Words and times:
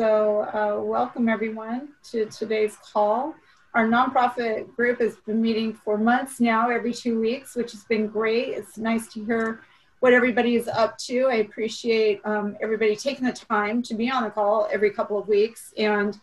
So, 0.00 0.42
uh, 0.42 0.80
welcome 0.80 1.28
everyone 1.28 1.88
to 2.12 2.26
today's 2.26 2.76
call. 2.76 3.34
Our 3.74 3.88
nonprofit 3.88 4.72
group 4.76 5.00
has 5.00 5.16
been 5.26 5.42
meeting 5.42 5.74
for 5.74 5.98
months 5.98 6.38
now, 6.38 6.70
every 6.70 6.92
two 6.92 7.18
weeks, 7.18 7.56
which 7.56 7.72
has 7.72 7.82
been 7.82 8.06
great. 8.06 8.50
It's 8.50 8.78
nice 8.78 9.08
to 9.14 9.24
hear 9.24 9.62
what 9.98 10.12
everybody 10.12 10.54
is 10.54 10.68
up 10.68 10.98
to. 10.98 11.26
I 11.26 11.38
appreciate 11.38 12.20
um, 12.24 12.56
everybody 12.60 12.94
taking 12.94 13.24
the 13.26 13.32
time 13.32 13.82
to 13.82 13.94
be 13.94 14.08
on 14.08 14.22
the 14.22 14.30
call 14.30 14.68
every 14.70 14.92
couple 14.92 15.18
of 15.18 15.26
weeks. 15.26 15.74
And 15.76 16.16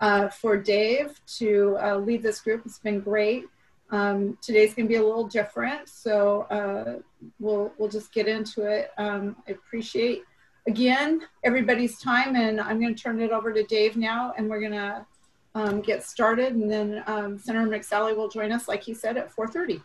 uh, 0.00 0.28
for 0.28 0.56
Dave 0.56 1.20
to 1.36 1.76
uh, 1.82 1.96
lead 1.98 2.22
this 2.22 2.40
group, 2.40 2.62
it's 2.64 2.78
been 2.78 3.00
great. 3.00 3.44
Um, 3.90 4.38
today's 4.40 4.72
going 4.72 4.86
to 4.86 4.88
be 4.88 4.96
a 4.96 5.04
little 5.06 5.28
different, 5.28 5.90
so 5.90 6.46
uh, 6.50 7.02
we'll 7.38 7.74
we'll 7.76 7.90
just 7.90 8.10
get 8.10 8.26
into 8.26 8.62
it. 8.62 8.90
Um, 8.96 9.36
I 9.46 9.50
appreciate 9.50 10.22
again, 10.68 11.22
everybody's 11.42 11.98
time. 11.98 12.36
And 12.36 12.60
I'm 12.60 12.80
going 12.80 12.94
to 12.94 13.02
turn 13.02 13.20
it 13.20 13.32
over 13.32 13.52
to 13.52 13.64
Dave 13.64 13.96
now, 13.96 14.32
and 14.36 14.48
we're 14.48 14.60
going 14.60 14.72
to 14.72 15.06
um, 15.54 15.80
get 15.80 16.04
started. 16.04 16.54
And 16.54 16.70
then 16.70 17.02
um, 17.06 17.38
Senator 17.38 17.66
McSally 17.66 18.14
will 18.16 18.28
join 18.28 18.52
us, 18.52 18.68
like 18.68 18.84
he 18.84 18.94
said, 18.94 19.16
at 19.16 19.34
4.30. 19.34 19.82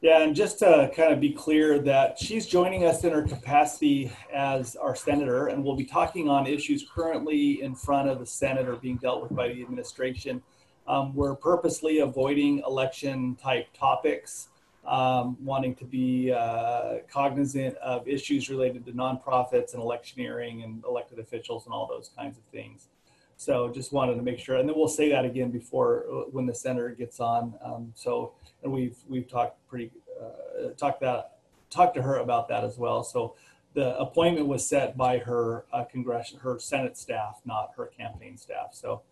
Yeah, 0.00 0.22
and 0.22 0.36
just 0.36 0.58
to 0.58 0.90
kind 0.94 1.12
of 1.14 1.20
be 1.20 1.32
clear 1.32 1.78
that 1.80 2.18
she's 2.18 2.46
joining 2.46 2.84
us 2.84 3.04
in 3.04 3.12
her 3.12 3.22
capacity 3.22 4.12
as 4.32 4.76
our 4.76 4.94
senator, 4.94 5.46
and 5.46 5.64
we'll 5.64 5.76
be 5.76 5.84
talking 5.84 6.28
on 6.28 6.46
issues 6.46 6.84
currently 6.94 7.62
in 7.62 7.74
front 7.74 8.10
of 8.10 8.18
the 8.18 8.26
Senate 8.26 8.68
or 8.68 8.76
being 8.76 8.98
dealt 8.98 9.22
with 9.22 9.34
by 9.34 9.48
the 9.48 9.62
administration. 9.62 10.42
Um, 10.86 11.14
we're 11.14 11.34
purposely 11.34 12.00
avoiding 12.00 12.62
election 12.66 13.36
type 13.36 13.68
topics 13.72 14.48
um, 14.86 15.36
wanting 15.42 15.74
to 15.76 15.84
be 15.84 16.32
uh, 16.32 16.96
cognizant 17.10 17.76
of 17.76 18.06
issues 18.06 18.50
related 18.50 18.84
to 18.86 18.92
nonprofits 18.92 19.74
and 19.74 19.82
electioneering 19.82 20.62
and 20.62 20.84
elected 20.84 21.18
officials 21.18 21.64
and 21.66 21.74
all 21.74 21.86
those 21.86 22.10
kinds 22.16 22.36
of 22.36 22.44
things. 22.44 22.88
So 23.36 23.68
just 23.68 23.92
wanted 23.92 24.14
to 24.14 24.22
make 24.22 24.38
sure, 24.38 24.56
and 24.56 24.68
then 24.68 24.76
we'll 24.76 24.88
say 24.88 25.10
that 25.10 25.24
again 25.24 25.50
before 25.50 26.04
uh, 26.10 26.14
when 26.30 26.46
the 26.46 26.54
senator 26.54 26.90
gets 26.90 27.18
on. 27.18 27.54
Um, 27.62 27.92
so 27.94 28.32
and 28.62 28.72
we've 28.72 28.96
we've 29.08 29.28
talked 29.28 29.56
pretty 29.68 29.90
uh, 30.20 30.70
talked 30.76 31.00
that 31.00 31.38
talked 31.70 31.94
to 31.96 32.02
her 32.02 32.18
about 32.18 32.48
that 32.48 32.64
as 32.64 32.78
well. 32.78 33.02
So 33.02 33.34
the 33.74 33.98
appointment 33.98 34.46
was 34.46 34.66
set 34.66 34.96
by 34.96 35.18
her 35.18 35.64
uh, 35.72 35.84
congressional 35.84 36.42
her 36.42 36.58
Senate 36.60 36.96
staff, 36.96 37.40
not 37.44 37.72
her 37.76 37.86
campaign 37.86 38.38
staff. 38.38 38.68
So 38.72 39.02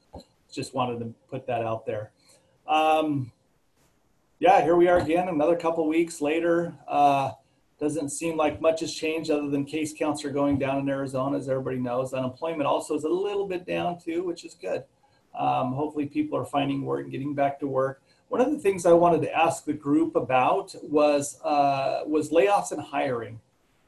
just 0.53 0.75
wanted 0.75 1.01
to 1.01 1.14
put 1.29 1.47
that 1.47 1.62
out 1.62 1.84
there. 1.84 2.12
Um, 2.69 3.33
yeah, 4.43 4.61
here 4.61 4.75
we 4.75 4.89
are 4.89 4.98
again, 4.98 5.29
another 5.29 5.55
couple 5.55 5.87
weeks 5.87 6.21
later. 6.21 6.75
Uh, 6.89 7.31
doesn't 7.79 8.09
seem 8.09 8.37
like 8.37 8.61
much 8.61 8.81
has 8.81 8.93
changed 8.93 9.31
other 9.31 9.48
than 9.48 9.65
case 9.65 9.95
counts 9.97 10.25
are 10.25 10.31
going 10.31 10.59
down 10.59 10.79
in 10.79 10.89
Arizona, 10.89 11.39
as 11.39 11.48
everybody 11.48 11.77
knows. 11.77 12.12
Unemployment 12.12 12.67
also 12.67 12.97
is 12.97 13.05
a 13.05 13.09
little 13.09 13.47
bit 13.47 13.65
down 13.65 14.01
too, 14.01 14.25
which 14.25 14.45
is 14.45 14.55
good. 14.55 14.83
Um, 15.39 15.75
hopefully, 15.75 16.07
people 16.07 16.37
are 16.37 16.45
finding 16.45 16.83
work 16.83 17.03
and 17.03 17.13
getting 17.13 17.37
back 17.37 17.61
to 17.61 17.69
work. 17.69 18.03
One 18.31 18.41
of 18.41 18.51
the 18.51 18.59
things 18.59 18.85
I 18.85 18.93
wanted 18.95 19.23
to 19.23 19.33
ask 19.33 19.65
the 19.65 19.75
group 19.75 20.17
about 20.17 20.75
was 20.83 21.41
uh, 21.45 22.01
was 22.05 22.31
layoffs 22.31 22.73
and 22.73 22.83
hiring. 22.83 23.39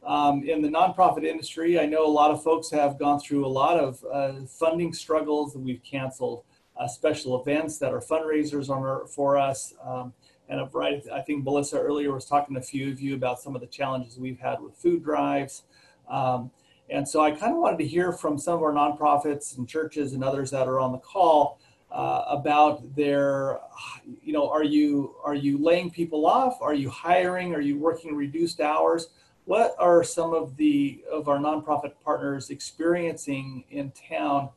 Um, 0.06 0.44
in 0.44 0.62
the 0.62 0.68
nonprofit 0.68 1.24
industry, 1.24 1.80
I 1.80 1.86
know 1.86 2.06
a 2.06 2.14
lot 2.20 2.30
of 2.30 2.44
folks 2.44 2.70
have 2.70 2.96
gone 2.96 3.18
through 3.18 3.44
a 3.44 3.48
lot 3.48 3.80
of 3.80 4.04
uh, 4.04 4.46
funding 4.46 4.92
struggles 4.92 5.56
we've 5.56 5.82
canceled 5.82 6.44
uh, 6.76 6.86
special 6.86 7.40
events 7.40 7.78
that 7.78 7.92
are 7.92 8.00
fundraisers 8.00 8.70
on 8.70 8.82
our, 8.82 9.06
for 9.08 9.36
us. 9.36 9.74
Um, 9.84 10.12
and 10.54 10.62
a 10.62 10.66
variety. 10.66 11.10
I 11.10 11.20
think 11.20 11.44
Melissa 11.44 11.78
earlier 11.78 12.12
was 12.12 12.24
talking 12.24 12.54
to 12.54 12.60
a 12.60 12.64
few 12.64 12.90
of 12.90 13.00
you 13.00 13.14
about 13.14 13.40
some 13.40 13.54
of 13.54 13.60
the 13.60 13.66
challenges 13.66 14.18
we've 14.18 14.38
had 14.38 14.60
with 14.60 14.74
food 14.76 15.02
drives. 15.02 15.64
Um, 16.08 16.50
and 16.88 17.08
so 17.08 17.20
I 17.20 17.32
kind 17.32 17.52
of 17.52 17.58
wanted 17.58 17.78
to 17.78 17.86
hear 17.86 18.12
from 18.12 18.38
some 18.38 18.54
of 18.54 18.62
our 18.62 18.72
nonprofits 18.72 19.58
and 19.58 19.68
churches 19.68 20.12
and 20.12 20.22
others 20.22 20.50
that 20.52 20.68
are 20.68 20.78
on 20.78 20.92
the 20.92 20.98
call 20.98 21.58
uh, 21.90 22.24
about 22.28 22.94
their, 22.94 23.58
you 24.22 24.32
know, 24.32 24.48
are 24.48 24.64
you 24.64 25.14
are 25.24 25.34
you 25.34 25.58
laying 25.58 25.90
people 25.90 26.26
off? 26.26 26.58
Are 26.60 26.74
you 26.74 26.90
hiring? 26.90 27.54
Are 27.54 27.60
you 27.60 27.78
working 27.78 28.14
reduced 28.14 28.60
hours? 28.60 29.08
What 29.44 29.74
are 29.78 30.02
some 30.04 30.34
of 30.34 30.56
the 30.56 31.04
of 31.10 31.28
our 31.28 31.38
nonprofit 31.38 31.92
partners 32.04 32.50
experiencing 32.50 33.64
in 33.70 33.92
town? 33.92 34.50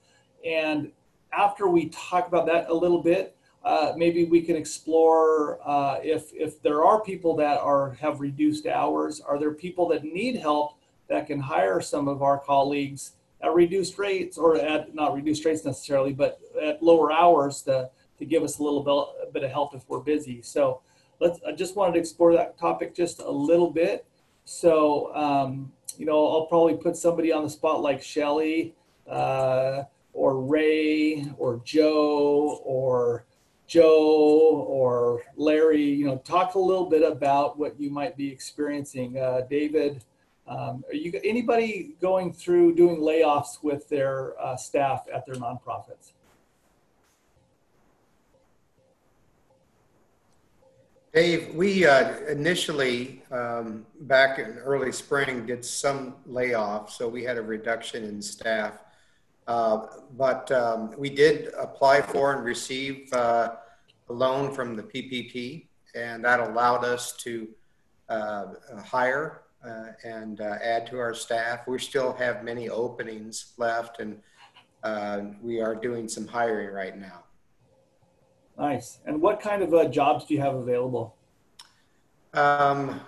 And 0.46 0.92
after 1.32 1.68
we 1.68 1.90
talk 1.90 2.28
about 2.28 2.46
that 2.48 2.70
a 2.70 2.74
little 2.74 3.02
bit, 3.02 3.37
uh, 3.68 3.92
maybe 3.98 4.24
we 4.24 4.42
can 4.42 4.56
explore 4.56 5.60
uh, 5.68 6.00
if 6.02 6.32
if 6.34 6.62
there 6.62 6.86
are 6.86 7.02
people 7.02 7.36
that 7.36 7.60
are 7.60 7.92
have 7.96 8.22
reduced 8.22 8.66
hours. 8.66 9.20
Are 9.20 9.38
there 9.38 9.52
people 9.52 9.90
that 9.90 10.06
need 10.06 10.38
help 10.38 10.78
that 11.10 11.28
can 11.28 11.42
hire 11.42 11.82
some 11.82 12.08
of 12.08 12.22
our 12.22 12.40
colleagues 12.40 13.12
at 13.42 13.54
reduced 13.54 14.00
rates 14.00 14.38
or 14.38 14.56
at 14.56 14.96
not 14.96 15.14
reduced 15.14 15.44
rates 15.44 15.66
necessarily, 15.66 16.14
but 16.14 16.40
at 16.62 16.82
lower 16.82 17.12
hours 17.12 17.62
to 17.64 17.90
to 18.20 18.26
give 18.26 18.42
us 18.42 18.60
a 18.60 18.64
little 18.64 18.84
bit, 18.84 19.28
a 19.28 19.32
bit 19.34 19.44
of 19.44 19.52
help 19.52 19.76
if 19.76 19.84
we're 19.90 20.00
busy. 20.00 20.42
So 20.42 20.80
let's. 21.20 21.42
I 21.46 21.52
just 21.52 21.76
wanted 21.76 21.96
to 21.96 22.00
explore 22.00 22.32
that 22.36 22.58
topic 22.58 22.96
just 22.96 23.20
a 23.20 23.30
little 23.30 23.70
bit. 23.70 24.06
So 24.46 25.14
um, 25.14 25.74
you 25.98 26.06
know, 26.06 26.26
I'll 26.26 26.46
probably 26.46 26.78
put 26.78 26.96
somebody 26.96 27.34
on 27.34 27.44
the 27.44 27.50
spot 27.50 27.82
like 27.82 28.02
Shelly. 28.02 28.76
Uh, 29.06 29.84
or 30.14 30.42
Ray 30.42 31.28
or 31.38 31.62
Joe 31.64 32.60
or 32.66 33.24
Joe 33.68 34.66
or 34.68 35.22
Larry, 35.36 35.84
you 35.84 36.06
know, 36.06 36.18
talk 36.18 36.56
a 36.56 36.60
little 36.60 36.90
bit 36.90 37.04
about 37.04 37.60
what 37.60 37.80
you 37.80 37.90
might 37.90 38.16
be 38.16 38.32
experiencing. 38.32 39.18
Uh, 39.18 39.42
David, 39.50 40.04
um, 40.48 40.84
are 40.88 40.96
you 40.96 41.20
anybody 41.26 41.96
going 42.02 42.32
through 42.32 42.76
doing 42.76 43.02
layoffs 43.02 43.62
with 43.62 43.88
their 43.90 44.40
uh, 44.42 44.56
staff 44.56 45.06
at 45.14 45.26
their 45.26 45.36
nonprofits? 45.36 46.14
Dave, 51.14 51.54
we 51.56 51.86
uh, 51.86 52.20
initially 52.30 53.24
um, 53.32 53.86
back 54.02 54.40
in 54.40 54.60
early 54.60 54.92
spring 54.92 55.46
did 55.46 55.66
some 55.66 56.16
layoffs, 56.30 56.92
so 56.92 57.08
we 57.10 57.24
had 57.24 57.38
a 57.38 57.42
reduction 57.42 58.04
in 58.04 58.22
staff. 58.22 58.80
Uh, 59.48 59.88
but 60.18 60.52
um, 60.52 60.94
we 60.98 61.10
did 61.10 61.54
apply 61.58 62.02
for 62.02 62.34
and 62.34 62.44
receive 62.44 63.12
uh, 63.14 63.56
a 64.10 64.14
loan 64.14 64.54
from 64.54 64.76
the 64.76 64.84
PPP, 64.84 65.68
and 65.96 66.24
that 66.26 66.42
allowed 66.42 66.84
us 66.84 67.14
to 67.14 67.48
uh, 68.10 68.48
hire 68.86 69.44
uh, 69.66 69.88
and 70.04 70.42
uh, 70.42 70.58
add 70.62 70.86
to 70.88 71.00
our 71.00 71.14
staff. 71.14 71.66
We 71.68 71.80
still 71.80 72.14
have 72.14 72.44
many 72.44 72.70
openings 72.70 73.54
left, 73.58 74.00
and 74.00 74.22
we 75.42 75.62
are 75.62 75.76
doing 75.76 76.08
some 76.08 76.28
hiring 76.28 76.74
right 76.74 76.98
now. 76.98 77.24
Nice. 78.58 79.00
And 79.06 79.22
what 79.22 79.40
kind 79.40 79.62
of 79.62 79.92
jobs 79.92 80.26
do 80.26 80.34
you 80.34 80.42
have 80.42 80.56
available? 80.56 81.16
Um, 82.34 83.00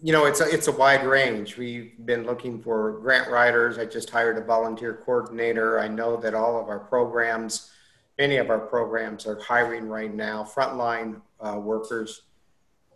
you 0.00 0.12
know, 0.12 0.26
it's 0.26 0.40
a, 0.40 0.48
it's 0.48 0.68
a 0.68 0.72
wide 0.72 1.04
range. 1.04 1.56
We've 1.56 1.92
been 2.04 2.24
looking 2.24 2.62
for 2.62 3.00
grant 3.00 3.30
writers. 3.30 3.78
I 3.78 3.84
just 3.84 4.10
hired 4.10 4.38
a 4.38 4.44
volunteer 4.44 5.02
coordinator. 5.04 5.80
I 5.80 5.88
know 5.88 6.16
that 6.18 6.34
all 6.34 6.60
of 6.60 6.68
our 6.68 6.78
programs, 6.78 7.70
many 8.16 8.36
of 8.36 8.48
our 8.50 8.60
programs 8.60 9.26
are 9.26 9.40
hiring 9.40 9.88
right 9.88 10.14
now. 10.14 10.44
Frontline 10.44 11.20
uh, 11.40 11.58
workers 11.58 12.22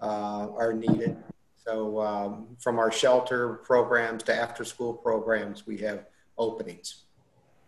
uh, 0.01 0.49
are 0.57 0.73
needed. 0.73 1.17
So 1.57 2.01
um, 2.01 2.57
from 2.61 2.79
our 2.79 2.93
shelter 2.93 3.55
programs 3.55 4.23
to 4.25 4.35
after 4.35 4.65
school 4.65 4.95
programs, 4.95 5.67
we 5.67 5.79
have 5.79 6.07
openings. 6.39 7.05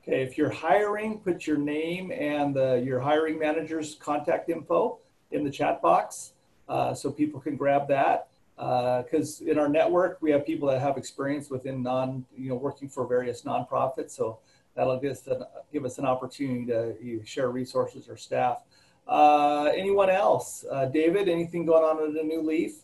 Okay, 0.02 0.22
if 0.22 0.38
you're 0.38 0.50
hiring, 0.50 1.18
put 1.18 1.46
your 1.46 1.56
name 1.56 2.12
and 2.12 2.54
your 2.84 3.00
hiring 3.00 3.38
manager's 3.38 3.96
contact 3.96 4.48
info 4.48 4.98
in 5.32 5.42
the 5.42 5.50
chat 5.50 5.80
box 5.80 6.34
uh, 6.68 6.94
so 6.94 7.10
people 7.10 7.40
can 7.40 7.56
grab 7.56 7.88
that 7.88 8.28
because 8.56 9.42
uh, 9.42 9.50
in 9.50 9.58
our 9.58 9.68
network 9.68 10.18
we 10.20 10.30
have 10.30 10.46
people 10.46 10.68
that 10.68 10.80
have 10.80 10.96
experience 10.96 11.50
within 11.50 11.82
non 11.82 12.24
you 12.36 12.48
know 12.48 12.54
working 12.54 12.88
for 12.88 13.06
various 13.06 13.42
nonprofits 13.42 14.12
so 14.12 14.38
that'll 14.76 14.98
give 15.00 15.12
us 15.12 15.26
an, 15.26 15.42
give 15.72 15.84
us 15.84 15.98
an 15.98 16.06
opportunity 16.06 16.64
to 16.66 17.24
share 17.24 17.50
resources 17.50 18.08
or 18.08 18.16
staff. 18.16 18.62
Uh, 19.06 19.70
anyone 19.74 20.08
else? 20.08 20.64
Uh, 20.70 20.86
david 20.86 21.28
anything 21.28 21.66
going 21.66 21.82
on 21.82 22.02
at 22.02 22.22
a 22.22 22.26
new 22.26 22.40
leaf? 22.40 22.76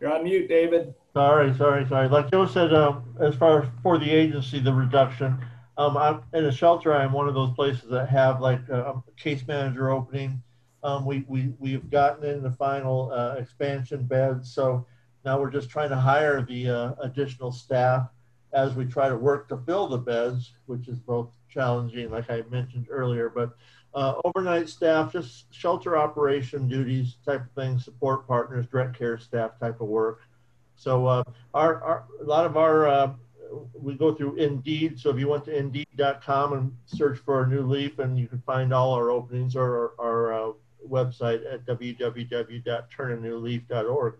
You're 0.00 0.12
on 0.12 0.24
mute 0.24 0.48
david. 0.48 0.94
Sorry 1.14 1.54
sorry 1.54 1.86
sorry. 1.86 2.08
Like 2.08 2.32
joe 2.32 2.46
said 2.46 2.74
um, 2.74 3.14
as 3.20 3.36
far 3.36 3.62
as 3.62 3.68
for 3.82 3.96
the 3.96 4.10
agency 4.10 4.58
the 4.58 4.72
reduction 4.72 5.38
um, 5.78 5.96
I'm 5.96 6.22
in 6.34 6.44
a 6.44 6.50
shelter. 6.50 6.92
I'm 6.92 7.12
one 7.12 7.28
of 7.28 7.34
those 7.34 7.54
places 7.54 7.88
that 7.90 8.08
have 8.08 8.40
like 8.40 8.68
a 8.68 9.00
case 9.16 9.46
manager 9.46 9.90
opening 9.90 10.42
um, 10.88 11.04
we, 11.04 11.24
we, 11.28 11.52
we've 11.58 11.90
gotten 11.90 12.28
in 12.28 12.42
the 12.42 12.50
final 12.50 13.12
uh, 13.12 13.34
expansion 13.38 14.04
beds. 14.04 14.52
So 14.52 14.86
now 15.24 15.38
we're 15.38 15.50
just 15.50 15.68
trying 15.68 15.90
to 15.90 15.96
hire 15.96 16.42
the 16.42 16.70
uh, 16.70 16.92
additional 17.02 17.52
staff 17.52 18.08
as 18.52 18.74
we 18.74 18.86
try 18.86 19.08
to 19.08 19.16
work 19.16 19.48
to 19.50 19.58
fill 19.58 19.88
the 19.88 19.98
beds, 19.98 20.52
which 20.66 20.88
is 20.88 20.98
both 20.98 21.30
challenging, 21.50 22.10
like 22.10 22.30
I 22.30 22.42
mentioned 22.50 22.86
earlier, 22.88 23.28
but 23.28 23.54
uh, 23.94 24.14
overnight 24.24 24.68
staff, 24.68 25.12
just 25.12 25.52
shelter 25.52 25.98
operation 25.98 26.68
duties 26.68 27.16
type 27.26 27.42
of 27.42 27.52
thing, 27.52 27.78
support 27.78 28.26
partners, 28.26 28.66
direct 28.66 28.98
care 28.98 29.18
staff 29.18 29.58
type 29.60 29.80
of 29.80 29.88
work. 29.88 30.20
So 30.76 31.06
uh, 31.06 31.24
our, 31.52 31.82
our, 31.82 32.04
a 32.20 32.24
lot 32.24 32.46
of 32.46 32.56
our 32.56 32.88
uh, 32.88 33.12
we 33.74 33.94
go 33.94 34.14
through 34.14 34.36
Indeed. 34.36 34.98
So 34.98 35.10
if 35.10 35.18
you 35.18 35.28
went 35.28 35.44
to 35.46 35.56
Indeed.com 35.56 36.52
and 36.52 36.76
search 36.86 37.18
for 37.18 37.42
a 37.42 37.48
new 37.48 37.62
leaf, 37.62 37.98
and 37.98 38.18
you 38.18 38.28
can 38.28 38.40
find 38.42 38.72
all 38.72 38.92
our 38.92 39.10
openings 39.10 39.56
or 39.56 39.94
our, 39.98 40.06
our 40.06 40.50
uh, 40.50 40.52
website 40.86 41.40
at 41.50 41.64
www.turnanewleaf.org. 41.66 44.14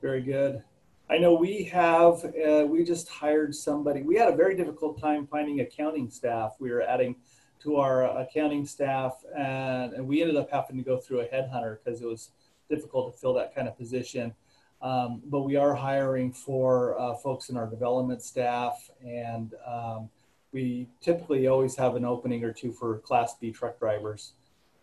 Very 0.00 0.22
good. 0.22 0.62
I 1.10 1.18
know 1.18 1.34
we 1.34 1.64
have, 1.64 2.24
uh, 2.24 2.64
we 2.66 2.84
just 2.84 3.08
hired 3.08 3.54
somebody. 3.54 4.02
We 4.02 4.16
had 4.16 4.32
a 4.32 4.36
very 4.36 4.56
difficult 4.56 5.00
time 5.00 5.26
finding 5.26 5.60
accounting 5.60 6.10
staff. 6.10 6.54
We 6.58 6.70
were 6.70 6.82
adding 6.82 7.16
to 7.62 7.76
our 7.76 8.20
accounting 8.20 8.66
staff, 8.66 9.24
and, 9.36 9.94
and 9.94 10.06
we 10.06 10.20
ended 10.20 10.36
up 10.36 10.50
having 10.50 10.76
to 10.76 10.82
go 10.82 10.98
through 10.98 11.20
a 11.20 11.26
headhunter 11.26 11.78
because 11.82 12.02
it 12.02 12.06
was 12.06 12.30
difficult 12.70 13.14
to 13.14 13.20
fill 13.20 13.34
that 13.34 13.54
kind 13.54 13.68
of 13.68 13.76
position. 13.76 14.34
Um, 14.82 15.22
but 15.26 15.42
we 15.42 15.56
are 15.56 15.74
hiring 15.74 16.32
for 16.32 16.98
uh, 17.00 17.14
folks 17.14 17.48
in 17.48 17.56
our 17.56 17.66
development 17.66 18.22
staff, 18.22 18.90
and 19.02 19.54
um, 19.66 20.10
we 20.54 20.88
typically 21.00 21.48
always 21.48 21.74
have 21.74 21.96
an 21.96 22.04
opening 22.04 22.44
or 22.44 22.52
two 22.52 22.72
for 22.72 22.98
Class 23.00 23.34
B 23.40 23.50
truck 23.50 23.78
drivers. 23.78 24.34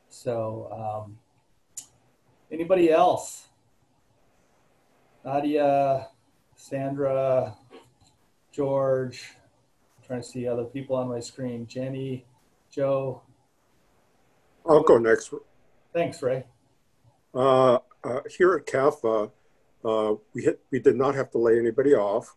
So, 0.09 1.05
um, 1.07 1.17
anybody 2.51 2.91
else? 2.91 3.47
Nadia, 5.23 6.09
Sandra, 6.55 7.55
George, 8.51 9.31
I'm 9.97 10.05
trying 10.05 10.21
to 10.21 10.27
see 10.27 10.45
other 10.45 10.65
people 10.65 10.97
on 10.97 11.07
my 11.07 11.21
screen. 11.21 11.65
Jenny, 11.65 12.25
Joe. 12.69 13.21
I'll 14.67 14.83
go 14.83 14.97
next. 14.97 15.33
Thanks, 15.93 16.21
Ray. 16.21 16.43
Uh, 17.33 17.79
uh, 18.03 18.19
here 18.37 18.55
at 18.55 18.65
CAFA, 18.65 19.31
uh, 19.85 20.15
we, 20.33 20.43
hit, 20.43 20.59
we 20.69 20.79
did 20.79 20.97
not 20.97 21.15
have 21.15 21.31
to 21.31 21.37
lay 21.37 21.57
anybody 21.57 21.93
off. 21.93 22.35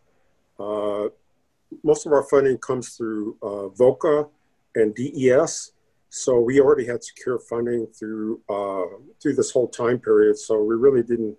Uh, 1.71 1.77
most 1.83 2.05
of 2.05 2.11
our 2.11 2.23
funding 2.23 2.57
comes 2.57 2.95
through 2.95 3.37
uh, 3.41 3.69
VOCA 3.77 4.29
and 4.75 4.95
DES. 4.95 5.71
So 6.09 6.39
we 6.39 6.59
already 6.59 6.85
had 6.85 7.03
secure 7.03 7.39
funding 7.39 7.87
through, 7.87 8.41
uh, 8.49 8.97
through 9.21 9.35
this 9.35 9.51
whole 9.51 9.67
time 9.67 9.99
period. 9.99 10.37
So 10.37 10.63
we 10.63 10.75
really 10.75 11.03
didn't 11.03 11.37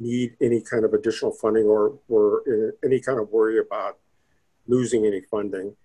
need 0.00 0.36
any 0.40 0.60
kind 0.60 0.84
of 0.84 0.94
additional 0.94 1.32
funding 1.32 1.64
or, 1.64 1.98
or 2.08 2.42
any 2.84 3.00
kind 3.00 3.20
of 3.20 3.28
worry 3.30 3.58
about 3.58 3.98
losing 4.66 5.06
any 5.06 5.20
funding. 5.30 5.76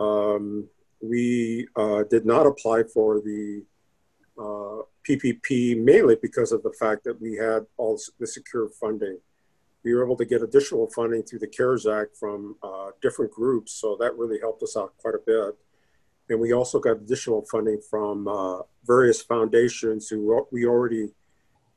Um, 0.00 0.68
we 1.00 1.68
uh, 1.76 2.04
did 2.04 2.24
not 2.24 2.46
apply 2.46 2.84
for 2.84 3.20
the 3.20 3.62
uh, 4.38 4.82
PPP 5.08 5.78
mainly 5.82 6.16
because 6.20 6.52
of 6.52 6.62
the 6.62 6.72
fact 6.72 7.04
that 7.04 7.20
we 7.20 7.34
had 7.36 7.66
all 7.76 8.00
the 8.18 8.26
secure 8.26 8.68
funding. 8.80 9.18
We 9.84 9.94
were 9.94 10.04
able 10.04 10.16
to 10.16 10.24
get 10.24 10.42
additional 10.42 10.88
funding 10.88 11.22
through 11.22 11.40
the 11.40 11.46
CARES 11.46 11.86
Act 11.86 12.16
from 12.16 12.56
uh, 12.62 12.90
different 13.02 13.32
groups, 13.32 13.72
so 13.72 13.96
that 14.00 14.16
really 14.16 14.40
helped 14.40 14.62
us 14.62 14.76
out 14.76 14.94
quite 14.98 15.14
a 15.14 15.18
bit. 15.24 15.56
And 16.30 16.40
we 16.40 16.52
also 16.52 16.78
got 16.80 16.96
additional 16.96 17.44
funding 17.50 17.80
from 17.90 18.26
uh, 18.26 18.60
various 18.86 19.20
foundations 19.20 20.08
who 20.08 20.46
we 20.50 20.64
already 20.64 21.10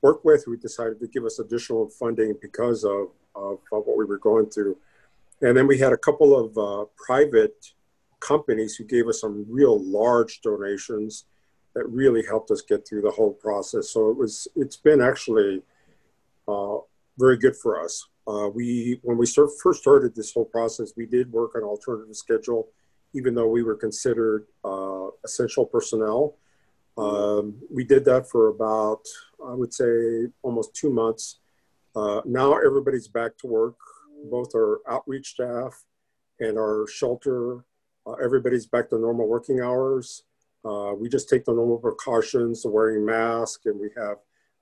work 0.02 0.24
with 0.24 0.46
who 0.46 0.56
decided 0.56 1.00
to 1.02 1.08
give 1.08 1.26
us 1.26 1.40
additional 1.40 1.90
funding 1.90 2.36
because 2.42 2.86
of, 2.86 3.10
of, 3.36 3.60
of 3.74 3.86
what 3.86 3.98
we 3.98 4.06
were 4.06 4.20
going 4.20 4.50
through. 4.50 4.78
And 5.42 5.56
then 5.56 5.68
we 5.68 5.78
had 5.78 5.92
a 5.92 5.98
couple 5.98 6.38
of 6.38 6.58
uh, 6.58 6.86
private 6.96 7.74
companies 8.20 8.76
who 8.76 8.84
gave 8.86 9.08
us 9.08 9.22
some 9.22 9.46
real 9.50 9.84
large 9.84 10.42
donations 10.42 11.26
that 11.74 11.86
really 11.90 12.26
helped 12.26 12.50
us 12.52 12.62
get 12.62 12.88
through 12.88 13.02
the 13.02 13.12
whole 13.12 13.34
process. 13.34 13.90
So 13.90 14.10
it 14.10 14.18
was, 14.18 14.48
it's 14.56 14.78
been 14.78 15.02
actually 15.02 15.62
uh, 16.48 16.78
very 17.18 17.38
good 17.38 17.56
for 17.56 17.82
us. 17.82 18.08
Uh, 18.28 18.50
we, 18.54 19.00
when 19.04 19.18
we 19.18 19.26
start, 19.26 19.50
first 19.62 19.82
started 19.82 20.16
this 20.16 20.34
whole 20.34 20.46
process, 20.46 20.94
we 20.98 21.06
did 21.06 21.32
work 21.32 21.56
on 21.56 21.64
alternative 21.64 22.16
schedule, 22.16 22.70
even 23.14 23.34
though 23.34 23.48
we 23.48 23.64
were 23.64 23.76
considered 23.76 24.46
uh, 24.66 25.08
essential 25.24 25.66
personnel. 25.66 26.36
Um, 26.98 27.56
we 27.72 27.84
did 27.84 28.04
that 28.06 28.30
for 28.30 28.50
about, 28.50 29.02
I 29.46 29.54
would 29.54 29.74
say, 29.74 30.28
almost 30.42 30.76
two 30.76 30.92
months. 30.92 31.40
Uh, 31.96 32.22
now 32.26 32.58
everybody's 32.58 33.08
back 33.08 33.38
to 33.40 33.48
work, 33.48 33.78
both 34.30 34.54
our 34.56 34.82
outreach 34.90 35.30
staff 35.30 35.84
and 36.40 36.58
our 36.58 36.86
shelter. 36.88 37.64
Uh, 38.06 38.14
everybody's 38.24 38.66
back 38.66 38.90
to 38.90 39.00
normal 39.00 39.28
working 39.28 39.62
hours. 39.62 40.24
Uh, 40.66 40.94
we 40.98 41.08
just 41.08 41.30
take 41.30 41.46
the 41.46 41.54
normal 41.54 41.78
precautions 41.78 42.66
of 42.66 42.72
wearing 42.72 43.06
masks 43.06 43.66
and 43.66 43.80
we 43.80 43.90
have 43.96 44.18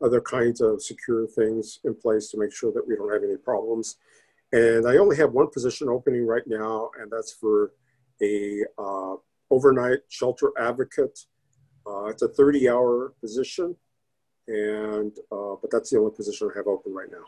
other 0.05 0.21
kinds 0.21 0.61
of 0.61 0.81
secure 0.81 1.27
things 1.27 1.79
in 1.83 1.95
place 1.95 2.29
to 2.29 2.37
make 2.37 2.53
sure 2.53 2.71
that 2.71 2.87
we 2.87 2.95
don't 2.95 3.11
have 3.11 3.23
any 3.23 3.37
problems. 3.37 3.97
And 4.51 4.87
I 4.87 4.97
only 4.97 5.17
have 5.17 5.31
one 5.31 5.49
position 5.49 5.89
opening 5.89 6.25
right 6.25 6.45
now, 6.45 6.91
and 6.99 7.11
that's 7.11 7.33
for 7.33 7.71
a 8.21 8.63
uh, 8.77 9.15
overnight 9.49 9.99
shelter 10.09 10.51
advocate 10.57 11.19
uh, 11.87 12.05
it's 12.05 12.21
a 12.21 12.27
30 12.27 12.69
hour 12.69 13.13
position, 13.21 13.75
and 14.47 15.11
uh, 15.31 15.55
but 15.61 15.69
that's 15.71 15.91
the 15.91 15.99
only 15.99 16.11
position 16.11 16.49
I 16.53 16.57
have 16.57 16.67
open 16.67 16.93
right 16.93 17.11
now. 17.11 17.25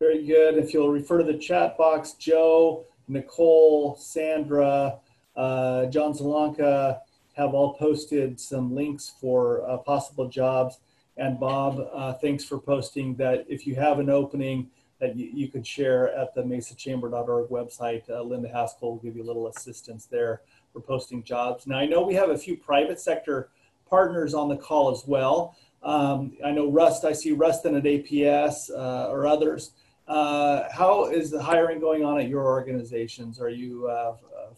Very 0.00 0.24
good. 0.24 0.56
If 0.58 0.72
you'll 0.72 0.90
refer 0.92 1.18
to 1.18 1.24
the 1.24 1.38
chat 1.38 1.76
box, 1.76 2.12
Joe, 2.12 2.84
Nicole, 3.08 3.96
Sandra, 3.96 4.98
uh, 5.36 5.86
John 5.86 6.12
Zalanka 6.12 7.00
have 7.36 7.54
all 7.54 7.74
posted 7.74 8.38
some 8.38 8.74
links 8.74 9.12
for 9.20 9.68
uh, 9.68 9.78
possible 9.78 10.28
jobs. 10.28 10.78
And 11.18 11.38
Bob, 11.38 11.88
uh, 11.92 12.14
thanks 12.14 12.44
for 12.44 12.58
posting 12.58 13.16
that 13.16 13.44
if 13.48 13.66
you 13.66 13.74
have 13.74 13.98
an 13.98 14.08
opening 14.08 14.70
that 15.00 15.16
you, 15.16 15.30
you 15.34 15.48
could 15.48 15.66
share 15.66 16.14
at 16.14 16.32
the 16.32 16.42
mesachamber.org 16.42 17.50
website. 17.50 18.08
Uh, 18.08 18.22
Linda 18.22 18.48
Haskell 18.48 18.92
will 18.92 18.98
give 18.98 19.16
you 19.16 19.24
a 19.24 19.26
little 19.26 19.48
assistance 19.48 20.06
there 20.06 20.42
for 20.72 20.80
posting 20.80 21.24
jobs. 21.24 21.66
Now, 21.66 21.78
I 21.78 21.86
know 21.86 22.02
we 22.02 22.14
have 22.14 22.30
a 22.30 22.38
few 22.38 22.56
private 22.56 23.00
sector 23.00 23.50
partners 23.90 24.32
on 24.32 24.48
the 24.48 24.56
call 24.56 24.92
as 24.92 25.04
well. 25.06 25.56
Um, 25.82 26.36
I 26.44 26.52
know 26.52 26.70
Rust, 26.70 27.04
I 27.04 27.12
see 27.12 27.32
Rustin 27.32 27.74
at 27.76 27.84
APS 27.84 28.70
uh, 28.70 29.10
or 29.10 29.26
others. 29.26 29.72
Uh, 30.06 30.68
how 30.72 31.06
is 31.06 31.30
the 31.30 31.42
hiring 31.42 31.80
going 31.80 32.04
on 32.04 32.18
at 32.20 32.28
your 32.28 32.46
organizations? 32.46 33.40
Are 33.40 33.50
you, 33.50 33.88
uh, 33.88 34.14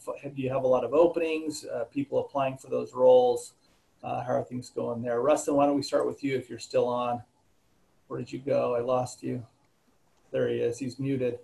do 0.06 0.42
you 0.42 0.50
have 0.50 0.64
a 0.64 0.66
lot 0.66 0.84
of 0.84 0.92
openings, 0.92 1.64
uh, 1.64 1.84
people 1.84 2.18
applying 2.18 2.56
for 2.56 2.68
those 2.68 2.92
roles? 2.94 3.54
Uh, 4.02 4.22
how 4.22 4.32
are 4.32 4.44
things 4.44 4.70
going 4.70 5.02
there? 5.02 5.20
Rustin, 5.20 5.54
why 5.54 5.66
don't 5.66 5.76
we 5.76 5.82
start 5.82 6.06
with 6.06 6.24
you 6.24 6.36
if 6.36 6.48
you're 6.48 6.58
still 6.58 6.88
on? 6.88 7.22
Where 8.08 8.18
did 8.18 8.32
you 8.32 8.38
go? 8.38 8.74
I 8.74 8.80
lost 8.80 9.22
you. 9.22 9.44
There 10.30 10.48
he 10.48 10.56
is. 10.56 10.78
He's 10.78 10.98
muted. 10.98 11.38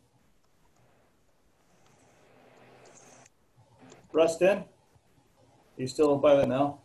Rustin? 4.12 4.64
He's 5.76 5.92
still 5.92 6.16
by 6.16 6.36
the 6.36 6.46
now? 6.46 6.78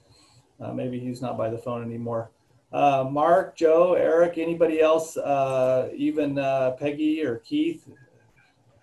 Uh, 0.60 0.74
maybe 0.74 1.00
he's 1.00 1.22
not 1.22 1.38
by 1.38 1.50
the 1.50 1.58
phone 1.58 1.84
anymore. 1.84 2.32
Uh, 2.74 3.08
Mark, 3.10 3.56
Joe, 3.56 3.94
Eric, 3.94 4.38
anybody 4.38 4.82
else, 4.82 5.18
uh, 5.18 5.90
even 5.96 6.38
uh, 6.38 6.72
Peggy 6.72 7.24
or 7.24 7.38
Keith, 7.38 7.88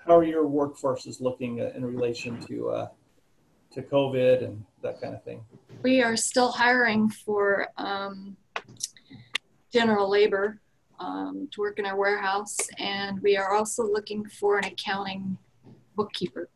how 0.05 0.17
are 0.17 0.25
your 0.25 0.45
workforces 0.45 1.21
looking 1.21 1.59
in 1.59 1.85
relation 1.85 2.41
to 2.47 2.71
uh, 2.71 2.89
to 3.73 3.83
COVID 3.83 4.43
and 4.45 4.65
that 4.83 5.01
kind 5.01 5.15
of 5.15 5.23
thing? 5.23 5.43
We 5.83 6.03
are 6.03 6.17
still 6.17 6.51
hiring 6.51 7.09
for 7.09 7.69
um, 7.77 8.37
general 9.73 10.11
labor 10.11 10.61
um, 10.99 11.49
to 11.53 11.61
work 11.61 11.79
in 11.79 11.87
our 11.87 11.97
warehouse, 11.97 12.57
and 12.79 13.21
we 13.23 13.37
are 13.37 13.55
also 13.55 13.85
looking 13.85 14.29
for 14.29 14.59
an 14.59 14.65
accounting 14.65 15.39
bookkeeper. 15.95 16.49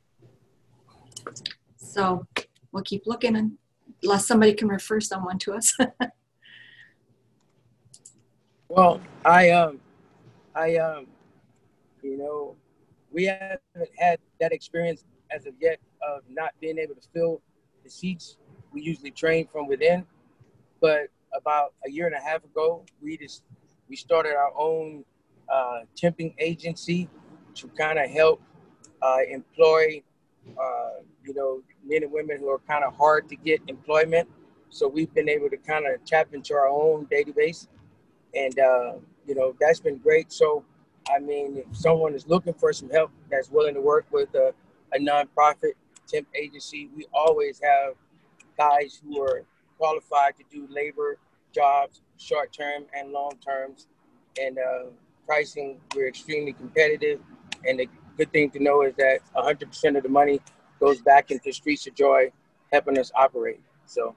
So 1.76 2.26
we'll 2.72 2.82
keep 2.82 3.06
looking 3.06 3.58
unless 4.02 4.26
somebody 4.26 4.54
can 4.54 4.66
refer 4.66 5.00
someone 5.00 5.38
to 5.38 5.54
us. 5.54 5.76
well, 8.68 9.00
I 9.24 9.50
um, 9.50 9.78
I 10.56 10.76
um, 10.76 11.06
you 12.02 12.16
know, 12.16 12.56
we 13.12 13.26
haven't 13.26 13.90
had 13.98 14.18
that 14.40 14.52
experience 14.52 15.04
as 15.30 15.46
of 15.46 15.54
yet 15.60 15.78
of 16.06 16.22
not 16.28 16.50
being 16.60 16.78
able 16.78 16.96
to 16.96 17.08
fill 17.14 17.40
the 17.84 17.90
seats. 17.90 18.36
We 18.72 18.82
usually 18.82 19.10
train 19.10 19.48
from 19.52 19.66
within, 19.66 20.06
but 20.80 21.08
about 21.34 21.74
a 21.86 21.90
year 21.90 22.06
and 22.06 22.14
a 22.14 22.20
half 22.20 22.44
ago, 22.44 22.84
we 23.00 23.16
just 23.16 23.42
we 23.88 23.96
started 23.96 24.34
our 24.34 24.52
own 24.56 25.04
uh, 25.52 25.80
temping 26.00 26.34
agency 26.38 27.08
to 27.54 27.68
kind 27.68 27.98
of 27.98 28.10
help 28.10 28.40
uh, 29.02 29.18
employ 29.28 30.02
uh, 30.60 31.02
you 31.24 31.34
know, 31.34 31.62
men 31.84 32.02
and 32.02 32.12
women 32.12 32.38
who 32.38 32.48
are 32.48 32.58
kind 32.60 32.84
of 32.84 32.94
hard 32.96 33.28
to 33.28 33.36
get 33.36 33.60
employment. 33.68 34.28
So 34.70 34.88
we've 34.88 35.12
been 35.14 35.28
able 35.28 35.50
to 35.50 35.56
kind 35.56 35.86
of 35.86 36.04
tap 36.04 36.28
into 36.32 36.54
our 36.54 36.68
own 36.68 37.06
database, 37.06 37.68
and 38.34 38.58
uh, 38.58 38.94
you 39.26 39.34
know 39.34 39.54
that's 39.60 39.80
been 39.80 39.98
great. 39.98 40.32
So, 40.32 40.64
I 41.14 41.18
mean, 41.18 41.58
if 41.58 41.76
someone 41.76 42.14
is 42.14 42.26
looking 42.26 42.54
for 42.54 42.72
some 42.72 42.88
help 42.90 43.10
that's 43.30 43.50
willing 43.50 43.74
to 43.74 43.80
work 43.80 44.06
with 44.10 44.34
a, 44.34 44.52
a 44.94 44.98
nonprofit 44.98 45.72
temp 46.06 46.26
agency, 46.34 46.88
we 46.96 47.06
always 47.12 47.60
have 47.62 47.94
guys 48.56 49.00
who 49.04 49.22
are 49.22 49.42
qualified 49.78 50.34
to 50.36 50.44
do 50.50 50.66
labor 50.70 51.18
jobs, 51.54 52.02
short 52.16 52.52
term 52.52 52.84
and 52.96 53.12
long 53.12 53.32
terms, 53.44 53.86
and 54.40 54.58
uh, 54.58 54.90
pricing. 55.26 55.80
We're 55.94 56.08
extremely 56.08 56.52
competitive 56.52 57.20
and 57.66 57.78
the 57.78 57.88
good 58.16 58.32
thing 58.32 58.50
to 58.50 58.62
know 58.62 58.82
is 58.82 58.94
that 58.96 59.20
100% 59.36 59.96
of 59.96 60.02
the 60.02 60.08
money 60.08 60.40
goes 60.80 61.00
back 61.00 61.30
into 61.30 61.52
Streets 61.52 61.86
of 61.86 61.94
Joy, 61.94 62.32
helping 62.72 62.98
us 62.98 63.10
operate. 63.14 63.60
So 63.86 64.16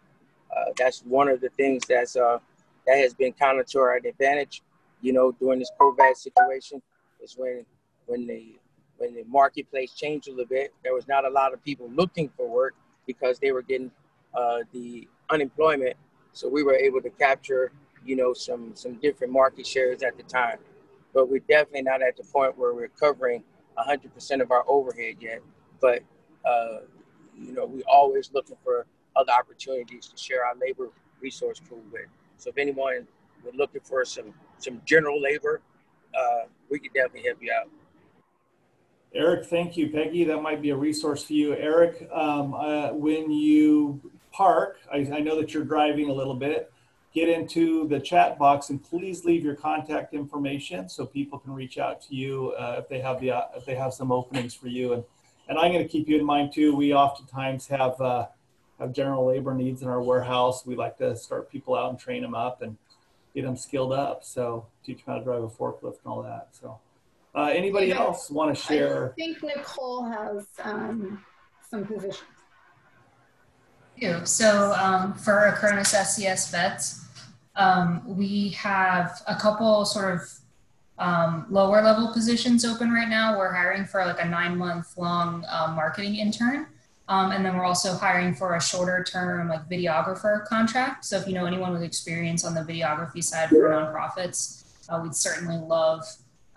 uh, 0.56 0.72
that's 0.78 1.02
one 1.02 1.28
of 1.28 1.42
the 1.42 1.50
things 1.50 1.84
that's 1.88 2.16
uh, 2.16 2.40
that 2.88 2.98
has 2.98 3.14
been 3.14 3.34
counter 3.34 3.64
to 3.64 3.80
our 3.80 3.96
advantage. 3.96 4.62
You 5.02 5.14
know, 5.14 5.32
during 5.34 5.60
this 5.60 5.72
COVID 5.80 6.16
situation, 6.16 6.82
is 7.22 7.36
when 7.38 7.66
when 8.08 8.26
the 8.26 8.56
when 8.98 9.14
the 9.14 9.24
marketplace 9.26 9.94
changed 9.94 10.28
a 10.28 10.32
little 10.32 10.46
bit. 10.46 10.74
There 10.84 10.94
was 10.94 11.08
not 11.08 11.26
a 11.26 11.30
lot 11.30 11.54
of 11.54 11.64
people 11.64 11.90
looking 11.94 12.30
for 12.36 12.48
work 12.48 12.76
because 13.06 13.38
they 13.40 13.52
were 13.52 13.62
getting 13.62 13.92
uh, 14.36 14.60
the 14.72 15.08
unemployment. 15.30 15.96
So 16.34 16.50
we 16.50 16.64
were 16.64 16.76
able 16.76 17.02
to 17.02 17.10
capture, 17.10 17.72
you 18.06 18.16
know, 18.16 18.34
some 18.34 18.76
some 18.76 18.96
different 18.96 19.32
market 19.32 19.66
shares 19.66 20.04
at 20.04 20.18
the 20.18 20.24
time. 20.24 20.58
But 21.14 21.30
we're 21.30 21.40
definitely 21.48 21.84
not 21.84 22.02
at 22.02 22.18
the 22.18 22.24
point 22.24 22.58
where 22.58 22.74
we're 22.74 22.90
covering 22.90 23.44
100% 23.78 24.42
of 24.42 24.52
our 24.52 24.66
overhead 24.68 25.16
yet. 25.20 25.42
But 25.80 26.04
uh, 26.46 26.80
you 27.38 27.54
know, 27.54 27.66
we're 27.66 27.84
always 27.88 28.32
looking 28.34 28.58
for 28.64 28.86
other 29.16 29.32
opportunities 29.32 30.08
to 30.08 30.18
share 30.18 30.46
our 30.46 30.54
labor 30.56 30.90
resource 31.22 31.62
pool 31.68 31.82
with. 31.92 32.08
So 32.38 32.50
if 32.50 32.58
anyone 32.58 33.08
would 33.44 33.56
looking 33.56 33.82
for 33.82 34.04
some 34.06 34.34
some 34.58 34.82
general 34.86 35.22
labor, 35.22 35.62
uh, 36.18 36.48
we 36.70 36.80
could 36.80 36.94
definitely 36.94 37.24
help 37.28 37.42
you 37.42 37.52
out. 37.52 37.70
Eric, 39.14 39.46
thank 39.46 39.78
you. 39.78 39.90
Peggy, 39.90 40.26
that 40.26 40.42
might 40.42 40.62
be 40.62 40.72
a 40.72 40.76
resource 40.76 41.24
for 41.24 41.34
you. 41.34 41.56
Eric, 41.56 42.10
um, 42.14 42.54
uh, 42.54 42.92
when 42.92 43.32
you 43.32 44.02
park, 44.36 44.80
I, 44.92 44.98
I, 44.98 45.20
know 45.20 45.40
that 45.40 45.54
you're 45.54 45.64
driving 45.64 46.10
a 46.10 46.14
little 46.14 46.36
bit, 46.36 46.72
get 47.14 47.30
into 47.30 47.88
the 47.88 48.00
chat 48.00 48.38
box 48.38 48.70
and 48.70 48.84
please 48.84 49.24
leave 49.24 49.44
your 49.44 49.56
contact 49.56 50.14
information 50.14 50.90
so 50.90 51.06
people 51.06 51.40
can 51.40 51.54
reach 51.54 51.78
out 51.78 52.02
to 52.02 52.16
you 52.16 52.54
uh, 52.60 52.76
if 52.80 52.90
they 52.90 53.00
have 53.00 53.22
the 53.22 53.32
uh, 53.32 53.44
if 53.56 53.66
they 53.66 53.76
have 53.76 53.94
some 53.94 54.12
openings 54.12 54.54
for 54.54 54.68
you. 54.68 54.94
And 54.94 55.04
and 55.48 55.58
I'm 55.58 55.72
going 55.72 55.84
to 55.84 55.90
keep 55.90 56.10
you 56.10 56.18
in 56.18 56.26
mind 56.26 56.52
too. 56.54 56.76
We 56.76 56.94
oftentimes 56.94 57.68
have 57.68 58.00
uh, 58.02 58.28
have 58.80 58.92
general 58.92 59.26
labor 59.26 59.54
needs 59.54 59.82
in 59.82 59.88
our 59.88 60.02
warehouse. 60.02 60.66
We 60.66 60.76
like 60.76 60.98
to 60.98 61.16
start 61.16 61.50
people 61.50 61.76
out 61.76 61.90
and 61.92 61.98
train 61.98 62.22
them 62.22 62.36
up 62.36 62.62
and 62.62 62.76
get 63.34 63.46
them 63.46 63.56
skilled 63.56 63.94
up. 63.94 64.26
So 64.26 64.66
teach 64.86 65.06
them 65.06 65.14
how 65.14 65.20
to 65.20 65.24
drive 65.24 65.44
a 65.44 65.48
forklift 65.48 66.00
and 66.04 66.08
all 66.08 66.22
that. 66.24 66.50
So 66.52 66.80
uh, 67.34 67.52
anybody 67.54 67.94
else 67.94 68.30
want 68.30 68.56
to 68.56 68.62
share? 68.62 69.12
I 69.12 69.14
think 69.14 69.42
Nicole 69.44 70.04
has 70.04 70.46
um, 70.64 71.24
some 71.70 71.86
positions. 71.86 72.35
So 74.26 74.74
um, 74.74 75.14
for 75.14 75.40
our 75.40 75.54
current 75.54 75.80
SCS 75.80 76.52
vets, 76.52 77.06
um, 77.56 78.02
we 78.06 78.50
have 78.50 79.22
a 79.28 79.36
couple 79.36 79.86
sort 79.86 80.16
of 80.16 80.22
um, 80.98 81.46
lower 81.50 81.82
level 81.82 82.12
positions 82.14 82.66
open 82.66 82.92
right 82.92 83.10
now. 83.10 83.38
We're 83.38 83.54
hiring 83.54 83.86
for 83.86 84.06
like 84.06 84.22
a 84.22 84.28
nine 84.28 84.58
month 84.58 84.98
long 84.98 85.46
um, 85.50 85.76
marketing 85.76 86.16
intern. 86.16 86.68
Um, 87.08 87.32
and 87.32 87.46
then 87.46 87.56
we're 87.56 87.66
also 87.66 87.94
hiring 87.94 88.34
for 88.34 88.56
a 88.56 88.62
shorter 88.62 89.04
term 89.04 89.48
like 89.48 89.70
videographer 89.70 90.46
contract. 90.46 91.06
So 91.06 91.18
if 91.18 91.28
you 91.28 91.34
know 91.34 91.46
anyone 91.46 91.72
with 91.72 91.84
experience 91.84 92.44
on 92.44 92.56
the 92.56 92.62
videography 92.62 93.24
side 93.24 93.50
for 93.50 93.70
nonprofits, 93.70 94.64
uh, 94.90 95.00
we'd 95.02 95.14
certainly 95.14 95.58
love 95.58 96.04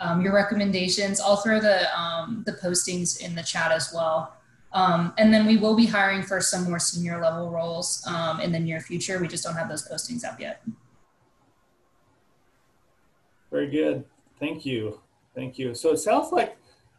um, 0.01 0.23
your 0.23 0.35
recommendations. 0.35 1.21
I'll 1.21 1.37
throw 1.37 1.61
the 1.61 1.99
um, 1.99 2.45
the 2.47 2.53
postings 2.53 3.21
in 3.21 3.35
the 3.35 3.43
chat 3.43 3.73
as 3.73 3.93
well. 3.95 4.38
Um, 4.73 5.15
and 5.17 5.33
then 5.33 5.47
we 5.47 5.57
will 5.57 5.75
be 5.75 5.87
hiring 5.87 6.23
for 6.23 6.41
some 6.41 6.65
more 6.65 6.79
senior 6.79 7.21
level 7.21 7.51
roles 7.51 8.05
um, 8.07 8.41
in 8.41 8.53
the 8.53 8.61
near 8.61 8.81
future. 8.81 9.19
We 9.19 9.29
just 9.29 9.45
don't 9.45 9.55
have 9.55 9.69
those 9.69 9.89
postings 9.89 10.25
up 10.25 10.39
yet. 10.39 10.63
Very 13.51 13.71
good. 13.71 14.05
Thank 14.39 14.67
you. 14.67 15.01
Thank 15.35 15.59
you. 15.59 15.75
So 15.75 15.93
it 15.93 15.99
sounds 15.99 16.33
like 16.33 16.59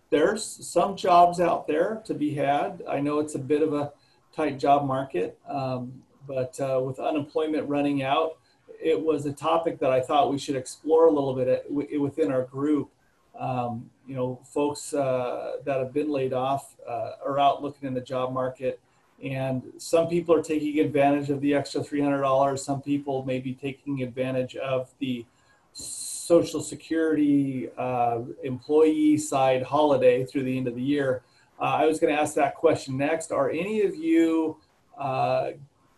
there's 0.10 0.44
some 0.44 0.96
jobs 0.96 1.40
out 1.40 1.68
there 1.68 2.02
to 2.06 2.14
be 2.14 2.34
had. 2.34 2.82
I 2.90 3.00
know 3.00 3.20
it's 3.20 3.36
a 3.36 3.40
bit 3.40 3.62
of 3.62 3.74
a 3.74 3.92
tight 4.36 4.58
job 4.58 4.88
market, 4.88 5.38
um, 5.48 6.02
but 6.28 6.60
uh, 6.60 6.82
with 6.84 7.00
unemployment 7.00 7.68
running 7.70 8.02
out, 8.02 8.38
it 8.82 9.00
was 9.00 9.26
a 9.26 9.34
topic 9.34 9.78
that 9.80 9.92
I 9.92 10.02
thought 10.02 10.32
we 10.32 10.40
should 10.40 10.56
explore 10.56 11.06
a 11.06 11.12
little 11.12 11.36
bit 11.36 11.48
at, 11.48 12.00
within 12.00 12.32
our 12.32 12.44
group. 12.44 12.90
Um, 13.38 13.90
you 14.10 14.16
know, 14.16 14.40
folks 14.44 14.92
uh, 14.96 15.58
that 15.66 15.78
have 15.78 15.94
been 15.94 16.10
laid 16.10 16.34
off 16.34 16.76
uh, 16.90 17.12
are 17.24 17.40
out 17.40 17.62
looking 17.62 17.88
in 17.88 17.94
the 17.94 18.02
job 18.02 18.34
market, 18.34 18.80
and 19.24 19.62
some 19.78 20.08
people 20.08 20.34
are 20.34 20.42
taking 20.42 20.80
advantage 20.80 21.30
of 21.30 21.42
the 21.42 21.54
extra 21.54 21.82
$300. 21.82 22.58
Some 22.58 22.82
people 22.82 23.24
may 23.24 23.40
be 23.40 23.54
taking 23.54 24.02
advantage 24.02 24.56
of 24.56 24.90
the 24.98 25.28
Social 25.74 26.60
Security 26.60 27.70
uh, 27.78 28.22
employee 28.44 29.16
side 29.20 29.62
holiday 29.62 30.26
through 30.26 30.44
the 30.44 30.58
end 30.58 30.68
of 30.68 30.74
the 30.74 30.82
year. 30.82 31.22
Uh, 31.62 31.66
I 31.66 31.86
was 31.86 32.00
going 32.00 32.12
to 32.12 32.20
ask 32.20 32.34
that 32.34 32.56
question 32.56 32.98
next. 32.98 33.32
Are 33.32 33.52
any 33.52 33.82
of 33.84 33.96
you 33.96 34.58
uh, 34.98 35.52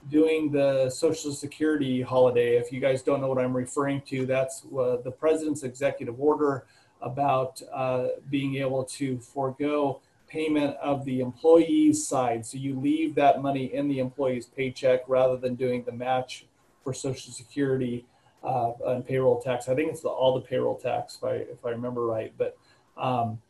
doing 0.10 0.52
the 0.52 0.90
Social 0.90 1.32
Security 1.32 2.02
holiday? 2.02 2.58
If 2.58 2.74
you 2.74 2.82
guys 2.82 3.04
don't 3.04 3.22
know 3.22 3.28
what 3.28 3.38
I'm 3.38 3.56
referring 3.56 4.02
to, 4.08 4.26
that's 4.26 4.64
uh, 4.66 4.98
the 4.98 5.12
president's 5.12 5.64
executive 5.64 6.20
order 6.20 6.66
about 7.02 7.62
uh, 7.74 8.08
being 8.30 8.56
able 8.56 8.84
to 8.84 9.20
forego 9.20 10.02
payment 10.28 10.78
of 10.78 11.04
the 11.06 11.20
employee's 11.20 12.08
side. 12.08 12.46
So 12.46 12.58
you 12.58 12.80
leave 12.80 13.16
that 13.16 13.42
money 13.42 13.74
in 13.74 13.90
the 13.90 14.00
employee's 14.00 14.46
paycheck 14.46 15.02
rather 15.08 15.36
than 15.36 15.56
doing 15.56 15.84
the 15.84 15.92
match 15.92 16.46
for 16.84 16.94
Social 16.94 17.34
Security 17.34 18.06
uh, 18.44 18.72
on 18.86 19.04
payroll 19.04 19.42
tax. 19.42 19.68
I 19.68 19.76
think 19.76 19.92
it's 19.92 20.02
the, 20.02 20.10
all 20.10 20.34
the 20.34 20.42
payroll 20.42 20.78
tax, 20.78 21.18
if 21.18 21.24
I, 21.24 21.34
if 21.34 21.66
I 21.66 21.70
remember 21.72 22.06
right. 22.06 22.34
But 22.38 22.58
um, 22.98 23.42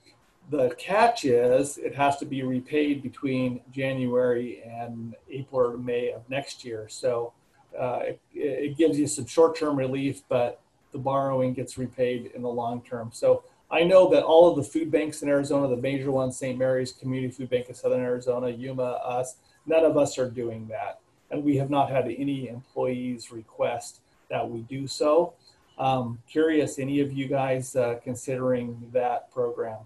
the 0.49 0.75
catch 0.77 1.23
is 1.23 1.77
it 1.77 1.95
has 1.95 2.17
to 2.17 2.25
be 2.25 2.43
repaid 2.43 3.03
between 3.03 3.61
January 3.71 4.63
and 4.63 5.15
April 5.29 5.71
or 5.71 5.77
May 5.77 6.11
of 6.11 6.27
next 6.29 6.65
year. 6.65 6.87
So 6.89 7.33
uh, 7.79 7.99
it, 8.01 8.19
it, 8.33 8.77
gives 8.77 8.99
you 8.99 9.07
some 9.07 9.25
short-term 9.25 9.77
relief, 9.77 10.23
but 10.27 10.59
the 10.91 10.97
borrowing 10.97 11.53
gets 11.53 11.77
repaid 11.77 12.31
in 12.35 12.41
the 12.41 12.49
long 12.49 12.81
term. 12.81 13.09
So 13.13 13.43
I 13.69 13.83
know 13.83 14.09
that 14.09 14.23
all 14.23 14.49
of 14.49 14.57
the 14.57 14.63
food 14.63 14.91
banks 14.91 15.21
in 15.21 15.29
Arizona, 15.29 15.67
the 15.67 15.81
major 15.81 16.11
ones, 16.11 16.37
St. 16.37 16.57
Mary's 16.57 16.91
Community 16.91 17.31
Food 17.31 17.49
Bank 17.49 17.69
of 17.69 17.77
Southern 17.77 18.01
Arizona, 18.01 18.49
Yuma, 18.49 18.83
us, 18.83 19.37
none 19.65 19.85
of 19.85 19.97
us 19.97 20.17
are 20.17 20.29
doing 20.29 20.67
that. 20.67 20.99
And 21.29 21.43
we 21.43 21.55
have 21.57 21.69
not 21.69 21.89
had 21.89 22.05
any 22.05 22.49
employees 22.49 23.31
request 23.31 24.01
that 24.29 24.49
we 24.49 24.61
do 24.61 24.87
so. 24.87 25.33
Um, 25.77 26.19
curious, 26.29 26.79
any 26.79 26.99
of 26.99 27.13
you 27.13 27.27
guys 27.27 27.75
uh, 27.75 27.99
considering 28.03 28.89
that 28.91 29.31
program? 29.31 29.79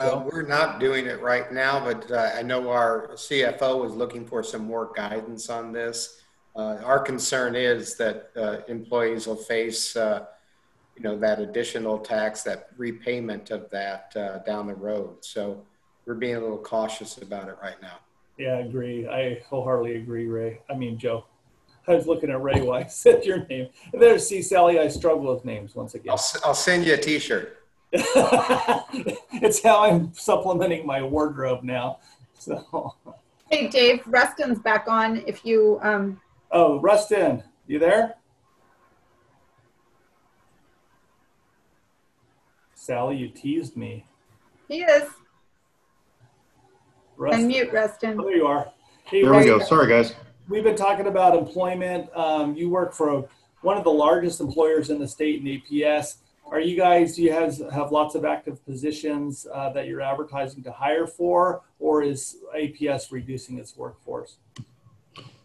Uh, 0.00 0.24
we're 0.30 0.46
not 0.46 0.78
doing 0.78 1.06
it 1.06 1.20
right 1.20 1.52
now, 1.52 1.84
but 1.84 2.10
uh, 2.10 2.30
I 2.36 2.42
know 2.42 2.70
our 2.70 3.08
CFO 3.14 3.84
is 3.86 3.94
looking 3.94 4.24
for 4.24 4.42
some 4.42 4.64
more 4.64 4.92
guidance 4.94 5.48
on 5.48 5.72
this. 5.72 6.22
Uh, 6.58 6.80
our 6.84 6.98
concern 6.98 7.54
is 7.54 7.94
that 7.94 8.30
uh, 8.36 8.56
employees 8.66 9.28
will 9.28 9.36
face, 9.36 9.94
uh, 9.94 10.26
you 10.96 11.04
know, 11.04 11.16
that 11.16 11.38
additional 11.38 12.00
tax, 12.00 12.42
that 12.42 12.70
repayment 12.76 13.52
of 13.52 13.70
that 13.70 14.12
down 14.44 14.66
the 14.66 14.74
road. 14.74 15.24
So 15.24 15.64
we're 16.04 16.14
being 16.14 16.34
a 16.34 16.40
little 16.40 16.58
cautious 16.58 17.18
about 17.18 17.48
it 17.48 17.56
right 17.62 17.80
now. 17.80 18.00
Yeah, 18.38 18.54
I 18.54 18.60
agree. 18.60 19.06
I 19.06 19.40
wholeheartedly 19.48 19.96
agree, 19.96 20.26
Ray. 20.26 20.60
I 20.68 20.74
mean, 20.74 20.98
Joe. 20.98 21.26
I 21.86 21.94
was 21.94 22.06
looking 22.06 22.28
at 22.28 22.42
Ray 22.42 22.60
while 22.60 22.82
I 22.82 22.86
said 22.88 23.24
your 23.24 23.46
name. 23.46 23.68
There's 23.92 24.26
see 24.26 24.42
Sally. 24.42 24.80
I 24.80 24.88
struggle 24.88 25.32
with 25.32 25.44
names 25.44 25.76
once 25.76 25.94
again. 25.94 26.10
I'll, 26.10 26.24
I'll 26.44 26.54
send 26.54 26.84
you 26.84 26.94
a 26.94 26.96
T-shirt. 26.96 27.56
it's 27.92 29.62
how 29.62 29.84
I'm 29.84 30.12
supplementing 30.12 30.84
my 30.84 31.02
wardrobe 31.02 31.62
now. 31.62 32.00
So. 32.38 32.94
Hey 33.50 33.68
Dave, 33.68 34.02
Rustin's 34.06 34.58
back 34.58 34.86
on. 34.88 35.22
If 35.24 35.44
you. 35.44 35.78
Um... 35.82 36.20
Oh, 36.50 36.80
Rustin, 36.80 37.42
you 37.66 37.78
there? 37.78 38.14
Sally, 42.74 43.16
you 43.16 43.28
teased 43.28 43.76
me. 43.76 44.06
He 44.66 44.82
is. 44.82 45.08
Rustin. 47.16 47.50
Unmute, 47.50 47.72
Rustin. 47.72 48.18
Oh, 48.18 48.24
there 48.24 48.36
you 48.36 48.46
are. 48.46 48.70
Hey, 49.04 49.22
there 49.22 49.34
we 49.34 49.44
go. 49.44 49.58
Sorry, 49.58 49.88
guys 49.88 50.14
we've 50.48 50.64
been 50.64 50.76
talking 50.76 51.06
about 51.06 51.36
employment. 51.36 52.08
Um, 52.16 52.56
you 52.56 52.70
work 52.70 52.94
for 52.94 53.28
one 53.60 53.76
of 53.76 53.84
the 53.84 53.90
largest 53.90 54.40
employers 54.40 54.90
in 54.90 54.98
the 54.98 55.08
state 55.08 55.40
in 55.40 55.46
APS. 55.46 56.16
Are 56.46 56.60
you 56.60 56.76
guys, 56.76 57.16
do 57.16 57.22
you 57.22 57.32
have, 57.32 57.58
have 57.70 57.92
lots 57.92 58.14
of 58.14 58.24
active 58.24 58.64
positions 58.64 59.46
uh, 59.52 59.70
that 59.72 59.86
you're 59.86 60.00
advertising 60.00 60.62
to 60.62 60.72
hire 60.72 61.06
for, 61.06 61.62
or 61.78 62.02
is 62.02 62.38
APS 62.56 63.12
reducing 63.12 63.58
its 63.58 63.76
workforce? 63.76 64.38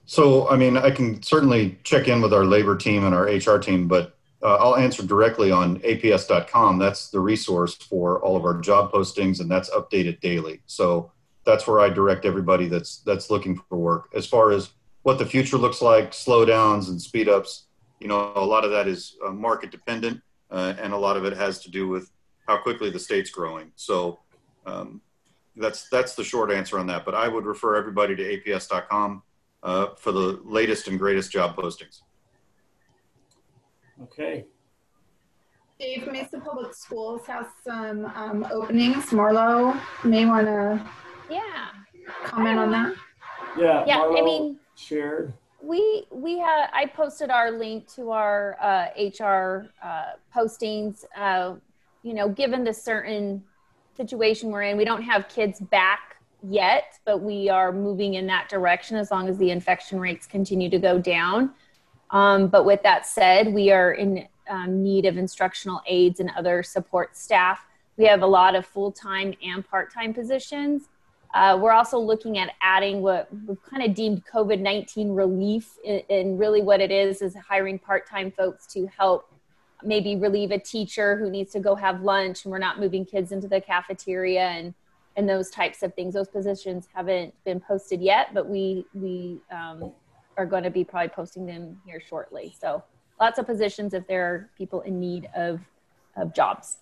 So, 0.06 0.50
I 0.50 0.58
mean, 0.58 0.78
I 0.78 0.92
can 0.92 1.22
certainly 1.24 1.80
check 1.84 2.08
in 2.08 2.22
with 2.22 2.34
our 2.34 2.46
labor 2.46 2.76
team 2.76 3.06
and 3.06 3.16
our 3.16 3.24
HR 3.24 3.58
team, 3.58 3.88
but 3.88 4.16
uh, 4.44 4.56
I'll 4.56 4.76
answer 4.76 5.04
directly 5.04 5.52
on 5.52 5.80
aps.com. 5.80 6.78
That's 6.78 7.10
the 7.10 7.20
resource 7.20 7.76
for 7.76 8.20
all 8.20 8.36
of 8.36 8.44
our 8.44 8.60
job 8.60 8.92
postings, 8.92 9.40
and 9.40 9.50
that's 9.50 9.70
updated 9.70 10.20
daily. 10.20 10.62
So 10.66 11.12
that's 11.46 11.66
where 11.66 11.80
I 11.80 11.90
direct 11.90 12.26
everybody 12.26 12.68
that's 12.68 12.98
that's 13.00 13.30
looking 13.30 13.58
for 13.70 13.78
work. 13.78 14.10
As 14.14 14.26
far 14.26 14.52
as 14.52 14.72
what 15.04 15.18
the 15.18 15.26
future 15.26 15.58
looks 15.58 15.82
like, 15.82 16.12
slowdowns 16.12 16.90
and 16.90 17.02
speed 17.02 17.30
ups. 17.30 17.68
You 18.00 18.10
know, 18.10 18.34
a 18.36 18.46
lot 18.46 18.66
of 18.66 18.72
that 18.72 18.88
is 18.88 19.16
uh, 19.26 19.32
market 19.32 19.72
dependent, 19.72 20.22
uh, 20.52 20.74
and 20.82 20.92
a 20.92 20.98
lot 20.98 21.16
of 21.16 21.24
it 21.24 21.38
has 21.38 21.60
to 21.60 21.72
do 21.72 21.88
with 21.88 22.12
how 22.48 22.58
quickly 22.58 22.90
the 22.90 23.00
state's 23.00 23.30
growing. 23.30 23.72
So 23.78 24.20
um, 24.66 25.02
that's 25.56 25.88
that's 25.88 26.16
the 26.16 26.24
short 26.24 26.52
answer 26.52 26.78
on 26.80 26.88
that. 26.88 27.06
But 27.06 27.16
I 27.16 27.30
would 27.30 27.46
refer 27.46 27.76
everybody 27.76 28.14
to 28.18 28.42
APS.com 28.42 29.24
uh, 29.64 29.88
for 29.96 30.12
the 30.12 30.40
latest 30.44 30.88
and 30.88 31.00
greatest 31.00 31.32
job 31.32 31.56
postings. 31.56 32.02
Okay. 34.02 34.46
Dave, 35.80 36.08
Mesa 36.12 36.40
Public 36.40 36.74
Schools 36.76 37.26
has 37.28 37.46
some 37.66 38.06
um, 38.06 38.46
openings. 38.52 39.06
Marlo 39.08 39.80
may 40.04 40.26
want 40.26 40.46
to 40.48 40.86
Yeah. 41.30 41.70
comment 42.26 42.60
on 42.60 42.72
that. 42.72 42.96
Yeah. 43.58 43.84
Yeah, 43.88 44.02
I 44.02 44.22
mean- 44.22 44.60
shared. 44.76 45.34
We 45.62 46.06
we 46.12 46.40
had 46.40 46.68
I 46.74 46.88
posted 46.88 47.30
our 47.30 47.50
link 47.50 47.88
to 47.96 48.12
our 48.12 48.58
uh, 48.60 48.88
HR 48.98 49.70
uh, 49.82 50.12
postings. 50.36 51.06
Uh, 51.16 51.56
you 52.02 52.14
know, 52.14 52.28
given 52.28 52.66
the 52.66 52.74
certain 52.74 53.42
situation 53.96 54.50
we're 54.52 54.64
in, 54.64 54.76
we 54.76 54.84
don't 54.84 55.04
have 55.04 55.30
kids 55.30 55.62
back 55.62 56.13
yet, 56.44 57.00
but 57.06 57.22
we 57.22 57.50
are 57.50 57.72
moving 57.72 58.16
in 58.16 58.28
that 58.28 58.50
direction 58.50 58.98
as 58.98 59.12
long 59.12 59.28
as 59.28 59.38
the 59.38 59.50
infection 59.52 60.00
rates 60.00 60.28
continue 60.28 60.70
to 60.70 60.80
go 60.80 61.00
down. 61.00 61.52
Um, 62.12 62.48
but 62.48 62.66
with 62.66 62.84
that 62.84 63.08
said, 63.08 63.54
we 63.54 63.72
are 63.72 63.94
in 63.94 64.28
um, 64.50 64.84
need 64.84 65.06
of 65.06 65.18
instructional 65.18 65.82
aides 65.88 66.20
and 66.20 66.30
other 66.38 66.62
support 66.62 67.16
staff. 67.16 67.66
We 67.98 68.06
have 68.06 68.22
a 68.22 68.28
lot 68.28 68.56
of 68.56 68.66
full 68.66 68.92
time 68.92 69.34
and 69.42 69.68
part 69.68 69.94
time 69.94 70.14
positions. 70.14 70.90
Uh, 71.34 71.58
we're 71.60 71.72
also 71.72 71.98
looking 71.98 72.38
at 72.38 72.52
adding 72.62 73.02
what 73.02 73.28
we've 73.48 73.64
kind 73.64 73.82
of 73.82 73.96
deemed 73.96 74.24
COVID 74.32 74.60
19 74.60 75.10
relief. 75.10 75.78
And 76.10 76.38
really, 76.38 76.62
what 76.62 76.82
it 76.82 76.92
is 76.92 77.22
is 77.22 77.36
hiring 77.36 77.80
part 77.80 78.08
time 78.08 78.32
folks 78.32 78.68
to 78.74 78.88
help 78.88 79.34
maybe 79.84 80.16
relieve 80.16 80.52
a 80.52 80.60
teacher 80.60 81.18
who 81.18 81.30
needs 81.30 81.52
to 81.52 81.60
go 81.60 81.76
have 81.76 82.02
lunch 82.02 82.46
and 82.46 82.52
we're 82.52 82.58
not 82.58 82.80
moving 82.80 83.06
kids 83.06 83.32
into 83.32 83.48
the 83.48 83.60
cafeteria 83.60 84.48
and 84.48 84.74
and 85.16 85.30
those 85.30 85.50
types 85.50 85.84
of 85.84 85.94
things 85.94 86.14
those 86.14 86.28
positions 86.28 86.88
haven't 86.94 87.34
been 87.46 87.60
posted 87.60 88.02
yet 88.02 88.34
but 88.34 88.48
we 88.48 88.86
we 88.94 89.40
um, 89.52 89.92
are 90.38 90.46
going 90.46 90.64
to 90.64 90.72
be 90.72 90.84
probably 90.84 91.10
posting 91.10 91.46
them 91.46 91.80
here 91.86 92.02
shortly 92.02 92.56
so 92.60 92.84
lots 93.20 93.40
of 93.40 93.46
positions 93.46 93.94
if 93.94 94.06
there 94.08 94.26
are 94.26 94.50
people 94.58 94.82
in 94.82 95.00
need 95.00 95.30
of 95.36 95.60
of 96.16 96.34
jobs 96.34 96.78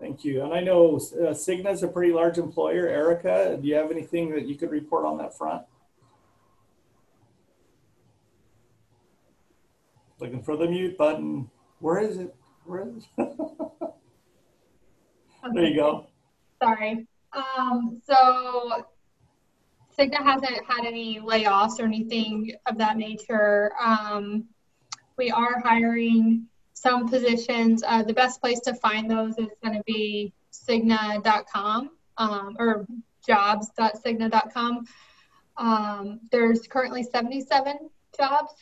Thank 0.00 0.24
you. 0.24 0.42
And 0.42 0.52
I 0.52 0.60
know 0.60 0.96
uh, 0.96 1.32
Cigna 1.32 1.72
is 1.72 1.82
a 1.82 1.88
pretty 1.88 2.12
large 2.12 2.38
employer. 2.38 2.88
Erica, 2.88 3.58
do 3.60 3.66
you 3.66 3.74
have 3.76 3.90
anything 3.90 4.30
that 4.32 4.46
you 4.46 4.56
could 4.56 4.70
report 4.70 5.04
on 5.04 5.18
that 5.18 5.36
front? 5.36 5.62
Looking 10.20 10.42
for 10.42 10.56
the 10.56 10.66
mute 10.66 10.98
button. 10.98 11.50
Where 11.80 12.00
is 12.00 12.18
it? 12.18 12.34
Where 12.64 12.88
is 12.88 13.06
it? 13.18 13.28
there 15.54 15.64
you 15.64 15.76
go. 15.76 16.06
Sorry. 16.62 17.06
Um, 17.34 18.00
so 18.06 18.84
Cigna 19.98 20.22
hasn't 20.22 20.64
had 20.66 20.84
any 20.84 21.20
layoffs 21.20 21.78
or 21.80 21.84
anything 21.84 22.52
of 22.66 22.78
that 22.78 22.96
nature. 22.96 23.72
Um, 23.80 24.44
we 25.16 25.30
are 25.30 25.60
hiring 25.60 26.46
some 26.72 27.08
positions. 27.08 27.82
Uh, 27.86 28.02
the 28.02 28.12
best 28.12 28.40
place 28.40 28.60
to 28.60 28.74
find 28.74 29.10
those 29.10 29.38
is 29.38 29.48
going 29.62 29.76
to 29.76 29.82
be 29.86 30.32
Cigna.com 30.52 31.90
um, 32.18 32.56
or 32.58 32.86
jobs.cigna.com. 33.26 34.86
Um, 35.56 36.20
there's 36.30 36.66
currently 36.66 37.02
77 37.04 37.90
jobs 38.16 38.52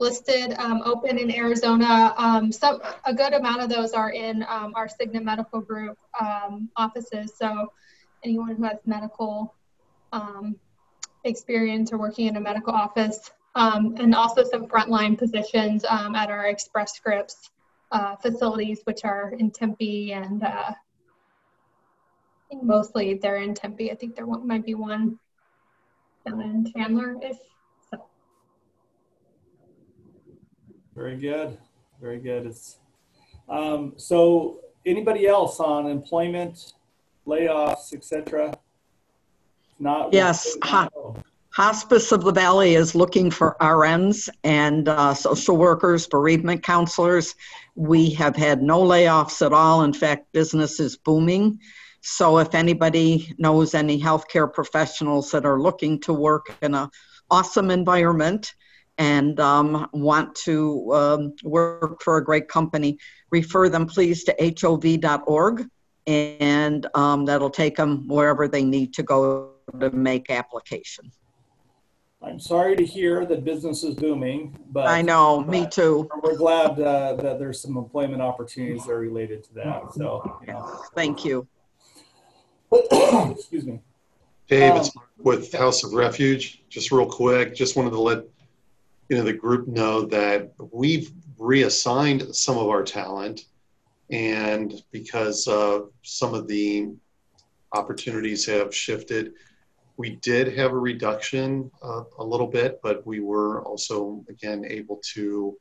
listed 0.00 0.54
um, 0.54 0.82
open 0.84 1.18
in 1.18 1.30
Arizona. 1.30 2.14
Um, 2.16 2.50
so 2.50 2.80
a 3.04 3.14
good 3.14 3.34
amount 3.34 3.60
of 3.62 3.68
those 3.68 3.92
are 3.92 4.10
in 4.10 4.44
um, 4.48 4.72
our 4.74 4.88
Cigna 4.88 5.22
Medical 5.22 5.60
Group 5.60 5.98
um, 6.18 6.70
offices. 6.76 7.34
So 7.36 7.72
anyone 8.24 8.56
who 8.56 8.64
has 8.64 8.78
medical 8.86 9.54
um, 10.12 10.56
experience 11.24 11.92
or 11.92 11.98
working 11.98 12.26
in 12.26 12.36
a 12.36 12.40
medical 12.40 12.72
office, 12.72 13.30
um, 13.54 13.94
and 13.98 14.14
also 14.14 14.44
some 14.44 14.66
frontline 14.66 15.18
positions 15.18 15.84
at 15.84 16.30
our 16.30 16.46
Express 16.46 16.94
Scripts 16.94 17.50
uh, 17.92 18.16
facilities, 18.16 18.80
which 18.84 19.04
are 19.04 19.34
in 19.38 19.50
Tempe 19.50 20.12
and 20.12 20.42
uh, 20.42 20.72
mostly 22.62 23.14
they're 23.14 23.36
in 23.36 23.54
Tempe. 23.54 23.90
I 23.90 23.94
think 23.94 24.16
there 24.16 24.26
might 24.26 24.64
be 24.64 24.74
one 24.74 25.18
down 26.26 26.40
in 26.40 26.72
Chandler-ish. 26.72 27.36
Very 30.94 31.16
good. 31.16 31.56
Very 32.00 32.18
good. 32.18 32.46
It's 32.46 32.76
um, 33.48 33.94
so 33.96 34.60
anybody 34.84 35.26
else 35.26 35.58
on 35.58 35.86
employment, 35.86 36.74
layoffs, 37.26 37.92
etc. 37.92 38.52
Not 39.78 40.12
Yes. 40.12 40.56
Hospice 41.52 42.12
of 42.12 42.22
the 42.22 42.32
Valley 42.32 42.76
is 42.76 42.94
looking 42.94 43.28
for 43.28 43.56
RNs 43.60 44.28
and 44.44 44.88
uh, 44.88 45.12
social 45.14 45.56
workers, 45.56 46.06
bereavement 46.06 46.62
counselors. 46.62 47.34
We 47.74 48.10
have 48.10 48.36
had 48.36 48.62
no 48.62 48.80
layoffs 48.82 49.44
at 49.44 49.52
all. 49.52 49.82
In 49.82 49.92
fact, 49.92 50.32
business 50.32 50.78
is 50.78 50.96
booming. 50.96 51.58
So 52.02 52.38
if 52.38 52.54
anybody 52.54 53.34
knows 53.36 53.74
any 53.74 54.00
healthcare 54.00 54.50
professionals 54.52 55.32
that 55.32 55.44
are 55.44 55.60
looking 55.60 56.00
to 56.02 56.12
work 56.12 56.54
in 56.62 56.74
an 56.74 56.88
awesome 57.30 57.70
environment 57.72 58.54
and 58.96 59.40
um, 59.40 59.88
want 59.92 60.36
to 60.36 60.92
um, 60.94 61.34
work 61.42 62.00
for 62.00 62.18
a 62.18 62.24
great 62.24 62.46
company, 62.46 62.96
refer 63.30 63.68
them 63.68 63.86
please 63.86 64.22
to 64.24 64.36
hov.org 64.38 65.68
and 66.06 66.86
um, 66.94 67.24
that'll 67.24 67.50
take 67.50 67.76
them 67.76 68.08
wherever 68.08 68.48
they 68.48 68.64
need 68.64 68.94
to 68.94 69.02
go 69.02 69.52
to 69.78 69.90
make 69.90 70.30
application. 70.30 71.10
I'm 72.22 72.38
sorry 72.38 72.76
to 72.76 72.84
hear 72.84 73.24
that 73.24 73.44
business 73.44 73.82
is 73.82 73.94
booming, 73.94 74.58
but 74.70 74.86
I 74.86 75.00
know, 75.00 75.42
me 75.42 75.66
too. 75.66 76.06
we're 76.22 76.36
glad 76.36 76.78
uh, 76.78 77.14
that 77.14 77.38
there's 77.38 77.62
some 77.62 77.78
employment 77.78 78.20
opportunities 78.20 78.84
that 78.84 78.92
are 78.92 78.98
related 78.98 79.42
to 79.44 79.54
that. 79.54 79.94
So, 79.94 80.38
you 80.46 80.52
know. 80.52 80.82
Thank 80.94 81.24
you. 81.24 81.48
excuse 83.30 83.64
me. 83.64 83.80
Dave, 84.48 84.72
Um, 84.72 84.78
it's 84.78 84.90
with 85.18 85.52
House 85.52 85.82
of 85.82 85.94
Refuge. 85.94 86.62
Just 86.68 86.92
real 86.92 87.06
quick, 87.06 87.54
just 87.54 87.74
wanted 87.74 87.90
to 87.90 88.00
let 88.00 88.24
you 89.08 89.16
know 89.16 89.24
the 89.24 89.32
group 89.32 89.66
know 89.66 90.02
that 90.02 90.52
we've 90.72 91.12
reassigned 91.38 92.34
some 92.34 92.58
of 92.58 92.68
our 92.68 92.82
talent, 92.82 93.46
and 94.10 94.82
because 94.90 95.46
uh, 95.46 95.80
some 96.02 96.34
of 96.34 96.48
the 96.48 96.88
opportunities 97.72 98.44
have 98.46 98.74
shifted, 98.74 99.32
we 99.96 100.16
did 100.16 100.56
have 100.56 100.72
a 100.72 100.78
reduction 100.78 101.70
uh, 101.82 102.02
a 102.18 102.24
little 102.24 102.46
bit, 102.46 102.80
but 102.82 103.06
we 103.06 103.20
were 103.20 103.62
also 103.64 104.24
again 104.28 104.64
able 104.66 105.00
to 105.14 105.56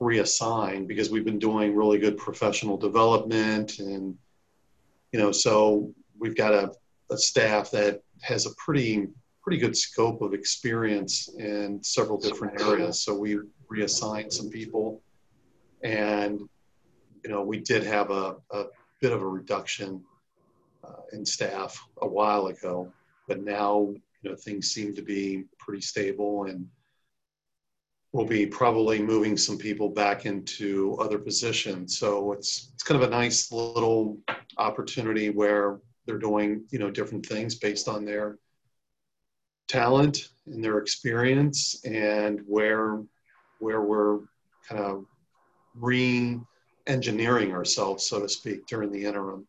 reassign 0.00 0.86
because 0.86 1.10
we've 1.10 1.24
been 1.24 1.38
doing 1.38 1.74
really 1.74 1.98
good 1.98 2.16
professional 2.16 2.76
development 2.76 3.80
and 3.80 4.16
you 5.10 5.18
know 5.18 5.32
so 5.32 5.92
we've 6.20 6.36
got 6.36 6.54
a, 6.54 6.70
a 7.10 7.18
staff 7.18 7.68
that 7.72 8.00
has 8.22 8.46
a 8.46 8.50
pretty 8.64 9.08
pretty 9.48 9.58
good 9.58 9.74
scope 9.74 10.20
of 10.20 10.34
experience 10.34 11.30
in 11.38 11.82
several 11.82 12.18
different 12.18 12.60
areas. 12.60 13.00
So 13.00 13.14
we 13.14 13.38
reassigned 13.70 14.30
some 14.30 14.50
people 14.50 15.00
and 15.82 16.40
you 17.24 17.30
know 17.30 17.42
we 17.42 17.58
did 17.58 17.82
have 17.82 18.10
a, 18.10 18.36
a 18.50 18.64
bit 19.00 19.12
of 19.12 19.22
a 19.22 19.28
reduction 19.28 20.02
uh, 20.84 21.02
in 21.12 21.24
staff 21.24 21.82
a 22.02 22.06
while 22.06 22.46
ago 22.46 22.90
but 23.26 23.42
now 23.42 23.92
you 24.22 24.30
know 24.30 24.36
things 24.36 24.70
seem 24.70 24.94
to 24.94 25.02
be 25.02 25.44
pretty 25.58 25.80
stable 25.80 26.44
and 26.44 26.66
we'll 28.12 28.26
be 28.26 28.46
probably 28.46 29.02
moving 29.02 29.36
some 29.36 29.58
people 29.58 29.88
back 29.88 30.26
into 30.26 30.96
other 30.98 31.18
positions. 31.18 31.98
So 31.98 32.32
it's 32.32 32.70
it's 32.74 32.82
kind 32.82 33.00
of 33.02 33.08
a 33.08 33.10
nice 33.10 33.52
little 33.52 34.18
opportunity 34.56 35.30
where 35.30 35.78
they're 36.06 36.18
doing 36.18 36.64
you 36.70 36.78
know 36.78 36.90
different 36.90 37.26
things 37.26 37.54
based 37.54 37.88
on 37.88 38.04
their 38.04 38.38
talent 39.68 40.30
and 40.46 40.64
their 40.64 40.78
experience 40.78 41.84
and 41.84 42.40
where 42.46 43.02
where 43.58 43.82
we're 43.82 44.20
kind 44.66 44.80
of 44.80 45.04
re-engineering 46.88 47.52
ourselves 47.52 48.04
so 48.04 48.20
to 48.20 48.28
speak 48.28 48.66
during 48.66 48.90
the 48.90 49.04
interim 49.04 49.46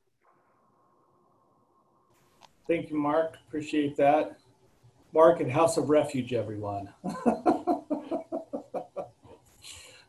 Thank 2.68 2.92
you, 2.92 2.98
Mark. 2.98 3.36
Appreciate 3.48 3.98
that. 3.98 4.38
Mark 5.12 5.42
at 5.42 5.50
House 5.50 5.78
of 5.78 5.90
Refuge, 5.90 6.34
everyone. 6.34 6.88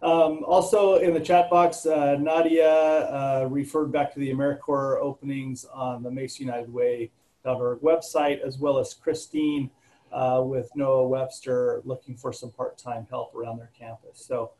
um, 0.02 0.44
also 0.44 0.96
in 0.96 1.14
the 1.14 1.20
chat 1.20 1.48
box, 1.48 1.86
uh, 1.86 2.18
Nadia 2.20 2.68
uh, 2.70 3.48
referred 3.50 3.90
back 3.90 4.12
to 4.12 4.20
the 4.20 4.30
AmeriCorps 4.30 5.00
openings 5.00 5.64
on 5.72 6.02
the 6.02 6.10
MesaUnitedWay.org 6.10 7.80
website, 7.80 8.42
as 8.42 8.58
well 8.58 8.76
as 8.76 8.92
Christine 8.92 9.70
uh, 10.12 10.42
with 10.44 10.68
Noah 10.76 11.08
Webster 11.08 11.80
looking 11.86 12.14
for 12.14 12.30
some 12.30 12.50
part-time 12.50 13.06
help 13.08 13.34
around 13.34 13.56
their 13.56 13.70
campus. 13.78 14.22
So 14.22 14.50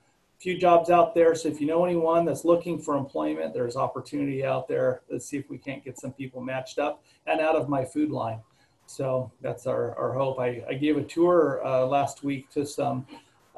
few 0.40 0.59
jobs 0.59 0.90
out 0.90 1.14
there. 1.14 1.35
So 1.35 1.48
if 1.48 1.61
you 1.61 1.66
know 1.66 1.85
anyone 1.85 2.24
that's 2.24 2.46
looking 2.46 2.79
for 2.79 2.96
employment, 2.96 3.53
there's 3.53 3.76
opportunity 3.76 4.44
out 4.44 4.66
there. 4.66 5.03
Let's 5.11 5.26
see 5.26 5.37
if 5.37 5.50
we 5.50 5.59
can't 5.59 5.85
get 5.85 5.98
some 5.98 6.12
people 6.12 6.40
matched 6.40 6.79
up 6.79 7.05
and 7.26 7.40
out 7.40 7.57
of 7.57 7.68
my 7.68 7.85
food 7.85 8.11
line. 8.11 8.40
So 8.87 9.31
that's 9.42 9.66
our, 9.66 9.94
our 9.96 10.14
hope. 10.14 10.40
I, 10.40 10.64
I 10.68 10.74
gave 10.74 10.96
a 10.96 11.05
tour 11.05 11.61
uh, 11.64 11.87
last 11.87 12.24
week 12.24 12.50
to 12.50 12.64
some 12.64 13.07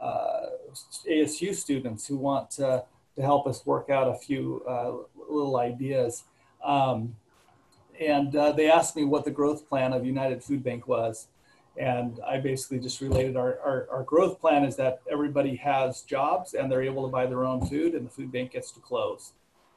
uh, 0.00 0.46
ASU 1.08 1.54
students 1.54 2.06
who 2.06 2.16
want 2.16 2.50
to, 2.52 2.84
to 3.14 3.22
help 3.22 3.46
us 3.46 3.64
work 3.64 3.88
out 3.88 4.08
a 4.08 4.18
few 4.18 4.62
uh, 4.68 4.92
little 5.30 5.58
ideas. 5.58 6.24
Um, 6.64 7.14
and 8.00 8.34
uh, 8.34 8.52
they 8.52 8.68
asked 8.68 8.96
me 8.96 9.04
what 9.04 9.24
the 9.24 9.30
growth 9.30 9.68
plan 9.68 9.92
of 9.92 10.04
United 10.04 10.42
Food 10.42 10.64
Bank 10.64 10.88
was. 10.88 11.28
And 11.78 12.20
I 12.26 12.38
basically 12.38 12.80
just 12.80 13.00
related 13.00 13.36
our, 13.36 13.58
our, 13.60 13.88
our, 13.90 14.02
growth 14.02 14.40
plan 14.40 14.64
is 14.64 14.76
that 14.76 15.00
everybody 15.10 15.56
has 15.56 16.02
jobs 16.02 16.52
and 16.52 16.70
they're 16.70 16.82
able 16.82 17.02
to 17.04 17.08
buy 17.08 17.24
their 17.24 17.44
own 17.44 17.66
food 17.66 17.94
and 17.94 18.04
the 18.04 18.10
food 18.10 18.30
bank 18.30 18.52
gets 18.52 18.70
to 18.72 18.80
close. 18.80 19.32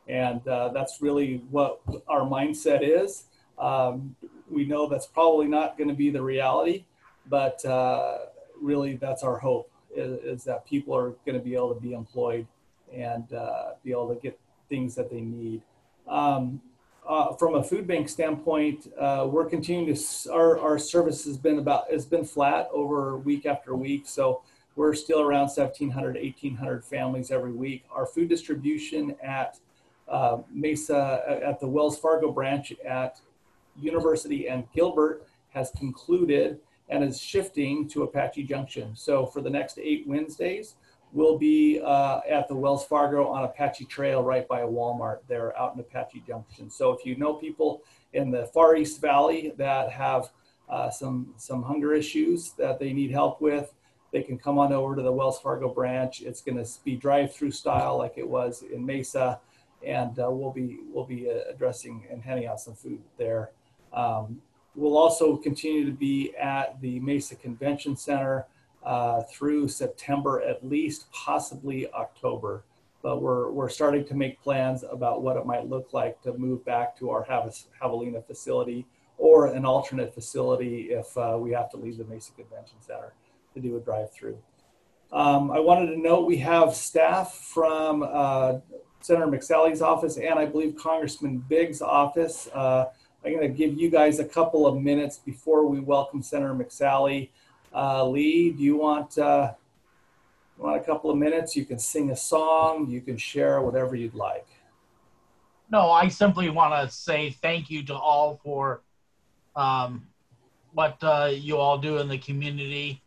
And 0.07 0.45
uh, 0.47 0.69
that's 0.69 1.01
really 1.01 1.43
what 1.49 1.79
our 2.07 2.21
mindset 2.21 2.79
is. 2.81 3.25
Um, 3.57 4.15
we 4.49 4.65
know 4.65 4.87
that's 4.87 5.07
probably 5.07 5.47
not 5.47 5.77
going 5.77 5.87
to 5.87 5.93
be 5.95 6.09
the 6.09 6.21
reality, 6.21 6.83
but 7.27 7.63
uh, 7.65 8.17
really 8.61 8.97
that's 8.97 9.23
our 9.23 9.37
hope 9.37 9.71
is, 9.95 10.19
is 10.23 10.43
that 10.43 10.65
people 10.65 10.95
are 10.95 11.11
going 11.25 11.37
to 11.37 11.43
be 11.43 11.55
able 11.55 11.73
to 11.73 11.79
be 11.79 11.93
employed 11.93 12.45
and 12.93 13.31
uh, 13.33 13.71
be 13.83 13.91
able 13.91 14.13
to 14.13 14.19
get 14.19 14.37
things 14.69 14.95
that 14.95 15.09
they 15.09 15.21
need. 15.21 15.61
Um, 16.07 16.61
uh, 17.07 17.33
from 17.33 17.55
a 17.55 17.63
food 17.63 17.87
bank 17.87 18.09
standpoint, 18.09 18.91
uh, 18.99 19.27
we're 19.29 19.45
continuing 19.45 19.93
to 19.93 20.31
our, 20.31 20.59
our 20.59 20.79
service 20.79 21.25
has 21.25 21.37
been 21.37 21.59
about 21.59 21.89
has 21.91 22.05
been 22.05 22.25
flat 22.25 22.67
over 22.71 23.17
week 23.17 23.45
after 23.45 23.75
week. 23.75 24.07
So 24.07 24.41
we're 24.75 24.93
still 24.93 25.21
around 25.21 25.47
1,700, 25.47 26.15
1,800 26.15 26.83
families 26.83 27.31
every 27.31 27.51
week. 27.51 27.85
Our 27.91 28.05
food 28.05 28.29
distribution 28.29 29.15
at 29.23 29.59
uh, 30.07 30.39
Mesa 30.51 31.41
at 31.43 31.59
the 31.59 31.67
Wells 31.67 31.97
Fargo 31.97 32.31
branch 32.31 32.73
at 32.85 33.19
University 33.79 34.47
and 34.47 34.65
Gilbert 34.73 35.27
has 35.49 35.71
concluded 35.71 36.59
and 36.89 37.03
is 37.03 37.19
shifting 37.19 37.87
to 37.89 38.03
Apache 38.03 38.43
Junction. 38.43 38.95
So 38.95 39.25
for 39.25 39.41
the 39.41 39.49
next 39.49 39.79
eight 39.79 40.05
Wednesdays, 40.07 40.75
will 41.15 41.37
be 41.37 41.79
uh, 41.79 42.19
at 42.29 42.47
the 42.49 42.55
Wells 42.55 42.85
Fargo 42.85 43.25
on 43.27 43.45
Apache 43.45 43.85
Trail 43.85 44.21
right 44.21 44.45
by 44.49 44.61
Walmart 44.61 45.19
there 45.29 45.57
out 45.57 45.73
in 45.73 45.79
Apache 45.79 46.21
Junction. 46.27 46.69
So 46.69 46.91
if 46.91 47.05
you 47.05 47.15
know 47.15 47.35
people 47.35 47.83
in 48.11 48.31
the 48.31 48.47
Far 48.47 48.75
East 48.75 48.99
Valley 48.99 49.53
that 49.57 49.89
have 49.91 50.29
uh, 50.67 50.89
some, 50.89 51.33
some 51.37 51.63
hunger 51.63 51.93
issues 51.93 52.51
that 52.57 52.79
they 52.79 52.91
need 52.91 53.11
help 53.11 53.39
with, 53.39 53.73
they 54.11 54.23
can 54.23 54.37
come 54.37 54.59
on 54.59 54.73
over 54.73 54.93
to 54.93 55.01
the 55.01 55.11
Wells 55.11 55.39
Fargo 55.39 55.73
branch. 55.73 56.21
It's 56.21 56.41
going 56.41 56.61
to 56.61 56.69
be 56.83 56.97
drive-through 56.97 57.51
style 57.51 57.97
like 57.97 58.17
it 58.17 58.27
was 58.27 58.63
in 58.63 58.85
Mesa, 58.85 59.39
and 59.85 60.19
uh, 60.19 60.29
we'll 60.29 60.51
be 60.51 60.79
we'll 60.91 61.05
be 61.05 61.29
uh, 61.29 61.49
addressing 61.49 62.07
and 62.11 62.21
handing 62.21 62.47
out 62.47 62.59
some 62.59 62.75
food 62.75 63.01
there. 63.17 63.51
Um, 63.93 64.41
we'll 64.75 64.97
also 64.97 65.37
continue 65.37 65.85
to 65.85 65.91
be 65.91 66.33
at 66.35 66.79
the 66.81 66.99
Mesa 66.99 67.35
Convention 67.35 67.95
Center 67.95 68.45
uh, 68.85 69.23
through 69.23 69.67
September 69.67 70.41
at 70.41 70.65
least, 70.65 71.11
possibly 71.11 71.91
October. 71.91 72.63
But 73.01 73.21
we're, 73.21 73.51
we're 73.51 73.69
starting 73.69 74.05
to 74.05 74.15
make 74.15 74.41
plans 74.41 74.83
about 74.89 75.21
what 75.21 75.37
it 75.37 75.45
might 75.45 75.69
look 75.69 75.93
like 75.93 76.21
to 76.23 76.33
move 76.37 76.65
back 76.65 76.97
to 76.99 77.09
our 77.09 77.25
Javelina 77.25 78.25
facility 78.25 78.85
or 79.17 79.47
an 79.47 79.65
alternate 79.65 80.13
facility 80.13 80.89
if 80.91 81.15
uh, 81.17 81.37
we 81.39 81.51
have 81.51 81.69
to 81.71 81.77
leave 81.77 81.97
the 81.97 82.05
Mesa 82.05 82.31
Convention 82.33 82.77
Center 82.79 83.13
to 83.53 83.59
do 83.59 83.77
a 83.77 83.79
drive-through. 83.79 84.37
Um, 85.11 85.51
I 85.51 85.59
wanted 85.59 85.91
to 85.91 85.97
note 85.97 86.25
we 86.25 86.37
have 86.37 86.75
staff 86.75 87.35
from 87.35 88.03
uh, 88.03 88.59
Senator 89.01 89.27
McSally's 89.27 89.81
office 89.81 90.17
and 90.17 90.39
I 90.39 90.45
believe 90.45 90.75
Congressman 90.75 91.37
Biggs' 91.47 91.81
office. 91.81 92.49
Uh, 92.53 92.85
I'm 93.23 93.33
going 93.33 93.49
to 93.49 93.57
give 93.57 93.79
you 93.79 93.89
guys 93.89 94.19
a 94.19 94.25
couple 94.25 94.67
of 94.67 94.81
minutes 94.81 95.17
before 95.17 95.65
we 95.67 95.79
welcome 95.79 96.21
Senator 96.21 96.53
McSally. 96.53 97.29
Uh, 97.75 98.07
Lee, 98.07 98.51
do 98.51 98.63
you 98.63 98.77
want, 98.77 99.17
uh, 99.17 99.51
you 100.57 100.63
want 100.63 100.81
a 100.81 100.83
couple 100.83 101.11
of 101.11 101.17
minutes? 101.17 101.57
You 101.57 101.65
can 101.65 101.77
sing 101.77 102.09
a 102.11 102.15
song, 102.15 102.89
you 102.89 103.01
can 103.01 103.17
share 103.17 103.61
whatever 103.61 103.95
you'd 103.95 104.15
like. 104.15 104.47
No, 105.69 105.91
I 105.91 106.07
simply 106.07 106.49
want 106.49 106.73
to 106.73 106.95
say 106.95 107.31
thank 107.31 107.69
you 107.69 107.83
to 107.87 107.93
all 107.93 108.39
for 108.43 108.81
um, 109.57 110.07
what 110.73 110.97
uh, 111.03 111.31
you 111.33 111.57
all 111.57 111.77
do 111.77 111.97
in 111.97 112.07
the 112.07 112.17
community, 112.17 113.01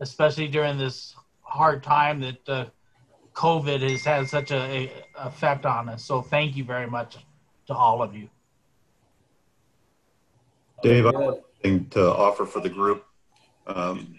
especially 0.00 0.46
during 0.46 0.78
this 0.78 1.16
hard 1.40 1.82
time 1.82 2.20
that 2.20 2.48
uh, 2.48 2.66
COVID 3.32 3.88
has 3.90 4.04
had 4.04 4.28
such 4.28 4.52
a, 4.52 4.56
a, 4.56 4.92
effect 5.26 5.66
on 5.66 5.88
us. 5.88 6.04
So 6.04 6.22
thank 6.22 6.56
you 6.56 6.62
very 6.62 6.86
much 6.86 7.16
to 7.66 7.74
all 7.74 8.00
of 8.00 8.14
you. 8.14 8.28
Dave, 10.82 11.06
I 11.06 11.12
have 11.12 11.34
something 11.62 11.88
to 11.90 12.14
offer 12.14 12.46
for 12.46 12.60
the 12.60 12.68
group. 12.68 13.04
Um, 13.66 14.18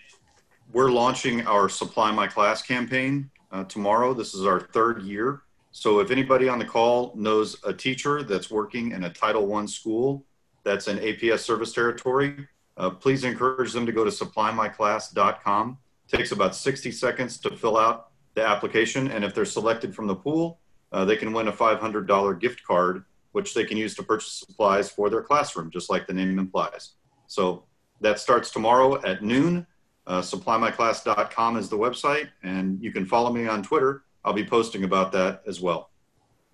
we're 0.74 0.92
launching 0.92 1.46
our 1.48 1.70
Supply 1.70 2.12
My 2.12 2.28
Class 2.28 2.62
campaign 2.62 3.30
uh, 3.52 3.64
tomorrow. 3.66 4.14
This 4.14 4.34
is 4.34 4.46
our 4.46 4.60
third 4.60 5.04
year. 5.04 5.44
So 5.72 6.00
if 6.00 6.10
anybody 6.10 6.48
on 6.48 6.58
the 6.58 6.66
call 6.66 7.14
knows 7.16 7.58
a 7.66 7.74
teacher 7.74 8.24
that's 8.24 8.50
working 8.50 8.92
in 8.92 9.04
a 9.04 9.10
Title 9.10 9.54
I 9.54 9.66
school 9.66 10.26
that's 10.64 10.88
in 10.88 10.98
APS 10.98 11.40
service 11.40 11.74
territory, 11.74 12.48
uh, 12.78 12.90
please 12.90 13.24
encourage 13.24 13.72
them 13.74 13.86
to 13.86 13.92
go 13.92 14.04
to 14.04 14.12
supply-my-class.com. 14.12 15.78
It 16.08 16.18
takes 16.18 16.32
about 16.32 16.56
60 16.56 16.92
seconds 16.92 17.38
to 17.40 17.56
fill 17.56 17.78
out 17.78 18.10
the 18.36 18.46
application. 18.46 19.12
And 19.12 19.24
if 19.24 19.34
they're 19.34 19.46
selected 19.46 19.96
from 19.96 20.08
the 20.08 20.16
pool, 20.16 20.60
uh, 20.92 21.06
they 21.06 21.16
can 21.16 21.34
win 21.34 21.48
a 21.48 21.54
$500 21.54 22.40
gift 22.40 22.64
card, 22.64 23.06
which 23.32 23.54
they 23.54 23.66
can 23.66 23.78
use 23.78 23.96
to 23.96 24.04
purchase 24.04 24.44
supplies 24.46 24.90
for 24.90 25.10
their 25.10 25.22
classroom, 25.22 25.70
just 25.72 25.90
like 25.90 26.08
the 26.08 26.14
name 26.14 26.40
implies. 26.40 26.94
So 27.28 27.66
that 28.06 28.20
starts 28.20 28.52
tomorrow 28.52 29.04
at 29.04 29.24
noon. 29.24 29.66
Uh, 30.06 30.22
SupplyMyClass.com 30.22 31.58
is 31.58 31.70
the 31.70 31.78
website, 31.78 32.30
and 32.44 32.80
you 32.80 32.92
can 32.92 33.04
follow 33.04 33.34
me 33.34 33.48
on 33.48 33.64
Twitter. 33.64 34.04
I'll 34.24 34.32
be 34.32 34.46
posting 34.46 34.84
about 34.84 35.12
that 35.14 35.42
as 35.48 35.60
well. 35.60 35.90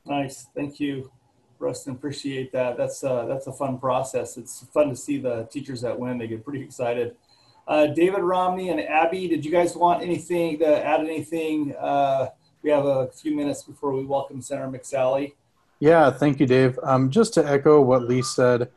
Nice, 0.06 0.48
thank 0.56 0.80
you, 0.80 1.12
Rustin. 1.60 1.92
Appreciate 1.92 2.54
that. 2.54 2.78
That's 2.78 3.04
uh, 3.04 3.26
that's 3.26 3.48
a 3.48 3.52
fun 3.52 3.80
process. 3.80 4.38
It's 4.38 4.66
fun 4.74 4.88
to 4.90 4.96
see 4.96 5.18
the 5.18 5.46
teachers 5.52 5.82
that 5.82 6.00
win. 6.00 6.18
They 6.18 6.28
get 6.28 6.46
pretty 6.46 6.64
excited. 6.64 7.18
Uh, 7.68 7.88
David 7.88 8.22
Romney 8.22 8.70
and 8.70 8.80
Abby, 8.80 9.28
did 9.28 9.44
you 9.44 9.52
guys 9.52 9.76
want 9.76 10.02
anything 10.02 10.58
to 10.60 10.86
add? 10.86 11.02
Anything? 11.02 11.76
Uh, 11.76 12.30
we 12.64 12.70
have 12.70 12.86
a 12.86 13.10
few 13.12 13.36
minutes 13.36 13.64
before 13.64 13.92
we 13.92 14.06
welcome 14.06 14.42
Senator 14.42 14.70
McSally. 14.70 15.34
Yeah, 15.80 16.12
thank 16.12 16.40
you, 16.40 16.46
Dave. 16.46 16.80
Um, 16.82 17.10
just 17.10 17.34
to 17.34 17.46
echo 17.46 17.82
what 17.82 18.04
Lee 18.04 18.22
said 18.22 18.70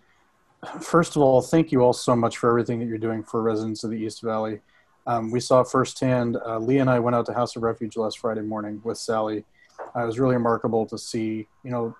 first 0.81 1.16
of 1.16 1.22
all, 1.22 1.40
thank 1.40 1.72
you 1.72 1.81
all 1.81 1.92
so 1.92 2.14
much 2.14 2.38
for 2.38 2.48
everything 2.48 2.79
that 2.81 2.87
you're 2.87 2.98
doing 2.98 3.22
for 3.22 3.42
residents 3.42 3.85
of 3.85 3.90
the 3.90 3.96
East 3.96 4.22
Valley. 4.22 4.61
Um, 5.07 5.31
we 5.31 5.40
saw 5.40 5.62
firsthand, 5.62 6.38
uh, 6.46 6.59
Lee 6.59 6.79
and 6.79 6.88
I 6.88 6.98
went 6.98 7.14
out 7.14 7.27
to 7.27 7.35
House 7.35 7.57
of 7.57 7.62
Refuge 7.62 7.96
last 7.96 8.18
Friday 8.18 8.40
morning 8.40 8.81
with 8.85 8.98
Sally. 8.98 9.44
Uh, 9.94 10.03
it 10.03 10.07
was 10.07 10.18
really 10.18 10.35
remarkable 10.35 10.87
to 10.87 10.96
see, 10.96 11.46
you 11.62 11.70
know, 11.70 11.94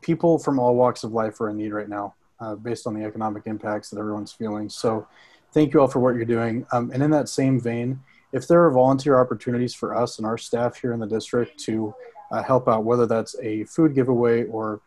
people 0.00 0.38
from 0.38 0.58
all 0.58 0.74
walks 0.74 1.04
of 1.04 1.12
life 1.12 1.40
are 1.40 1.50
in 1.50 1.56
need 1.56 1.72
right 1.72 1.88
now 1.88 2.14
uh, 2.40 2.56
based 2.56 2.86
on 2.86 2.94
the 2.94 3.04
economic 3.04 3.46
impacts 3.46 3.90
that 3.90 3.98
everyone's 3.98 4.32
feeling. 4.32 4.68
So 4.68 5.06
thank 5.52 5.72
you 5.72 5.80
all 5.80 5.88
for 5.88 6.00
what 6.00 6.14
you're 6.16 6.24
doing. 6.24 6.66
Um, 6.72 6.90
and 6.92 7.02
in 7.02 7.10
that 7.12 7.28
same 7.28 7.60
vein, 7.60 8.00
if 8.32 8.48
there 8.48 8.64
are 8.64 8.70
volunteer 8.70 9.20
opportunities 9.20 9.74
for 9.74 9.94
us 9.94 10.18
and 10.18 10.26
our 10.26 10.38
staff 10.38 10.80
here 10.80 10.92
in 10.92 11.00
the 11.00 11.06
district 11.06 11.58
to 11.60 11.94
uh, 12.32 12.42
help 12.42 12.66
out, 12.66 12.84
whether 12.84 13.06
that's 13.06 13.36
a 13.42 13.64
food 13.64 13.94
giveaway 13.94 14.44
or 14.44 14.80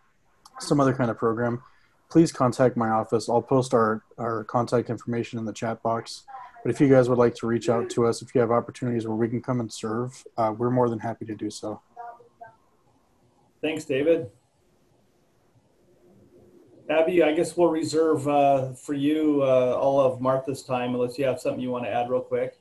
some 0.59 0.79
other 0.79 0.93
kind 0.93 1.11
of 1.11 1.17
program, 1.17 1.61
please 2.15 2.31
contact 2.31 2.77
my 2.77 2.87
office. 2.87 3.27
I'll 3.27 3.41
post 3.41 3.73
our, 3.73 4.01
our 4.17 4.45
contact 4.45 4.89
information 4.89 5.37
in 5.37 5.43
the 5.43 5.51
chat 5.51 5.83
box. 5.83 6.23
But 6.63 6.71
if 6.71 6.79
you 6.79 6.87
guys 6.87 7.09
would 7.09 7.17
like 7.17 7.35
to 7.35 7.45
reach 7.45 7.67
out 7.67 7.89
to 7.89 8.05
us, 8.05 8.21
if 8.21 8.33
you 8.33 8.39
have 8.39 8.51
opportunities 8.51 9.05
where 9.05 9.17
we 9.17 9.27
can 9.27 9.41
come 9.41 9.59
and 9.59 9.69
serve, 9.69 10.23
uh, 10.37 10.53
we're 10.57 10.69
more 10.69 10.87
than 10.89 10.97
happy 10.97 11.25
to 11.25 11.35
do 11.35 11.49
so. 11.49 11.81
Thanks, 13.61 13.83
David. 13.83 14.29
Abby, 16.89 17.21
I 17.21 17.33
guess 17.33 17.57
we'll 17.57 17.67
reserve 17.67 18.25
uh, 18.29 18.71
for 18.71 18.93
you 18.93 19.41
uh, 19.43 19.77
all 19.77 19.99
of 19.99 20.21
Martha's 20.21 20.63
time 20.63 20.95
unless 20.95 21.19
you 21.19 21.25
have 21.25 21.41
something 21.41 21.59
you 21.59 21.69
want 21.69 21.83
to 21.83 21.91
add 21.91 22.09
real 22.09 22.21
quick. 22.21 22.57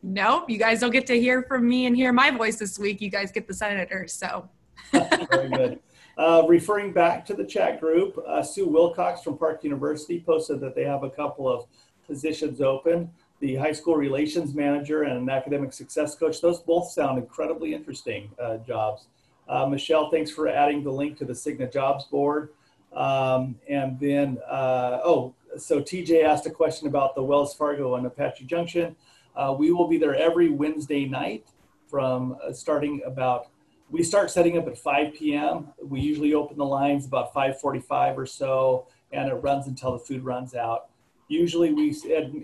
Nope, 0.00 0.48
you 0.48 0.58
guys 0.58 0.78
don't 0.78 0.92
get 0.92 1.08
to 1.08 1.20
hear 1.20 1.42
from 1.42 1.68
me 1.68 1.86
and 1.86 1.96
hear 1.96 2.12
my 2.12 2.30
voice 2.30 2.60
this 2.60 2.78
week. 2.78 3.00
You 3.00 3.10
guys 3.10 3.32
get 3.32 3.48
the 3.48 3.54
senator, 3.54 4.06
so. 4.06 4.48
Very 4.92 5.48
good. 5.48 5.80
Uh, 6.16 6.44
referring 6.46 6.92
back 6.92 7.26
to 7.26 7.34
the 7.34 7.44
chat 7.44 7.80
group, 7.80 8.16
uh, 8.26 8.42
Sue 8.42 8.68
Wilcox 8.68 9.22
from 9.22 9.36
Park 9.36 9.64
University 9.64 10.22
posted 10.24 10.60
that 10.60 10.74
they 10.74 10.84
have 10.84 11.02
a 11.02 11.10
couple 11.10 11.48
of 11.48 11.66
positions 12.06 12.60
open. 12.60 13.10
The 13.40 13.56
high 13.56 13.72
school 13.72 13.96
relations 13.96 14.54
manager 14.54 15.02
and 15.02 15.18
an 15.18 15.28
academic 15.28 15.72
success 15.72 16.14
coach. 16.14 16.40
Those 16.40 16.60
both 16.60 16.90
sound 16.90 17.18
incredibly 17.18 17.74
interesting 17.74 18.30
uh, 18.40 18.58
jobs. 18.58 19.08
Uh, 19.48 19.66
Michelle, 19.66 20.08
thanks 20.10 20.30
for 20.30 20.48
adding 20.48 20.84
the 20.84 20.90
link 20.90 21.18
to 21.18 21.24
the 21.24 21.32
Cigna 21.32 21.70
jobs 21.70 22.04
board. 22.04 22.50
Um, 22.92 23.56
and 23.68 23.98
then, 23.98 24.38
uh, 24.48 25.00
oh, 25.04 25.34
so 25.58 25.80
TJ 25.80 26.22
asked 26.22 26.46
a 26.46 26.50
question 26.50 26.86
about 26.86 27.16
the 27.16 27.22
Wells 27.22 27.54
Fargo 27.54 27.96
and 27.96 28.06
Apache 28.06 28.44
Junction. 28.44 28.94
Uh, 29.34 29.54
we 29.58 29.72
will 29.72 29.88
be 29.88 29.98
there 29.98 30.14
every 30.14 30.48
Wednesday 30.50 31.06
night 31.06 31.44
from 31.88 32.36
starting 32.52 33.02
about 33.04 33.48
we 33.90 34.02
start 34.02 34.30
setting 34.30 34.58
up 34.58 34.66
at 34.66 34.78
5 34.78 35.14
p.m. 35.14 35.68
We 35.82 36.00
usually 36.00 36.34
open 36.34 36.56
the 36.56 36.64
lines 36.64 37.06
about 37.06 37.32
5:45 37.34 38.16
or 38.16 38.26
so, 38.26 38.86
and 39.12 39.28
it 39.28 39.34
runs 39.34 39.66
until 39.66 39.92
the 39.92 39.98
food 39.98 40.24
runs 40.24 40.54
out. 40.54 40.88
Usually, 41.28 41.72
we 41.72 41.94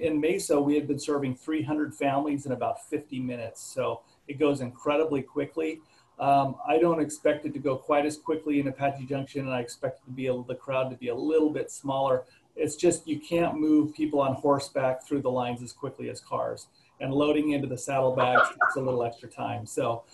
in 0.00 0.20
Mesa 0.20 0.60
we 0.60 0.74
had 0.74 0.86
been 0.86 0.98
serving 0.98 1.36
300 1.36 1.94
families 1.94 2.46
in 2.46 2.52
about 2.52 2.88
50 2.88 3.20
minutes, 3.20 3.62
so 3.62 4.02
it 4.28 4.38
goes 4.38 4.60
incredibly 4.60 5.22
quickly. 5.22 5.80
Um, 6.18 6.56
I 6.68 6.78
don't 6.78 7.00
expect 7.00 7.46
it 7.46 7.54
to 7.54 7.58
go 7.58 7.76
quite 7.76 8.04
as 8.04 8.18
quickly 8.18 8.60
in 8.60 8.68
Apache 8.68 9.06
Junction, 9.06 9.46
and 9.46 9.54
I 9.54 9.60
expect 9.60 10.04
to 10.04 10.10
be 10.10 10.26
a, 10.26 10.42
the 10.42 10.54
crowd 10.54 10.90
to 10.90 10.96
be 10.96 11.08
a 11.08 11.14
little 11.14 11.50
bit 11.50 11.70
smaller. 11.70 12.24
It's 12.56 12.76
just 12.76 13.08
you 13.08 13.18
can't 13.18 13.58
move 13.58 13.94
people 13.94 14.20
on 14.20 14.34
horseback 14.34 15.06
through 15.06 15.22
the 15.22 15.30
lines 15.30 15.62
as 15.62 15.72
quickly 15.72 16.10
as 16.10 16.20
cars, 16.20 16.66
and 17.00 17.12
loading 17.12 17.52
into 17.52 17.66
the 17.66 17.78
saddlebags 17.78 18.48
takes 18.48 18.76
a 18.76 18.80
little 18.80 19.02
extra 19.02 19.28
time. 19.28 19.64
So 19.64 20.04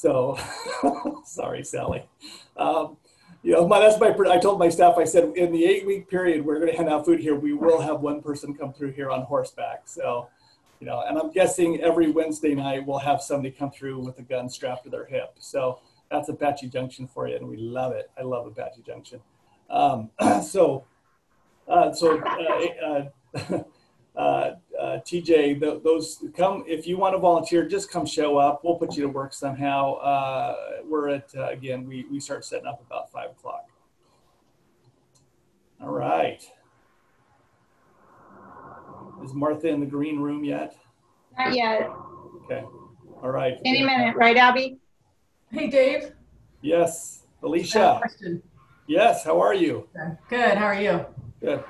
so, 0.00 0.38
sorry, 1.26 1.62
Sally. 1.62 2.06
Um, 2.56 2.96
you 3.42 3.52
know, 3.52 3.68
my, 3.68 3.80
that's 3.80 4.00
my, 4.00 4.16
I 4.30 4.38
told 4.38 4.58
my 4.58 4.70
staff, 4.70 4.96
I 4.96 5.04
said, 5.04 5.36
in 5.36 5.52
the 5.52 5.66
eight 5.66 5.86
week 5.86 6.08
period, 6.08 6.42
we're 6.42 6.58
going 6.58 6.70
to 6.70 6.76
hand 6.76 6.88
out 6.88 7.04
food 7.04 7.20
here. 7.20 7.34
We 7.34 7.52
will 7.52 7.82
have 7.82 8.00
one 8.00 8.22
person 8.22 8.54
come 8.54 8.72
through 8.72 8.92
here 8.92 9.10
on 9.10 9.24
horseback. 9.24 9.82
So, 9.84 10.28
you 10.80 10.86
know, 10.86 11.02
and 11.06 11.18
I'm 11.18 11.30
guessing 11.30 11.82
every 11.82 12.10
Wednesday 12.10 12.54
night 12.54 12.86
we'll 12.86 12.98
have 12.98 13.20
somebody 13.20 13.50
come 13.50 13.70
through 13.70 13.98
with 13.98 14.18
a 14.18 14.22
gun 14.22 14.48
strapped 14.48 14.84
to 14.84 14.90
their 14.90 15.04
hip. 15.04 15.34
So 15.38 15.80
that's 16.10 16.30
Apache 16.30 16.70
Junction 16.70 17.06
for 17.06 17.28
you. 17.28 17.36
And 17.36 17.46
we 17.46 17.58
love 17.58 17.92
it. 17.92 18.10
I 18.18 18.22
love 18.22 18.46
Apache 18.46 18.80
Junction. 18.86 19.20
Um, 19.68 20.10
so, 20.42 20.86
uh, 21.68 21.92
so, 21.92 22.18
uh, 22.22 23.62
uh, 24.18 24.50
uh 24.80 24.98
TJ, 25.00 25.60
th- 25.60 25.82
those 25.82 26.24
come 26.34 26.64
if 26.66 26.86
you 26.86 26.96
want 26.96 27.14
to 27.14 27.18
volunteer, 27.18 27.68
just 27.68 27.90
come 27.90 28.06
show 28.06 28.38
up. 28.38 28.64
We'll 28.64 28.76
put 28.76 28.96
you 28.96 29.02
to 29.02 29.08
work 29.08 29.34
somehow. 29.34 29.94
Uh, 29.96 30.56
we're 30.88 31.10
at 31.10 31.28
uh, 31.36 31.48
again, 31.48 31.86
we 31.86 32.06
we 32.10 32.18
start 32.18 32.44
setting 32.44 32.66
up 32.66 32.82
about 32.86 33.10
five 33.12 33.30
o'clock. 33.30 33.66
All 35.82 35.90
right. 35.90 36.42
Is 39.22 39.34
Martha 39.34 39.68
in 39.68 39.80
the 39.80 39.86
green 39.86 40.18
room 40.18 40.44
yet? 40.44 40.76
Not 41.38 41.54
yet. 41.54 41.90
Okay. 42.44 42.64
All 43.22 43.30
right. 43.30 43.58
Any 43.66 43.82
minute, 43.82 44.16
right, 44.16 44.36
Abby? 44.36 44.78
Hey, 45.50 45.68
Dave. 45.68 46.12
Yes, 46.62 47.24
Alicia. 47.42 48.00
Yes. 48.86 49.24
How 49.24 49.40
are 49.40 49.54
you? 49.54 49.88
Good. 50.28 50.56
How 50.56 50.64
are 50.66 50.80
you? 50.80 51.04
Good. 51.40 51.62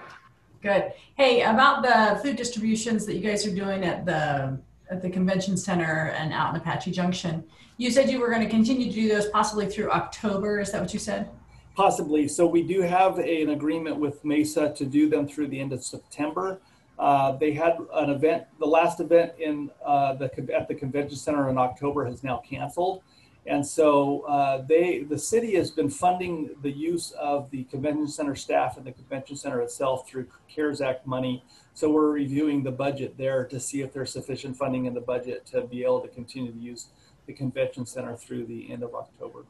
Good. 0.62 0.92
Hey, 1.16 1.40
about 1.40 1.82
the 1.82 2.20
food 2.20 2.36
distributions 2.36 3.06
that 3.06 3.14
you 3.14 3.22
guys 3.22 3.46
are 3.46 3.54
doing 3.54 3.82
at 3.82 4.04
the 4.04 4.58
at 4.90 5.00
the 5.00 5.08
convention 5.08 5.56
center 5.56 6.12
and 6.18 6.34
out 6.34 6.54
in 6.54 6.60
Apache 6.60 6.90
Junction, 6.90 7.44
you 7.78 7.90
said 7.90 8.10
you 8.10 8.20
were 8.20 8.28
going 8.28 8.42
to 8.42 8.48
continue 8.48 8.86
to 8.86 8.92
do 8.92 9.08
those 9.08 9.28
possibly 9.28 9.66
through 9.66 9.90
October. 9.90 10.60
Is 10.60 10.72
that 10.72 10.82
what 10.82 10.92
you 10.92 10.98
said? 10.98 11.30
Possibly. 11.76 12.28
So 12.28 12.44
we 12.46 12.62
do 12.62 12.82
have 12.82 13.18
a, 13.18 13.42
an 13.42 13.50
agreement 13.50 13.96
with 13.96 14.22
Mesa 14.22 14.70
to 14.74 14.84
do 14.84 15.08
them 15.08 15.26
through 15.26 15.46
the 15.48 15.58
end 15.58 15.72
of 15.72 15.82
September. 15.82 16.60
Uh, 16.98 17.32
they 17.36 17.52
had 17.52 17.78
an 17.94 18.10
event, 18.10 18.44
the 18.58 18.66
last 18.66 19.00
event 19.00 19.32
in 19.38 19.70
uh, 19.82 20.12
the 20.14 20.30
at 20.54 20.68
the 20.68 20.74
convention 20.74 21.16
center 21.16 21.48
in 21.48 21.56
October 21.56 22.04
has 22.04 22.22
now 22.22 22.42
canceled. 22.46 23.02
And 23.46 23.66
so 23.66 24.20
uh, 24.22 24.62
they, 24.68 25.02
the 25.02 25.18
city 25.18 25.54
has 25.56 25.70
been 25.70 25.88
funding 25.88 26.50
the 26.62 26.70
use 26.70 27.12
of 27.12 27.50
the 27.50 27.64
convention 27.64 28.06
center 28.06 28.36
staff 28.36 28.76
and 28.76 28.86
the 28.86 28.92
convention 28.92 29.34
center 29.36 29.60
itself 29.62 30.08
through 30.08 30.26
CARES 30.48 30.80
Act 30.80 31.06
money. 31.06 31.42
So 31.72 31.90
we're 31.90 32.10
reviewing 32.10 32.62
the 32.62 32.70
budget 32.70 33.16
there 33.16 33.46
to 33.46 33.58
see 33.58 33.80
if 33.80 33.92
there's 33.92 34.12
sufficient 34.12 34.56
funding 34.56 34.84
in 34.84 34.94
the 34.94 35.00
budget 35.00 35.46
to 35.46 35.62
be 35.62 35.82
able 35.84 36.00
to 36.00 36.08
continue 36.08 36.52
to 36.52 36.58
use 36.58 36.88
the 37.26 37.32
convention 37.32 37.86
center 37.86 38.14
through 38.16 38.44
the 38.44 38.70
end 38.70 38.82
of 38.82 38.94
October. 38.94 39.44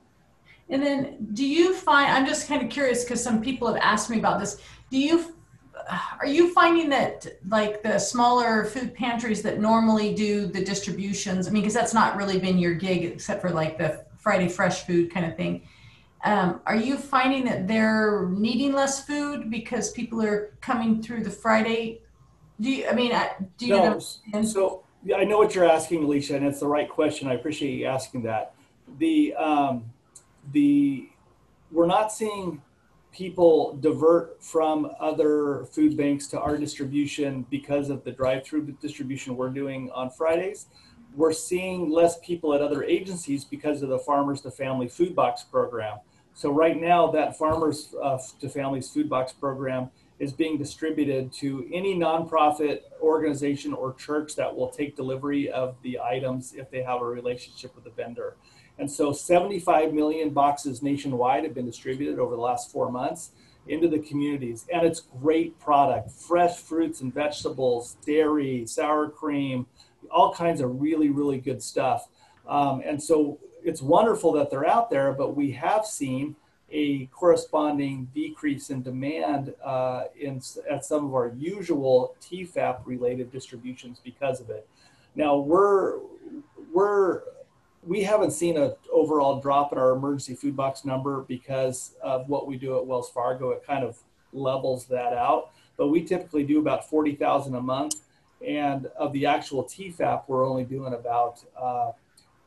And 0.69 0.81
then 0.83 1.29
do 1.35 1.45
you 1.45 1.75
find, 1.75 2.13
I'm 2.13 2.27
just 2.27 2.47
kind 2.47 2.63
of 2.63 2.71
curious 2.71 3.03
because 3.03 3.23
some 3.23 3.43
people 3.43 3.67
have 3.67 3.83
asked 3.83 4.09
me 4.09 4.19
about 4.19 4.39
this. 4.39 4.61
Do 4.91 4.99
you 4.99 5.35
are 6.21 6.27
you 6.27 6.53
finding 6.53 6.89
that 6.89 7.27
like 7.49 7.83
the 7.83 7.99
smaller 7.99 8.65
food 8.65 8.95
pantries 8.95 9.43
that 9.43 9.59
normally 9.61 10.15
do 10.15 10.47
the 10.47 10.65
distributions 10.65 11.47
i 11.47 11.51
mean 11.51 11.63
because 11.63 11.75
that's 11.75 11.95
not 11.95 12.17
really 12.17 12.39
been 12.39 12.59
your 12.59 12.75
gig 12.75 13.05
except 13.05 13.41
for 13.41 13.51
like 13.51 13.79
the 13.79 14.05
friday 14.17 14.49
fresh 14.49 14.85
food 14.85 15.13
kind 15.13 15.27
of 15.27 15.37
thing 15.37 15.63
um, 16.23 16.61
are 16.67 16.77
you 16.77 16.99
finding 16.99 17.45
that 17.47 17.67
they're 17.67 18.29
needing 18.29 18.73
less 18.73 19.05
food 19.05 19.51
because 19.51 19.91
people 19.93 20.23
are 20.23 20.55
coming 20.61 21.03
through 21.03 21.23
the 21.23 21.31
friday? 21.31 22.03
Do 22.61 22.71
you 22.71 22.87
i 22.89 22.93
mean 22.93 23.13
do 23.57 23.67
you 23.67 23.77
no, 23.77 23.99
know? 24.33 24.43
so 24.43 24.85
yeah, 25.03 25.17
i 25.17 25.25
know 25.25 25.39
what 25.39 25.55
you're 25.55 25.69
asking 25.69 26.05
alicia 26.05 26.37
and 26.37 26.47
it's 26.47 26.61
the 26.61 26.67
right 26.67 26.89
question. 26.89 27.27
I 27.29 27.35
appreciate 27.35 27.75
you 27.75 27.87
asking 27.87 28.23
that. 28.25 28.55
The 28.99 29.35
um, 29.35 29.91
the 30.53 31.09
we're 31.73 31.87
not 31.87 32.13
seeing 32.13 32.61
people 33.13 33.77
divert 33.81 34.43
from 34.43 34.91
other 35.01 35.65
food 35.73 35.97
banks 35.97 36.27
to 36.29 36.41
our 36.41 36.57
distribution 36.57 37.45
because 37.51 37.91
of 37.91 38.05
the 38.05 38.13
drive-through 38.13 38.63
distribution 38.81 39.37
we're 39.37 39.51
doing 39.51 39.91
on 39.93 40.11
Fridays. 40.11 40.67
We're 41.17 41.33
seeing 41.33 41.91
less 41.91 42.19
people 42.21 42.55
at 42.55 42.61
other 42.61 42.85
agencies 42.85 43.45
because 43.45 43.83
of 43.83 43.89
the 43.89 43.99
Farmers 43.99 44.41
to 44.43 44.51
Family 44.51 44.89
Food 44.89 45.17
Box 45.17 45.43
program. 45.43 45.99
So 46.35 46.53
right 46.53 46.81
now, 46.81 47.11
that 47.11 47.37
Farmers 47.37 47.95
uh, 48.01 48.19
to 48.41 48.49
Families 48.49 48.89
Food 48.89 49.09
Box 49.09 49.33
program 49.33 49.91
is 50.21 50.33
being 50.33 50.57
distributed 50.57 51.33
to 51.33 51.69
any 51.73 51.95
nonprofit 51.95 52.83
organization 53.01 53.73
or 53.73 53.95
church 53.95 54.37
that 54.37 54.55
will 54.55 54.69
take 54.69 54.95
delivery 54.95 55.51
of 55.51 55.75
the 55.83 55.99
items 55.99 56.55
if 56.55 56.71
they 56.71 56.83
have 56.83 57.01
a 57.01 57.05
relationship 57.05 57.75
with 57.75 57.85
the 57.85 57.91
vendor. 57.91 58.37
And 58.81 58.91
so 58.91 59.13
75 59.13 59.93
million 59.93 60.31
boxes 60.31 60.83
nationwide 60.83 61.45
have 61.45 61.53
been 61.53 61.67
distributed 61.67 62.19
over 62.19 62.35
the 62.35 62.41
last 62.41 62.73
four 62.73 62.91
months 62.91 63.33
into 63.69 63.89
the 63.89 63.99
communities. 63.99 64.67
And 64.73 64.87
it's 64.87 65.01
great 65.21 65.61
product, 65.61 66.11
fresh 66.11 66.57
fruits 66.57 67.03
and 67.03 67.13
vegetables, 67.13 67.99
dairy, 68.07 68.65
sour 68.67 69.11
cream, 69.11 69.67
all 70.11 70.33
kinds 70.33 70.63
of 70.63 70.81
really, 70.81 71.11
really 71.11 71.37
good 71.37 71.63
stuff. 71.63 72.09
Um, 72.49 72.83
and 72.83 73.01
so 73.01 73.39
it's 73.63 73.83
wonderful 73.83 74.33
that 74.33 74.51
they're 74.51 74.67
out 74.67 74.89
there, 74.89 75.13
but 75.13 75.37
we 75.37 75.53
have 75.53 75.85
seen 75.85 76.35
a 76.73 77.05
corresponding 77.07 78.09
decrease 78.15 78.71
in 78.71 78.81
demand 78.81 79.55
uh, 79.63 80.05
in, 80.19 80.41
at 80.71 80.87
some 80.87 81.05
of 81.05 81.13
our 81.13 81.35
usual 81.37 82.15
TEFAP 82.23 82.81
related 82.87 83.31
distributions 83.31 84.01
because 84.03 84.41
of 84.41 84.49
it. 84.49 84.67
Now 85.15 85.37
we're, 85.37 85.99
we're 86.73 87.23
we 87.83 88.03
haven't 88.03 88.33
seen 88.33 88.57
an 88.57 88.75
overall 88.93 89.41
drop 89.41 89.73
in 89.73 89.79
our 89.79 89.93
emergency 89.93 90.35
food 90.35 90.55
box 90.55 90.85
number 90.85 91.23
because 91.23 91.95
of 92.03 92.29
what 92.29 92.47
we 92.47 92.57
do 92.57 92.77
at 92.77 92.87
Wells 92.87 93.11
Fargo. 93.11 93.51
It 93.51 93.65
kind 93.67 93.85
of 93.85 93.99
levels 94.33 94.87
that 94.87 95.13
out. 95.13 95.51
But 95.77 95.89
we 95.89 96.05
typically 96.05 96.45
do 96.45 96.59
about 96.59 96.89
40,000 96.89 97.55
a 97.55 97.61
month. 97.61 97.95
And 98.47 98.87
of 98.97 99.13
the 99.13 99.27
actual 99.27 99.65
TEFAP, 99.65 100.25
we're 100.27 100.49
only 100.49 100.65
doing 100.65 100.95
about 100.95 101.43
uh, 101.59 101.93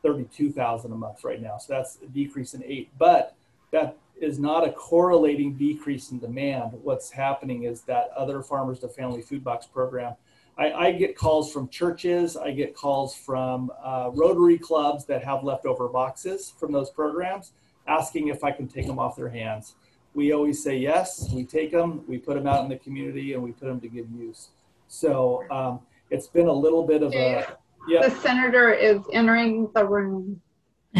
32,000 0.02 0.92
a 0.92 0.94
month 0.94 1.24
right 1.24 1.40
now. 1.40 1.58
So 1.58 1.72
that's 1.72 1.98
a 2.02 2.06
decrease 2.06 2.54
in 2.54 2.62
eight. 2.64 2.90
But 2.98 3.34
that 3.72 3.96
is 4.20 4.38
not 4.38 4.66
a 4.66 4.72
correlating 4.72 5.54
decrease 5.54 6.10
in 6.10 6.20
demand. 6.20 6.72
What's 6.82 7.10
happening 7.10 7.64
is 7.64 7.82
that 7.82 8.10
other 8.16 8.42
Farmers 8.42 8.80
to 8.80 8.88
Family 8.88 9.22
Food 9.22 9.42
Box 9.42 9.66
program 9.66 10.14
I, 10.56 10.72
I, 10.72 10.92
get 10.92 11.16
calls 11.16 11.52
from 11.52 11.68
churches. 11.68 12.36
I 12.36 12.52
get 12.52 12.74
calls 12.76 13.14
from 13.14 13.72
uh, 13.82 14.10
Rotary 14.12 14.58
clubs 14.58 15.04
that 15.06 15.24
have 15.24 15.42
leftover 15.42 15.88
boxes 15.88 16.52
from 16.58 16.70
those 16.72 16.90
programs 16.90 17.52
asking 17.86 18.28
if 18.28 18.44
I 18.44 18.50
can 18.50 18.68
take 18.68 18.86
them 18.86 18.98
off 18.98 19.16
their 19.16 19.28
hands. 19.28 19.74
We 20.14 20.32
always 20.32 20.62
say 20.62 20.76
yes. 20.76 21.28
We 21.32 21.44
take 21.44 21.72
them, 21.72 22.04
we 22.06 22.18
put 22.18 22.36
them 22.36 22.46
out 22.46 22.62
in 22.62 22.68
the 22.68 22.76
community, 22.76 23.32
and 23.34 23.42
we 23.42 23.50
put 23.52 23.66
them 23.66 23.80
to 23.80 23.88
good 23.88 24.08
use. 24.16 24.50
So 24.86 25.42
um, 25.50 25.80
it's 26.10 26.28
been 26.28 26.46
a 26.46 26.52
little 26.52 26.86
bit 26.86 27.02
of 27.02 27.12
a. 27.12 27.56
Yeah. 27.88 28.08
The 28.08 28.14
senator 28.20 28.72
is 28.72 29.00
entering 29.12 29.68
the 29.74 29.84
room. 29.84 30.40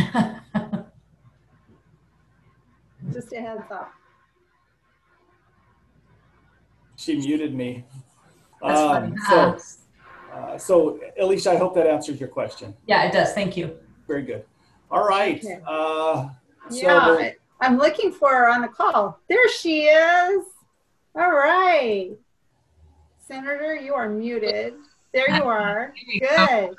Just 3.13 3.33
a 3.33 3.41
heads 3.41 3.71
up. 3.71 3.93
She 6.97 7.17
muted 7.17 7.55
me. 7.55 7.85
Um, 8.65 9.15
so, 9.29 9.59
uh, 10.33 10.59
so 10.59 11.01
Alicia, 11.19 11.53
I 11.53 11.57
hope 11.57 11.75
that 11.75 11.87
answers 11.87 12.19
your 12.19 12.29
question. 12.29 12.75
Yeah, 12.87 13.05
it 13.05 13.13
does. 13.13 13.33
Thank 13.33 13.57
you. 13.57 13.77
Very 14.07 14.23
good. 14.23 14.45
All 14.91 15.07
right. 15.07 15.39
Okay. 15.39 15.61
Uh, 15.67 16.29
so 16.71 16.77
yeah, 16.77 17.31
I'm 17.61 17.79
looking 17.79 18.13
for 18.13 18.31
her 18.31 18.49
on 18.49 18.63
the 18.63 18.69
call. 18.69 19.19
There 19.29 19.49
she 19.49 19.85
is. 19.85 20.45
All 21.17 21.33
right. 21.33 22.11
Senator, 23.19 23.75
you 23.75 23.95
are 23.95 24.09
muted. 24.09 24.75
There 25.13 25.31
you 25.31 25.45
are. 25.45 25.95
Good. 26.21 26.75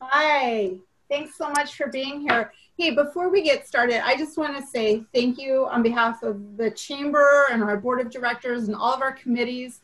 Hi. 0.00 0.72
Thanks 1.10 1.36
so 1.36 1.50
much 1.50 1.76
for 1.76 1.88
being 1.88 2.22
here. 2.22 2.52
Hey, 2.78 2.94
before 2.94 3.28
we 3.28 3.42
get 3.42 3.68
started, 3.68 4.04
I 4.06 4.16
just 4.16 4.38
want 4.38 4.56
to 4.56 4.66
say 4.66 5.04
thank 5.14 5.38
you 5.38 5.68
on 5.70 5.82
behalf 5.82 6.22
of 6.22 6.56
the 6.56 6.70
Chamber 6.70 7.46
and 7.50 7.62
our 7.62 7.76
Board 7.76 8.00
of 8.00 8.10
Directors 8.10 8.68
and 8.68 8.74
all 8.74 8.94
of 8.94 9.02
our 9.02 9.12
committees 9.12 9.81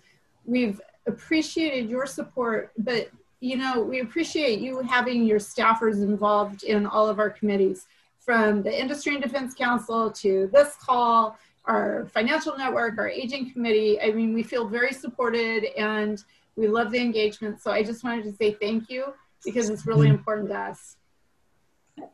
we've 0.49 0.81
appreciated 1.07 1.89
your 1.89 2.07
support, 2.07 2.73
but 2.79 3.11
you 3.41 3.57
know, 3.57 3.81
we 3.81 4.01
appreciate 4.01 4.59
you 4.59 4.81
having 4.81 5.25
your 5.25 5.39
staffers 5.39 6.03
involved 6.03 6.65
in 6.65 6.87
all 6.87 7.09
of 7.09 7.21
our 7.21 7.31
committees, 7.31 7.87
from 8.19 8.63
the 8.63 8.81
Industry 8.81 9.15
and 9.15 9.23
Defense 9.23 9.55
Council 9.55 10.11
to 10.11 10.51
this 10.53 10.75
call, 10.77 11.39
our 11.65 12.07
financial 12.13 12.57
network, 12.59 12.99
our 12.99 13.09
aging 13.09 13.53
committee. 13.53 14.01
I 14.01 14.11
mean, 14.11 14.35
we 14.35 14.43
feel 14.43 14.69
very 14.69 14.93
supported 14.93 15.65
and 15.79 16.23
we 16.57 16.67
love 16.67 16.91
the 16.91 16.99
engagement. 16.99 17.63
So 17.63 17.71
I 17.71 17.83
just 17.83 18.05
wanted 18.05 18.25
to 18.25 18.33
say 18.33 18.53
thank 18.61 18.91
you 18.91 19.15
because 19.45 19.71
it's 19.71 19.87
really 19.87 20.09
mm-hmm. 20.09 20.17
important 20.17 20.49
to 20.51 20.59
us. 20.59 20.97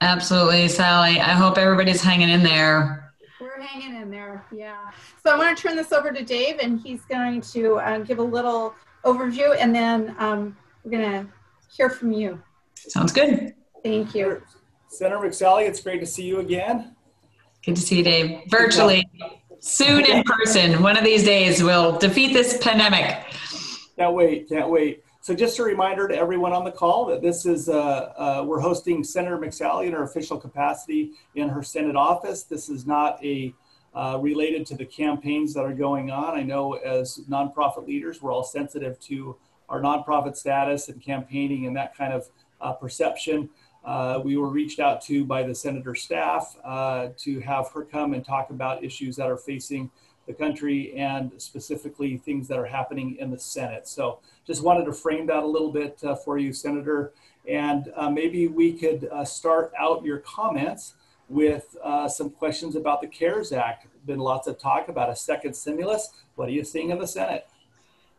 Absolutely, 0.00 0.68
Sally. 0.68 1.20
I 1.20 1.30
hope 1.30 1.58
everybody's 1.58 2.02
hanging 2.02 2.28
in 2.28 2.42
there. 2.42 3.03
We're 3.44 3.60
hanging 3.60 4.00
in 4.00 4.10
there, 4.10 4.46
yeah. 4.50 4.90
So 5.22 5.30
I 5.30 5.36
want 5.36 5.54
to 5.54 5.62
turn 5.62 5.76
this 5.76 5.92
over 5.92 6.10
to 6.10 6.24
Dave, 6.24 6.60
and 6.60 6.80
he's 6.80 7.02
going 7.02 7.42
to 7.42 7.74
uh, 7.74 7.98
give 7.98 8.18
a 8.18 8.22
little 8.22 8.74
overview, 9.04 9.54
and 9.60 9.74
then 9.74 10.16
um, 10.18 10.56
we're 10.82 10.92
going 10.92 11.10
to 11.10 11.28
hear 11.70 11.90
from 11.90 12.10
you. 12.10 12.42
Sounds 12.74 13.12
good. 13.12 13.54
Thank 13.82 14.14
you. 14.14 14.40
Senator 14.88 15.18
McSally, 15.18 15.68
it's 15.68 15.80
great 15.80 16.00
to 16.00 16.06
see 16.06 16.24
you 16.24 16.40
again. 16.40 16.96
Good 17.66 17.76
to 17.76 17.82
see 17.82 17.98
you, 17.98 18.04
Dave. 18.04 18.40
Virtually, 18.48 19.06
soon 19.60 20.06
in 20.06 20.24
person. 20.24 20.82
One 20.82 20.96
of 20.96 21.04
these 21.04 21.22
days, 21.22 21.62
we'll 21.62 21.98
defeat 21.98 22.32
this 22.32 22.56
pandemic. 22.62 23.26
Can't 23.98 24.14
wait, 24.14 24.48
can't 24.48 24.70
wait. 24.70 25.03
So 25.24 25.34
just 25.34 25.58
a 25.58 25.62
reminder 25.62 26.06
to 26.06 26.14
everyone 26.14 26.52
on 26.52 26.64
the 26.64 26.70
call 26.70 27.06
that 27.06 27.22
this 27.22 27.46
is, 27.46 27.70
uh, 27.70 27.72
uh, 27.72 28.44
we're 28.46 28.60
hosting 28.60 29.02
Senator 29.02 29.38
McSally 29.38 29.86
in 29.86 29.94
her 29.94 30.02
official 30.02 30.36
capacity 30.36 31.12
in 31.34 31.48
her 31.48 31.62
Senate 31.62 31.96
office. 31.96 32.42
This 32.42 32.68
is 32.68 32.84
not 32.84 33.24
a 33.24 33.54
uh, 33.94 34.18
related 34.20 34.66
to 34.66 34.76
the 34.76 34.84
campaigns 34.84 35.54
that 35.54 35.62
are 35.62 35.72
going 35.72 36.10
on. 36.10 36.34
I 36.34 36.42
know 36.42 36.74
as 36.74 37.20
nonprofit 37.26 37.86
leaders, 37.86 38.20
we're 38.20 38.32
all 38.32 38.44
sensitive 38.44 39.00
to 39.00 39.34
our 39.70 39.80
nonprofit 39.80 40.36
status 40.36 40.90
and 40.90 41.00
campaigning 41.00 41.66
and 41.66 41.74
that 41.74 41.96
kind 41.96 42.12
of 42.12 42.28
uh, 42.60 42.74
perception. 42.74 43.48
Uh, 43.82 44.20
we 44.22 44.36
were 44.36 44.50
reached 44.50 44.78
out 44.78 45.00
to 45.04 45.24
by 45.24 45.42
the 45.42 45.54
senator 45.54 45.94
staff 45.94 46.54
uh, 46.62 47.08
to 47.16 47.40
have 47.40 47.70
her 47.70 47.82
come 47.82 48.12
and 48.12 48.26
talk 48.26 48.50
about 48.50 48.84
issues 48.84 49.16
that 49.16 49.30
are 49.30 49.38
facing 49.38 49.90
the 50.26 50.32
country 50.32 50.94
and 50.96 51.30
specifically 51.38 52.16
things 52.18 52.48
that 52.48 52.58
are 52.58 52.66
happening 52.66 53.16
in 53.18 53.30
the 53.30 53.38
Senate. 53.38 53.86
So 53.88 54.20
just 54.46 54.62
wanted 54.62 54.84
to 54.86 54.92
frame 54.92 55.26
that 55.26 55.42
a 55.42 55.46
little 55.46 55.72
bit 55.72 56.02
uh, 56.04 56.14
for 56.14 56.38
you, 56.38 56.52
Senator. 56.52 57.12
And 57.48 57.92
uh, 57.94 58.10
maybe 58.10 58.48
we 58.48 58.72
could 58.72 59.08
uh, 59.12 59.24
start 59.24 59.72
out 59.78 60.04
your 60.04 60.18
comments 60.18 60.94
with 61.28 61.76
uh, 61.82 62.08
some 62.08 62.30
questions 62.30 62.76
about 62.76 63.00
the 63.00 63.06
CARES 63.06 63.52
Act. 63.52 63.86
Been 64.06 64.18
lots 64.18 64.46
of 64.46 64.58
talk 64.58 64.88
about 64.88 65.10
a 65.10 65.16
second 65.16 65.54
stimulus. 65.54 66.10
What 66.34 66.48
are 66.48 66.52
you 66.52 66.64
seeing 66.64 66.90
in 66.90 66.98
the 66.98 67.06
Senate? 67.06 67.46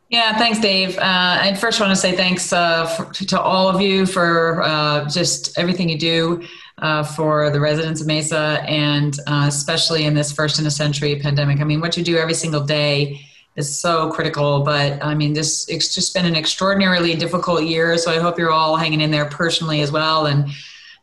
Yeah, 0.10 0.38
thanks, 0.38 0.60
Dave. 0.60 0.98
Uh, 0.98 1.38
I 1.42 1.56
first 1.56 1.80
want 1.80 1.92
to 1.92 1.96
say 1.96 2.16
thanks 2.16 2.54
uh, 2.54 2.86
for, 2.86 3.12
to 3.12 3.42
all 3.42 3.68
of 3.68 3.82
you 3.82 4.06
for 4.06 4.62
uh, 4.62 5.10
just 5.10 5.58
everything 5.58 5.90
you 5.90 5.98
do 5.98 6.44
uh, 6.78 7.04
for 7.04 7.50
the 7.50 7.60
residents 7.60 8.02
of 8.02 8.08
Mesa, 8.08 8.64
and 8.68 9.18
uh, 9.26 9.46
especially 9.48 10.06
in 10.06 10.14
this 10.14 10.32
first 10.32 10.60
in 10.60 10.66
a 10.68 10.72
century 10.72 11.20
pandemic. 11.20 11.60
I 11.60 11.64
mean, 11.64 11.82
what 11.82 11.98
you 11.98 12.04
do 12.04 12.18
every 12.18 12.36
single 12.36 12.64
day 12.64 13.20
is 13.56 13.80
so 13.80 14.12
critical. 14.12 14.62
But 14.62 15.04
I 15.04 15.16
mean, 15.16 15.34
this 15.34 15.68
it's 15.70 15.94
just 15.94 16.14
been 16.14 16.26
an 16.26 16.36
extraordinarily 16.36 17.16
difficult 17.16 17.64
year. 17.64 17.98
So 17.98 18.12
I 18.12 18.20
hope 18.20 18.38
you're 18.38 18.52
all 18.52 18.76
hanging 18.76 19.02
in 19.02 19.12
there 19.12 19.26
personally 19.26 19.82
as 19.82 19.92
well, 19.92 20.28
and 20.28 20.50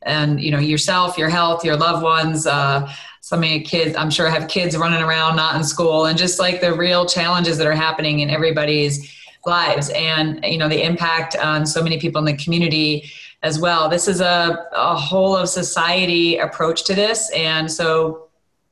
and 0.02 0.40
you 0.40 0.50
know 0.50 0.58
yourself, 0.58 1.18
your 1.18 1.28
health, 1.28 1.64
your 1.64 1.76
loved 1.76 2.02
ones. 2.02 2.46
Uh, 2.46 2.92
so 3.22 3.36
many 3.36 3.60
kids, 3.60 3.96
I'm 3.96 4.10
sure, 4.10 4.28
have 4.28 4.48
kids 4.48 4.76
running 4.76 5.00
around 5.00 5.36
not 5.36 5.54
in 5.54 5.62
school, 5.62 6.06
and 6.06 6.18
just 6.18 6.40
like 6.40 6.60
the 6.60 6.74
real 6.74 7.06
challenges 7.06 7.56
that 7.58 7.68
are 7.68 7.72
happening 7.72 8.18
in 8.18 8.28
everybody's 8.28 9.16
lives, 9.46 9.90
and 9.90 10.44
you 10.44 10.58
know 10.58 10.68
the 10.68 10.82
impact 10.82 11.36
on 11.36 11.64
so 11.64 11.82
many 11.84 12.00
people 12.00 12.18
in 12.18 12.24
the 12.24 12.36
community 12.36 13.08
as 13.44 13.60
well. 13.60 13.88
This 13.88 14.08
is 14.08 14.20
a, 14.20 14.66
a 14.72 14.96
whole 14.96 15.36
of 15.36 15.48
society 15.48 16.38
approach 16.38 16.82
to 16.84 16.96
this, 16.96 17.30
and 17.30 17.70
so 17.70 18.26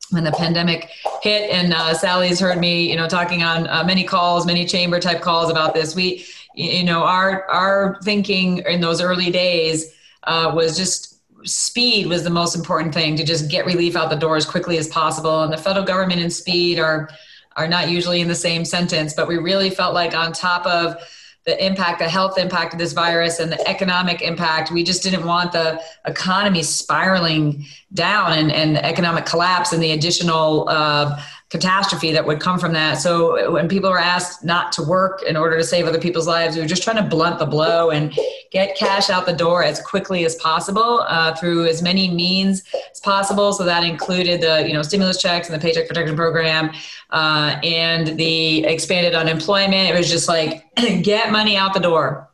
when 0.09 0.25
the 0.25 0.33
pandemic 0.33 0.89
hit 1.21 1.49
and 1.49 1.73
uh, 1.73 1.93
sally's 1.93 2.37
heard 2.37 2.57
me 2.57 2.89
you 2.89 2.97
know 2.97 3.07
talking 3.07 3.43
on 3.43 3.65
uh, 3.67 3.81
many 3.85 4.03
calls 4.03 4.45
many 4.45 4.65
chamber 4.65 4.99
type 4.99 5.21
calls 5.21 5.49
about 5.49 5.73
this 5.73 5.95
we 5.95 6.25
you 6.53 6.83
know 6.83 7.03
our 7.03 7.45
our 7.45 7.97
thinking 8.03 8.57
in 8.67 8.81
those 8.81 8.99
early 8.99 9.31
days 9.31 9.95
uh, 10.23 10.51
was 10.53 10.75
just 10.75 11.10
speed 11.45 12.07
was 12.07 12.23
the 12.23 12.29
most 12.29 12.55
important 12.55 12.93
thing 12.93 13.15
to 13.15 13.23
just 13.23 13.49
get 13.49 13.65
relief 13.65 13.95
out 13.95 14.09
the 14.09 14.15
door 14.15 14.35
as 14.35 14.45
quickly 14.45 14.77
as 14.77 14.87
possible 14.87 15.43
and 15.43 15.51
the 15.51 15.57
federal 15.57 15.85
government 15.85 16.21
and 16.21 16.31
speed 16.31 16.79
are 16.79 17.09
are 17.57 17.67
not 17.67 17.89
usually 17.89 18.21
in 18.21 18.27
the 18.27 18.35
same 18.35 18.63
sentence 18.63 19.13
but 19.13 19.27
we 19.27 19.37
really 19.37 19.69
felt 19.69 19.93
like 19.93 20.13
on 20.13 20.31
top 20.31 20.65
of 20.65 20.95
the 21.45 21.65
impact, 21.65 21.99
the 21.99 22.07
health 22.07 22.37
impact 22.37 22.73
of 22.73 22.79
this 22.79 22.93
virus 22.93 23.39
and 23.39 23.51
the 23.51 23.67
economic 23.67 24.21
impact. 24.21 24.71
We 24.71 24.83
just 24.83 25.01
didn't 25.01 25.25
want 25.25 25.51
the 25.51 25.81
economy 26.05 26.61
spiraling 26.61 27.65
down 27.93 28.33
and, 28.33 28.51
and 28.51 28.75
the 28.75 28.85
economic 28.85 29.25
collapse 29.25 29.73
and 29.73 29.81
the 29.81 29.91
additional 29.91 30.69
uh, 30.69 31.19
catastrophe 31.51 32.13
that 32.13 32.25
would 32.25 32.39
come 32.39 32.57
from 32.57 32.71
that. 32.71 32.93
So 32.93 33.51
when 33.51 33.67
people 33.67 33.89
were 33.89 33.99
asked 33.99 34.43
not 34.43 34.71
to 34.73 34.83
work 34.83 35.21
in 35.23 35.35
order 35.35 35.57
to 35.57 35.63
save 35.65 35.85
other 35.85 35.99
people's 35.99 36.25
lives, 36.25 36.55
we 36.55 36.61
were 36.61 36.67
just 36.67 36.81
trying 36.81 36.95
to 36.95 37.03
blunt 37.03 37.39
the 37.39 37.45
blow 37.45 37.89
and 37.89 38.17
get 38.51 38.77
cash 38.77 39.09
out 39.09 39.25
the 39.25 39.33
door 39.33 39.61
as 39.61 39.81
quickly 39.81 40.23
as 40.23 40.35
possible 40.35 41.05
uh, 41.09 41.35
through 41.35 41.67
as 41.67 41.81
many 41.81 42.09
means 42.09 42.63
as 42.89 43.01
possible. 43.01 43.51
So 43.51 43.65
that 43.65 43.83
included 43.83 44.39
the 44.39 44.65
you 44.65 44.73
know 44.73 44.81
stimulus 44.81 45.21
checks 45.21 45.49
and 45.49 45.61
the 45.61 45.61
Paycheck 45.61 45.89
Protection 45.89 46.15
Program 46.15 46.71
uh, 47.09 47.59
and 47.63 48.17
the 48.17 48.63
expanded 48.63 49.13
unemployment. 49.13 49.89
It 49.89 49.97
was 49.97 50.09
just 50.09 50.29
like 50.29 50.65
get 51.03 51.33
money 51.33 51.57
out 51.57 51.73
the 51.73 51.81
door 51.81 52.30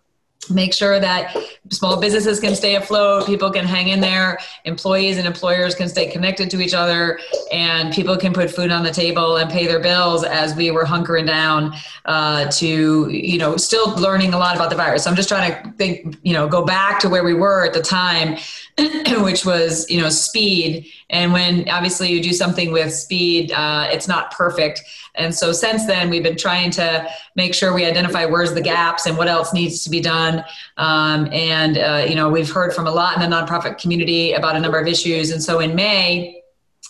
make 0.49 0.73
sure 0.73 0.99
that 0.99 1.36
small 1.69 1.99
businesses 1.99 2.39
can 2.39 2.55
stay 2.55 2.75
afloat 2.75 3.25
people 3.25 3.51
can 3.51 3.65
hang 3.65 3.89
in 3.89 3.99
there 3.99 4.38
employees 4.65 5.17
and 5.17 5.27
employers 5.27 5.75
can 5.75 5.89
stay 5.89 6.10
connected 6.10 6.49
to 6.49 6.62
each 6.62 6.73
other 6.73 7.19
and 7.51 7.93
people 7.93 8.15
can 8.17 8.33
put 8.33 8.49
food 8.49 8.71
on 8.71 8.83
the 8.83 8.91
table 8.91 9.38
and 9.38 9.49
pay 9.49 9.67
their 9.67 9.79
bills 9.79 10.23
as 10.23 10.55
we 10.55 10.71
were 10.71 10.86
hunkering 10.86 11.25
down 11.25 11.73
uh, 12.05 12.49
to 12.51 13.10
you 13.10 13.38
know 13.38 13.57
still 13.57 13.95
learning 13.97 14.33
a 14.33 14.38
lot 14.38 14.55
about 14.55 14.69
the 14.69 14.75
virus. 14.75 15.03
So 15.03 15.10
i'm 15.10 15.15
just 15.15 15.29
trying 15.29 15.51
to 15.51 15.71
think 15.73 16.17
you 16.23 16.33
know 16.33 16.47
go 16.47 16.65
back 16.65 16.99
to 17.01 17.10
where 17.10 17.23
we 17.23 17.33
were 17.33 17.65
at 17.65 17.73
the 17.73 17.81
time 17.81 18.38
which 19.23 19.45
was 19.45 19.89
you 19.89 19.99
know 19.99 20.10
speed. 20.10 20.88
And 21.10 21.31
when 21.31 21.69
obviously 21.69 22.10
you 22.10 22.21
do 22.21 22.33
something 22.33 22.71
with 22.71 22.93
speed 22.93 23.51
uh, 23.51 23.88
it's 23.91 24.07
not 24.07 24.31
perfect 24.31 24.81
and 25.17 25.34
so 25.34 25.51
since 25.51 25.86
then, 25.86 26.10
we've 26.10 26.23
been 26.23 26.38
trying 26.38 26.71
to 26.71 27.08
make 27.36 27.53
sure 27.53 27.73
we 27.73 27.86
identify 27.86 28.25
where's 28.25 28.53
the 28.53 28.62
gaps 28.62 29.06
and 29.06 29.17
what 29.17 29.27
else 29.27 29.53
needs 29.53 29.84
to 29.84 29.89
be 29.89 29.99
done. 29.99 30.43
Um, 30.77 31.27
and, 31.32 31.77
uh, 31.77 32.06
you 32.08 32.15
know, 32.15 32.30
we've 32.30 32.49
heard 32.49 32.73
from 32.73 32.88
a 32.88 32.91
lot 32.91 33.21
in 33.21 33.30
the 33.30 33.36
nonprofit 33.36 33.80
community 33.80 34.34
about 34.34 34.56
a 34.56 34.60
number 34.60 34.80
of 34.80 34.88
issues. 34.88 35.32
And 35.32 35.43
so 35.43 35.60
in 35.60 35.75
May, 35.75 36.41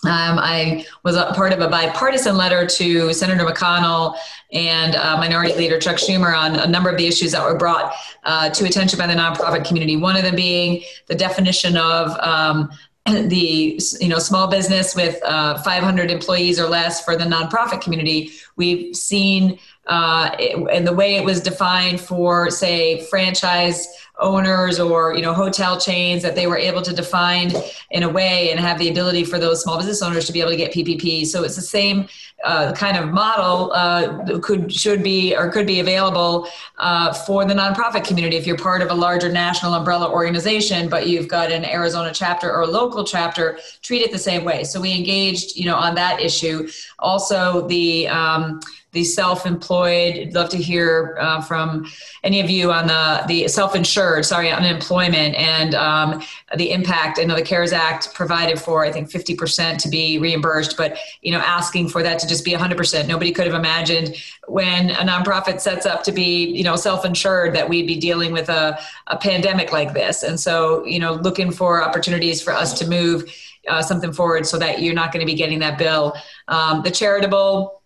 um, 0.06 0.38
I 0.38 0.86
was 1.04 1.16
part 1.34 1.54
of 1.54 1.60
a 1.60 1.68
bipartisan 1.68 2.38
letter 2.38 2.68
to 2.68 3.14
Senator 3.14 3.44
McConnell 3.44 4.16
and 4.52 4.96
uh, 4.96 5.18
Minority 5.18 5.56
Leader 5.56 5.80
Chuck 5.80 5.98
Schumer 5.98 6.38
on 6.38 6.56
a 6.56 6.68
number 6.68 6.90
of 6.90 6.98
the 6.98 7.08
issues 7.08 7.32
that 7.32 7.44
were 7.44 7.58
brought 7.58 7.96
uh, 8.24 8.50
to 8.52 8.66
attention 8.66 9.00
by 9.00 9.08
the 9.08 9.14
nonprofit 9.14 9.66
community. 9.66 9.98
One 9.98 10.16
of 10.16 10.22
them 10.22 10.36
being 10.36 10.84
the 11.08 11.16
definition 11.16 11.78
of 11.78 12.12
um, 12.20 12.70
the 13.08 13.80
you 14.00 14.08
know 14.08 14.20
small 14.20 14.48
business 14.48 14.96
with 14.96 15.20
uh, 15.24 15.62
500 15.62 16.12
employees 16.12 16.60
or 16.60 16.68
less 16.68 17.04
for 17.04 17.16
the 17.16 17.24
nonprofit 17.24 17.82
community 17.82 18.32
we've 18.56 18.96
seen 18.96 19.58
uh, 19.88 20.30
and 20.72 20.86
the 20.86 20.94
way 20.94 21.16
it 21.16 21.24
was 21.24 21.40
defined 21.40 22.00
for 22.00 22.52
say 22.52 23.06
franchise 23.06 23.88
owners 24.20 24.80
or 24.80 25.14
you 25.14 25.22
know 25.22 25.34
hotel 25.34 25.80
chains 25.80 26.24
that 26.24 26.36
they 26.36 26.48
were 26.48 26.58
able 26.58 26.82
to 26.82 26.94
define 26.94 27.52
in 27.92 28.04
a 28.04 28.10
way 28.10 28.52
and 28.52 28.60
have 28.60 28.80
the 28.80 28.90
ability 28.90 29.24
for 29.24 29.38
those 29.38 29.62
small 29.62 29.78
business 29.78 30.02
owners 30.02 30.26
to 30.26 30.34
be 30.34 30.42
able 30.42 30.50
to 30.50 30.58
get 30.58 30.74
PPP. 30.74 31.26
So 31.26 31.44
it's 31.44 31.56
the 31.56 31.62
same 31.62 32.08
uh, 32.44 32.74
kind 32.74 32.98
of 32.98 33.10
model 33.10 33.72
uh, 33.74 34.40
could 34.40 34.74
should 34.74 35.04
be 35.04 35.36
or 35.36 35.50
could 35.52 35.68
be 35.68 35.80
available 35.80 36.48
uh, 36.78 37.14
for 37.14 37.46
the 37.46 37.54
nonprofit 37.54 38.06
community 38.06 38.38
if 38.38 38.48
you're 38.48 38.58
part 38.58 38.82
of 38.82 38.90
a 38.90 38.94
larger 38.94 39.32
national 39.32 39.74
umbrella 39.74 40.10
organization, 40.10 40.90
but 40.90 41.08
you've 41.08 41.28
got 41.28 41.52
an 41.52 41.66
Arizona 41.66 42.12
chapter 42.14 42.52
or 42.52 42.62
a 42.62 42.68
local 42.68 43.04
chapter. 43.04 43.60
Treat 43.82 44.02
it 44.02 44.12
the 44.12 44.20
same 44.20 44.44
way. 44.44 44.64
So 44.64 44.82
we 44.82 44.94
engaged, 44.94 45.56
you 45.56 45.66
know, 45.66 45.76
on 45.76 45.96
that 45.96 46.22
issue. 46.22 46.68
Also, 47.00 47.68
the 47.68 48.08
um, 48.08 48.60
the 48.98 49.04
self-employed. 49.04 50.34
love 50.34 50.50
to 50.50 50.58
hear 50.58 51.18
uh, 51.20 51.42
from 51.42 51.86
any 52.24 52.40
of 52.40 52.50
you 52.50 52.72
on 52.72 52.88
the 52.88 53.24
the 53.28 53.48
self-insured, 53.48 54.07
sorry, 54.24 54.52
unemployment 54.52 55.36
and 55.36 55.76
um, 55.76 56.24
the 56.56 56.72
impact. 56.72 57.20
I 57.20 57.24
know 57.24 57.36
the 57.36 57.42
CARES 57.42 57.74
Act 57.74 58.14
provided 58.14 58.60
for 58.60 58.86
I 58.86 58.92
think 58.92 59.10
50% 59.10 59.78
to 59.78 59.90
be 59.90 60.18
reimbursed, 60.18 60.78
but 60.78 60.98
you 61.22 61.32
know 61.32 61.40
asking 61.40 61.90
for 61.90 62.04
that 62.04 62.20
to 62.20 62.28
just 62.28 62.44
be 62.46 62.52
100%. 62.52 63.08
Nobody 63.08 63.32
could 63.32 63.46
have 63.46 63.56
imagined 63.56 64.16
when 64.48 64.92
a 64.92 65.04
nonprofit 65.06 65.60
sets 65.60 65.86
up 65.86 66.04
to 66.04 66.12
be 66.12 66.46
you 66.46 66.64
know 66.64 66.76
self-insured 66.76 67.54
that 67.56 67.68
we'd 67.68 67.88
be 67.88 67.98
dealing 67.98 68.32
with 68.32 68.50
a, 68.50 68.80
a 69.08 69.18
pandemic 69.18 69.72
like 69.72 69.94
this. 69.94 70.24
And 70.24 70.40
so 70.40 70.86
you 70.86 71.00
know 71.00 71.14
looking 71.14 71.52
for 71.52 71.84
opportunities 71.84 72.42
for 72.42 72.54
us 72.54 72.78
to 72.80 72.88
move 72.88 73.32
uh, 73.68 73.82
something 73.82 74.14
forward 74.14 74.46
so 74.46 74.58
that 74.58 74.82
you're 74.82 74.94
not 74.94 75.12
going 75.12 75.20
to 75.20 75.26
be 75.26 75.36
getting 75.36 75.60
that 75.60 75.78
bill. 75.78 76.16
Um, 76.48 76.84
the 76.84 76.92
charitable 76.92 77.77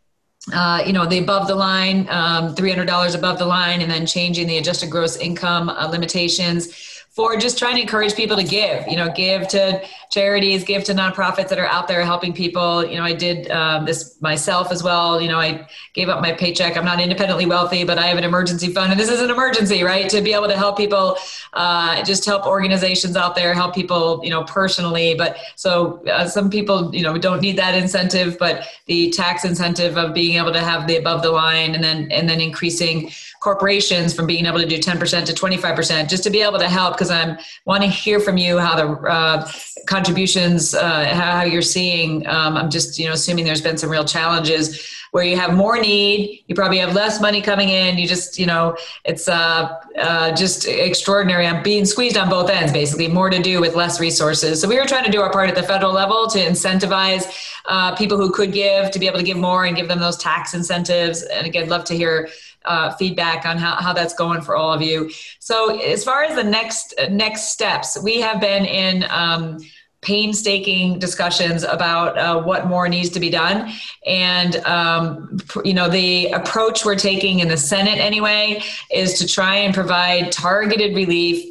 uh, 0.53 0.83
you 0.85 0.93
know, 0.93 1.05
the 1.05 1.19
above 1.19 1.47
the 1.47 1.55
line, 1.55 2.07
um, 2.09 2.55
$300 2.55 3.15
above 3.15 3.37
the 3.37 3.45
line, 3.45 3.81
and 3.81 3.91
then 3.91 4.05
changing 4.05 4.47
the 4.47 4.57
adjusted 4.57 4.89
gross 4.89 5.15
income 5.17 5.69
uh, 5.69 5.87
limitations 5.87 6.90
for 7.12 7.36
just 7.36 7.59
trying 7.59 7.76
to 7.76 7.82
encourage 7.82 8.16
people 8.16 8.38
to 8.38 8.43
give, 8.43 8.88
you 8.88 8.95
know, 8.95 9.12
give 9.12 9.45
to 9.45 9.86
charities, 10.09 10.64
give 10.64 10.82
to 10.86 10.93
nonprofits 10.93 11.49
that 11.49 11.59
are 11.59 11.68
out 11.68 11.86
there 11.89 12.05
helping 12.05 12.32
people. 12.32 12.86
You 12.86 12.95
know, 12.97 13.03
I 13.03 13.12
did 13.12 13.51
um, 13.51 13.84
this 13.84 14.20
myself 14.22 14.72
as 14.72 14.82
well. 14.82 15.22
You 15.22 15.28
know, 15.28 15.38
I 15.38 15.68
gave 15.93 16.07
up 16.07 16.22
my 16.22 16.32
paycheck. 16.32 16.78
I'm 16.78 16.86
not 16.86 17.01
independently 17.01 17.45
wealthy, 17.45 17.84
but 17.84 17.97
I 17.97 18.07
have 18.07 18.18
an 18.18 18.24
emergency 18.24 18.72
fund, 18.72 18.91
and 18.91 18.99
this 18.99 19.09
is 19.09 19.20
an 19.20 19.30
emergency, 19.30 19.84
right? 19.84 20.09
To 20.09 20.22
be 20.22 20.34
able 20.34 20.47
to 20.47 20.55
help 20.55 20.78
people, 20.78 21.18
uh, 21.51 22.01
just 22.05 22.26
help 22.26 22.45
organizations 22.45 23.18
out 23.18 23.36
there, 23.36 23.53
help 23.53 23.76
people, 23.76 24.22
you 24.24 24.30
know, 24.30 24.45
personally. 24.45 25.14
But 25.14 25.36
so 25.57 26.01
uh, 26.07 26.30
some 26.30 26.49
people, 26.49 26.95
you 26.95 27.03
know, 27.03 27.18
don't 27.18 27.41
need 27.41 27.57
that 27.57 27.76
incentive, 27.76 28.38
but 28.39 28.66
the 28.86 29.09
tax 29.09 29.43
incentive 29.43 29.97
of 29.97 30.14
being 30.14 30.38
able 30.38 30.53
to 30.53 30.62
have 30.62 30.88
the 30.88 30.95
above 30.95 31.24
the 31.24 31.32
line, 31.32 31.76
and 31.76 31.84
then 31.84 32.09
and 32.09 32.30
then 32.30 32.39
increasing 32.39 33.12
corporations 33.41 34.13
from 34.13 34.27
being 34.27 34.45
able 34.45 34.59
to 34.59 34.67
do 34.67 34.77
10% 34.77 35.25
to 35.25 35.33
25% 35.33 36.09
just 36.09 36.23
to 36.23 36.29
be 36.29 36.41
able 36.41 36.59
to 36.59 36.69
help 36.69 36.93
because 36.93 37.11
i'm 37.11 37.37
want 37.65 37.83
to 37.83 37.89
hear 37.89 38.19
from 38.19 38.37
you 38.37 38.59
how 38.59 38.75
the 38.75 38.87
uh, 39.09 39.51
contributions 39.87 40.73
uh, 40.73 41.05
how 41.05 41.43
you're 41.43 41.61
seeing. 41.61 42.25
Um, 42.27 42.55
i'm 42.55 42.69
just 42.69 42.97
you 42.99 43.07
know 43.07 43.13
assuming 43.13 43.43
there's 43.43 43.61
been 43.61 43.77
some 43.77 43.89
real 43.89 44.05
challenges 44.05 44.87
where 45.09 45.23
you 45.23 45.35
have 45.35 45.53
more 45.53 45.77
need 45.79 46.43
you 46.47 46.55
probably 46.55 46.77
have 46.77 46.93
less 46.93 47.19
money 47.19 47.41
coming 47.41 47.69
in 47.69 47.97
you 47.97 48.07
just 48.07 48.39
you 48.39 48.45
know 48.45 48.77
it's 49.05 49.27
uh, 49.27 49.81
uh, 49.97 50.31
just 50.35 50.67
extraordinary. 50.67 51.45
I'm 51.45 51.63
being 51.63 51.85
squeezed 51.85 52.17
on 52.17 52.29
both 52.29 52.49
ends 52.49 52.71
basically 52.71 53.07
more 53.07 53.29
to 53.29 53.41
do 53.41 53.59
with 53.59 53.75
less 53.75 53.99
resources. 53.99 54.61
So 54.61 54.67
we 54.67 54.77
were 54.77 54.85
trying 54.85 55.05
to 55.05 55.11
do 55.11 55.21
our 55.21 55.31
part 55.31 55.49
at 55.49 55.55
the 55.55 55.63
federal 55.63 55.91
level 55.91 56.27
to 56.27 56.39
incentivize 56.39 57.25
uh, 57.65 57.95
people 57.95 58.17
who 58.17 58.31
could 58.31 58.53
give 58.53 58.91
to 58.91 58.99
be 58.99 59.07
able 59.07 59.19
to 59.19 59.23
give 59.23 59.37
more 59.37 59.65
and 59.65 59.75
give 59.75 59.87
them 59.87 59.99
those 59.99 60.17
tax 60.17 60.53
incentives. 60.53 61.23
And 61.23 61.45
again 61.45 61.69
love 61.69 61.83
to 61.85 61.95
hear 61.95 62.29
uh, 62.66 62.91
feedback 62.95 63.45
on 63.45 63.57
how, 63.57 63.76
how 63.76 63.93
that's 63.93 64.14
going 64.14 64.41
for 64.41 64.55
all 64.55 64.72
of 64.72 64.82
you. 64.82 65.09
So 65.39 65.80
as 65.80 66.03
far 66.03 66.24
as 66.24 66.36
the 66.36 66.43
next 66.43 66.93
next 67.09 67.49
steps, 67.51 67.97
we 68.01 68.22
have 68.22 68.39
been 68.39 68.66
in 68.66 69.05
um, 69.09 69.59
painstaking 70.01 70.97
discussions 70.97 71.64
about 71.64 72.18
uh, 72.18 72.41
what 72.41 72.66
more 72.66 72.89
needs 72.89 73.09
to 73.09 73.20
be 73.20 73.30
done 73.30 73.72
and 74.07 74.55
um, 74.66 75.38
you 75.64 75.76
know 75.76 75.88
the 75.88 76.26
approach 76.32 76.84
we're 76.84 76.95
taking 76.95 77.39
in 77.39 77.47
the 77.47 77.55
senate 77.55 77.99
anyway 77.99 78.59
is 78.91 79.20
to 79.20 79.28
try 79.28 79.55
and 79.57 79.76
provide 79.76 80.32
targeted 80.32 80.95
relief 80.95 81.51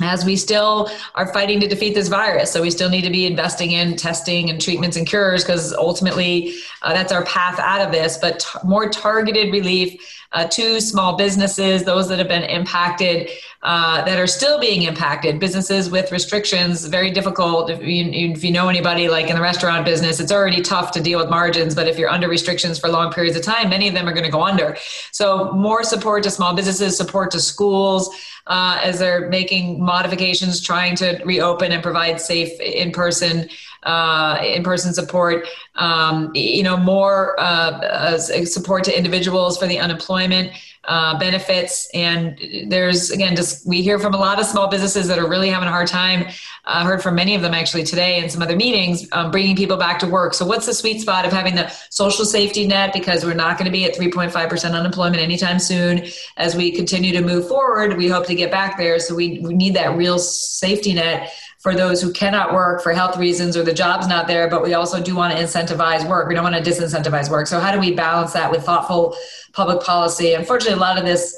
as 0.00 0.24
we 0.24 0.36
still 0.36 0.90
are 1.14 1.32
fighting 1.32 1.60
to 1.60 1.68
defeat 1.68 1.94
this 1.94 2.08
virus. 2.08 2.50
So 2.50 2.62
we 2.62 2.70
still 2.70 2.88
need 2.88 3.02
to 3.02 3.10
be 3.10 3.26
investing 3.26 3.72
in 3.72 3.96
testing 3.96 4.50
and 4.50 4.60
treatments 4.60 4.96
and 4.96 5.06
cures 5.06 5.44
because 5.44 5.72
ultimately 5.74 6.54
uh, 6.82 6.92
that's 6.92 7.12
our 7.12 7.24
path 7.24 7.58
out 7.58 7.80
of 7.80 7.92
this. 7.92 8.18
But 8.18 8.40
t- 8.40 8.58
more 8.64 8.88
targeted 8.88 9.52
relief 9.52 10.00
uh, 10.32 10.46
to 10.48 10.80
small 10.80 11.16
businesses, 11.16 11.84
those 11.84 12.08
that 12.08 12.18
have 12.18 12.28
been 12.28 12.44
impacted, 12.44 13.28
uh, 13.62 14.02
that 14.04 14.18
are 14.18 14.26
still 14.26 14.58
being 14.58 14.82
impacted, 14.82 15.38
businesses 15.38 15.90
with 15.90 16.10
restrictions, 16.10 16.86
very 16.86 17.10
difficult. 17.10 17.70
If 17.70 17.80
you, 17.82 18.06
if 18.34 18.42
you 18.42 18.50
know 18.50 18.68
anybody 18.68 19.08
like 19.08 19.28
in 19.28 19.36
the 19.36 19.42
restaurant 19.42 19.84
business, 19.84 20.18
it's 20.20 20.32
already 20.32 20.62
tough 20.62 20.90
to 20.92 21.00
deal 21.00 21.18
with 21.18 21.28
margins, 21.28 21.74
but 21.74 21.86
if 21.86 21.98
you're 21.98 22.10
under 22.10 22.28
restrictions 22.28 22.78
for 22.78 22.88
long 22.88 23.12
periods 23.12 23.36
of 23.36 23.42
time, 23.44 23.68
many 23.68 23.88
of 23.88 23.94
them 23.94 24.08
are 24.08 24.12
going 24.12 24.24
to 24.24 24.32
go 24.32 24.42
under. 24.42 24.76
So 25.12 25.52
more 25.52 25.84
support 25.84 26.24
to 26.24 26.30
small 26.30 26.54
businesses, 26.54 26.96
support 26.96 27.30
to 27.32 27.40
schools 27.40 28.10
uh, 28.46 28.80
as 28.82 28.98
they're 28.98 29.28
making 29.28 29.84
modifications, 29.84 30.60
trying 30.60 30.96
to 30.96 31.22
reopen 31.24 31.72
and 31.72 31.82
provide 31.82 32.20
safe 32.20 32.58
in-person 32.60 33.48
uh, 33.82 34.38
in-person 34.44 34.94
support, 34.94 35.46
um, 35.76 36.30
you 36.34 36.62
know, 36.62 36.76
more 36.76 37.34
uh, 37.38 38.18
support 38.18 38.84
to 38.84 38.96
individuals 38.96 39.58
for 39.58 39.66
the 39.66 39.78
unemployment 39.78 40.52
uh, 40.84 41.16
benefits. 41.18 41.88
And 41.94 42.38
there's 42.66 43.10
again, 43.10 43.36
just 43.36 43.66
we 43.66 43.82
hear 43.82 43.98
from 43.98 44.14
a 44.14 44.18
lot 44.18 44.40
of 44.40 44.46
small 44.46 44.68
businesses 44.68 45.06
that 45.08 45.18
are 45.18 45.28
really 45.28 45.48
having 45.48 45.68
a 45.68 45.70
hard 45.70 45.86
time. 45.86 46.26
I 46.64 46.84
heard 46.84 47.02
from 47.02 47.14
many 47.14 47.34
of 47.34 47.42
them 47.42 47.54
actually 47.54 47.84
today 47.84 48.22
in 48.22 48.28
some 48.30 48.42
other 48.42 48.56
meetings, 48.56 49.06
um, 49.12 49.30
bringing 49.30 49.56
people 49.56 49.76
back 49.76 49.98
to 50.00 50.06
work. 50.06 50.34
So 50.34 50.44
what's 50.44 50.66
the 50.66 50.74
sweet 50.74 51.00
spot 51.00 51.24
of 51.24 51.32
having 51.32 51.54
the 51.54 51.72
social 51.90 52.24
safety 52.24 52.66
net? 52.66 52.92
Because 52.92 53.24
we're 53.24 53.34
not 53.34 53.58
going 53.58 53.66
to 53.66 53.72
be 53.72 53.84
at 53.84 53.94
3.5% 53.94 54.72
unemployment 54.72 55.22
anytime 55.22 55.58
soon. 55.58 56.04
As 56.36 56.56
we 56.56 56.72
continue 56.72 57.12
to 57.12 57.20
move 57.20 57.48
forward, 57.48 57.96
we 57.96 58.08
hope 58.08 58.26
to 58.26 58.34
get 58.34 58.50
back 58.50 58.76
there. 58.76 58.98
So 58.98 59.14
we, 59.14 59.40
we 59.40 59.54
need 59.54 59.74
that 59.74 59.96
real 59.96 60.18
safety 60.18 60.94
net 60.94 61.32
for 61.62 61.76
those 61.76 62.02
who 62.02 62.12
cannot 62.12 62.52
work 62.52 62.82
for 62.82 62.92
health 62.92 63.16
reasons 63.16 63.56
or 63.56 63.62
the 63.62 63.72
job's 63.72 64.08
not 64.08 64.26
there, 64.26 64.50
but 64.50 64.64
we 64.64 64.74
also 64.74 65.00
do 65.00 65.14
want 65.14 65.34
to 65.34 65.42
incentivize 65.42 66.06
work. 66.08 66.28
We 66.28 66.34
don't 66.34 66.42
want 66.42 66.62
to 66.62 66.70
disincentivize 66.70 67.30
work. 67.30 67.46
So, 67.46 67.60
how 67.60 67.72
do 67.72 67.78
we 67.78 67.94
balance 67.94 68.32
that 68.32 68.50
with 68.50 68.64
thoughtful 68.64 69.16
public 69.52 69.80
policy? 69.82 70.34
Unfortunately, 70.34 70.76
a 70.76 70.80
lot 70.80 70.98
of 70.98 71.04
this 71.04 71.36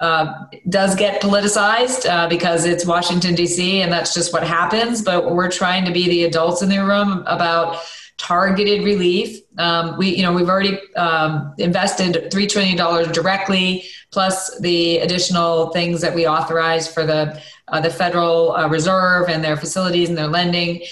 uh, 0.00 0.44
does 0.68 0.94
get 0.94 1.20
politicized 1.20 2.08
uh, 2.08 2.28
because 2.28 2.64
it's 2.64 2.86
Washington, 2.86 3.34
D.C., 3.34 3.80
and 3.82 3.92
that's 3.92 4.14
just 4.14 4.32
what 4.32 4.44
happens. 4.44 5.02
But 5.02 5.34
we're 5.34 5.50
trying 5.50 5.84
to 5.84 5.90
be 5.90 6.08
the 6.08 6.24
adults 6.24 6.62
in 6.62 6.68
the 6.68 6.78
room 6.78 7.24
about 7.26 7.82
targeted 8.18 8.84
relief. 8.84 9.40
Um, 9.58 9.98
we, 9.98 10.14
you 10.14 10.22
know, 10.22 10.32
we've 10.32 10.48
already 10.48 10.78
um, 10.94 11.54
invested 11.58 12.30
three 12.30 12.46
trillion 12.46 12.76
dollars 12.76 13.08
directly, 13.08 13.84
plus 14.12 14.58
the 14.60 14.98
additional 14.98 15.70
things 15.70 16.02
that 16.02 16.14
we 16.14 16.26
authorized 16.26 16.92
for 16.92 17.04
the 17.04 17.42
uh, 17.68 17.80
the 17.80 17.90
Federal 17.90 18.52
uh, 18.52 18.68
Reserve 18.68 19.28
and 19.28 19.42
their 19.42 19.56
facilities 19.56 20.08
and 20.08 20.16
their 20.16 20.28
lending. 20.28 20.82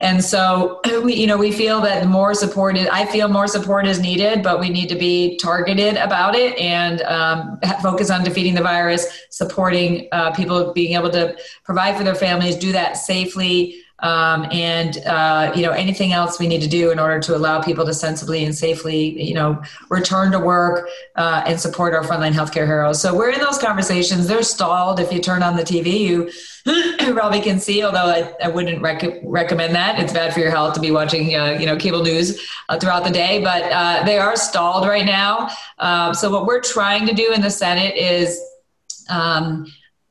And 0.00 0.24
so, 0.24 0.80
we, 1.04 1.14
you 1.14 1.26
know, 1.26 1.36
we 1.36 1.52
feel 1.52 1.80
that 1.82 2.06
more 2.06 2.34
support 2.34 2.76
is, 2.76 2.88
I 2.88 3.04
feel 3.06 3.28
more 3.28 3.46
support 3.46 3.86
is 3.86 4.00
needed, 4.00 4.42
but 4.42 4.58
we 4.58 4.70
need 4.70 4.88
to 4.88 4.94
be 4.94 5.36
targeted 5.36 5.96
about 5.96 6.34
it 6.34 6.58
and 6.58 7.02
um, 7.02 7.58
focus 7.82 8.10
on 8.10 8.24
defeating 8.24 8.54
the 8.54 8.62
virus, 8.62 9.06
supporting 9.30 10.08
uh, 10.12 10.32
people 10.32 10.72
being 10.72 10.94
able 10.94 11.10
to 11.10 11.36
provide 11.64 11.96
for 11.96 12.04
their 12.04 12.14
families, 12.14 12.56
do 12.56 12.72
that 12.72 12.96
safely, 12.96 13.79
um, 14.02 14.46
and 14.50 14.98
uh, 15.06 15.52
you 15.54 15.62
know 15.62 15.72
anything 15.72 16.12
else 16.12 16.38
we 16.38 16.46
need 16.46 16.62
to 16.62 16.68
do 16.68 16.90
in 16.90 16.98
order 16.98 17.20
to 17.20 17.36
allow 17.36 17.62
people 17.62 17.84
to 17.84 17.94
sensibly 17.94 18.44
and 18.44 18.54
safely 18.54 19.22
you 19.22 19.34
know 19.34 19.62
return 19.88 20.32
to 20.32 20.38
work 20.38 20.88
uh, 21.16 21.42
and 21.46 21.60
support 21.60 21.94
our 21.94 22.02
frontline 22.02 22.32
healthcare 22.32 22.66
heroes. 22.66 23.00
So 23.00 23.14
we're 23.14 23.30
in 23.30 23.40
those 23.40 23.58
conversations. 23.58 24.26
They're 24.26 24.42
stalled. 24.42 25.00
If 25.00 25.12
you 25.12 25.20
turn 25.20 25.42
on 25.42 25.56
the 25.56 25.62
tv 25.62 26.32
you 26.66 27.14
probably 27.14 27.40
can 27.40 27.58
see 27.58 27.82
although 27.82 28.06
i, 28.06 28.32
I 28.42 28.48
wouldn't 28.48 28.82
rec- 28.82 29.20
recommend 29.22 29.74
that. 29.74 29.98
It's 29.98 30.12
bad 30.12 30.32
for 30.34 30.40
your 30.40 30.50
health 30.50 30.74
to 30.74 30.80
be 30.80 30.90
watching 30.90 31.34
uh, 31.34 31.56
you 31.58 31.66
know 31.66 31.76
cable 31.76 32.02
news 32.02 32.46
uh, 32.68 32.78
throughout 32.78 33.04
the 33.04 33.10
day 33.10 33.42
but 33.42 33.62
uh, 33.72 34.04
they 34.04 34.18
are 34.18 34.36
stalled 34.36 34.86
right 34.86 35.06
now. 35.06 35.48
Um, 35.78 36.14
so 36.14 36.30
what 36.30 36.46
we're 36.46 36.60
trying 36.60 37.06
to 37.06 37.14
do 37.14 37.32
in 37.32 37.40
the 37.40 37.50
senate 37.50 37.94
is 37.96 38.40
um, 39.08 39.66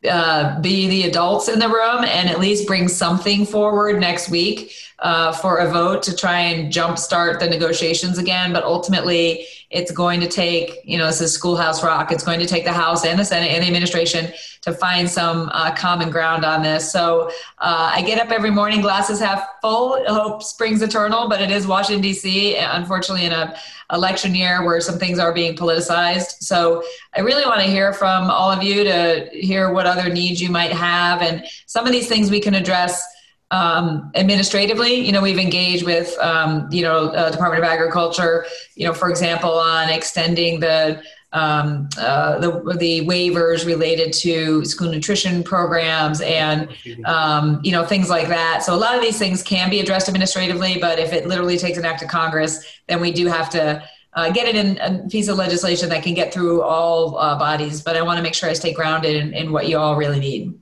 uh, 0.07 0.59
be 0.61 0.87
the 0.87 1.03
adults 1.03 1.49
in 1.49 1.59
the 1.59 1.67
room 1.67 2.05
and 2.05 2.29
at 2.29 2.39
least 2.39 2.67
bring 2.67 2.87
something 2.87 3.45
forward 3.45 3.99
next 3.99 4.29
week 4.29 4.71
uh, 4.99 5.31
for 5.33 5.57
a 5.57 5.69
vote 5.69 6.03
to 6.03 6.15
try 6.15 6.39
and 6.39 6.71
jumpstart 6.71 7.39
the 7.39 7.49
negotiations 7.49 8.17
again. 8.17 8.53
But 8.53 8.63
ultimately, 8.63 9.45
it's 9.69 9.91
going 9.91 10.19
to 10.19 10.27
take, 10.27 10.79
you 10.83 10.97
know, 10.97 11.05
this 11.05 11.21
is 11.21 11.31
Schoolhouse 11.31 11.83
Rock. 11.83 12.11
It's 12.11 12.23
going 12.23 12.39
to 12.39 12.47
take 12.47 12.63
the 12.63 12.73
House 12.73 13.05
and 13.05 13.19
the 13.19 13.25
Senate 13.25 13.51
and 13.51 13.61
the 13.61 13.67
administration 13.67 14.33
to 14.61 14.73
find 14.73 15.07
some 15.07 15.49
uh, 15.53 15.75
common 15.75 16.09
ground 16.09 16.43
on 16.43 16.63
this. 16.63 16.91
So 16.91 17.29
uh, 17.59 17.91
I 17.93 18.01
get 18.01 18.19
up 18.19 18.31
every 18.31 18.49
morning, 18.49 18.81
glasses 18.81 19.19
half 19.19 19.45
full. 19.61 20.03
Hope 20.07 20.41
springs 20.41 20.81
eternal, 20.81 21.29
but 21.29 21.39
it 21.39 21.51
is 21.51 21.67
Washington 21.67 22.01
D.C. 22.01 22.55
Unfortunately, 22.57 23.27
in 23.27 23.31
a 23.31 23.55
election 23.93 24.33
year 24.33 24.65
where 24.65 24.81
some 24.81 24.97
things 24.97 25.19
are 25.19 25.33
being 25.33 25.55
politicized. 25.55 26.41
So 26.41 26.83
I 27.15 27.21
really 27.21 27.45
want 27.45 27.61
to 27.61 27.67
hear 27.67 27.93
from 27.93 28.29
all 28.29 28.51
of 28.51 28.63
you 28.63 28.83
to 28.83 29.29
hear 29.31 29.71
what 29.71 29.85
other 29.85 30.11
needs 30.11 30.41
you 30.41 30.49
might 30.49 30.73
have, 30.73 31.21
and 31.21 31.45
some 31.67 31.85
of 31.85 31.91
these 31.91 32.07
things 32.07 32.31
we 32.31 32.39
can 32.39 32.55
address 32.55 33.03
um, 33.51 34.11
administratively, 34.15 34.93
you 34.93 35.11
know, 35.11 35.21
we've 35.21 35.39
engaged 35.39 35.85
with, 35.85 36.17
um, 36.19 36.67
you 36.71 36.83
know, 36.83 37.09
uh, 37.09 37.31
Department 37.31 37.63
of 37.63 37.69
Agriculture, 37.69 38.45
you 38.75 38.85
know, 38.85 38.93
for 38.93 39.09
example, 39.09 39.51
on 39.51 39.89
extending 39.89 40.59
the 40.59 41.01
um, 41.31 41.89
uh, 41.97 42.39
the, 42.39 42.51
the 42.79 43.05
waivers 43.05 43.65
related 43.65 44.11
to 44.13 44.65
school 44.65 44.91
nutrition 44.91 45.43
programs 45.43 46.21
and 46.21 46.69
um, 47.05 47.59
you 47.63 47.71
know 47.71 47.85
things 47.85 48.09
like 48.09 48.27
that. 48.29 48.63
So 48.63 48.73
a 48.73 48.77
lot 48.77 48.95
of 48.95 49.01
these 49.01 49.19
things 49.19 49.43
can 49.43 49.69
be 49.69 49.79
addressed 49.79 50.07
administratively, 50.09 50.79
but 50.79 50.97
if 50.97 51.13
it 51.13 51.27
literally 51.27 51.57
takes 51.57 51.77
an 51.77 51.85
act 51.85 52.01
of 52.01 52.09
Congress, 52.09 52.65
then 52.87 52.99
we 52.99 53.11
do 53.11 53.27
have 53.27 53.49
to 53.51 53.83
uh, 54.13 54.31
get 54.31 54.47
it 54.47 54.55
in 54.55 54.77
a 54.79 55.07
piece 55.07 55.27
of 55.27 55.37
legislation 55.37 55.87
that 55.89 56.01
can 56.01 56.15
get 56.15 56.33
through 56.33 56.63
all 56.63 57.17
uh, 57.19 57.37
bodies. 57.37 57.81
But 57.81 57.95
I 57.95 58.01
want 58.01 58.17
to 58.17 58.23
make 58.23 58.33
sure 58.33 58.49
I 58.49 58.53
stay 58.53 58.73
grounded 58.73 59.15
in, 59.15 59.33
in 59.33 59.51
what 59.51 59.67
you 59.67 59.77
all 59.77 59.95
really 59.95 60.19
need. 60.19 60.59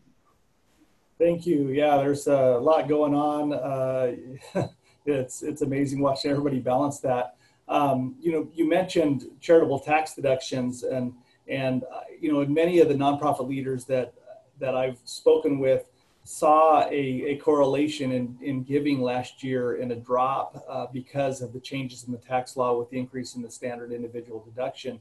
Thank 1.18 1.47
you. 1.47 1.70
Yeah, 1.70 1.97
there's 1.97 2.28
a 2.28 2.59
lot 2.59 2.88
going 2.88 3.15
on. 3.15 3.53
Uh, 3.53 4.68
it's 5.05 5.41
it's 5.41 5.63
amazing 5.63 5.99
watching 5.99 6.30
everybody 6.30 6.59
balance 6.59 6.99
that. 6.99 7.36
Um, 7.68 8.15
you 8.22 8.32
know, 8.32 8.47
you 8.53 8.70
mentioned 8.70 9.26
charitable 9.41 9.80
tax 9.80 10.13
deductions, 10.13 10.84
and 10.84 11.13
and 11.47 11.84
uh, 11.84 12.01
you 12.20 12.32
know, 12.32 12.45
many 12.45 12.80
of 12.80 12.88
the 12.88 12.93
nonprofit 12.93 13.47
leaders 13.47 13.86
that 13.86 14.13
that 14.59 14.76
I've 14.76 14.99
spoken 15.05 15.57
with 15.59 15.86
saw 16.24 16.82
a, 16.89 16.91
a 16.91 17.38
correlation 17.38 18.11
in, 18.11 18.38
in 18.41 18.61
giving 18.63 19.01
last 19.01 19.43
year 19.43 19.78
in 19.78 19.91
a 19.91 19.95
drop 19.95 20.61
uh, 20.68 20.86
because 20.91 21.41
of 21.41 21.53
the 21.53 21.59
changes 21.59 22.03
in 22.03 22.11
the 22.11 22.18
tax 22.18 22.57
law 22.57 22.78
with 22.78 22.89
the 22.89 22.99
increase 22.99 23.36
in 23.36 23.41
the 23.41 23.49
standard 23.49 23.93
individual 23.93 24.43
deduction. 24.43 24.99